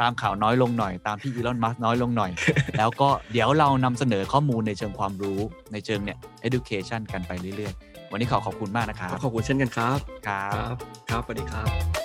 [0.00, 2.30] ตามข่าวน้อยลงหน่อยตามพี่อีลอนมัสน้อยลงหน่อย
[2.78, 5.40] แล้วก็เดี๋ยวเรานำเสนอข้อมูลในเชิงความรู้
[5.72, 6.18] ในเชิงเนี่ย
[6.48, 9.98] education กันไปเรื่อยๆ วันนี้ขอขอบคุณมากนะครับขอบคุณเช่นกันครับ
[10.28, 10.74] ครับ
[11.10, 12.03] ครับสวัสดีครับ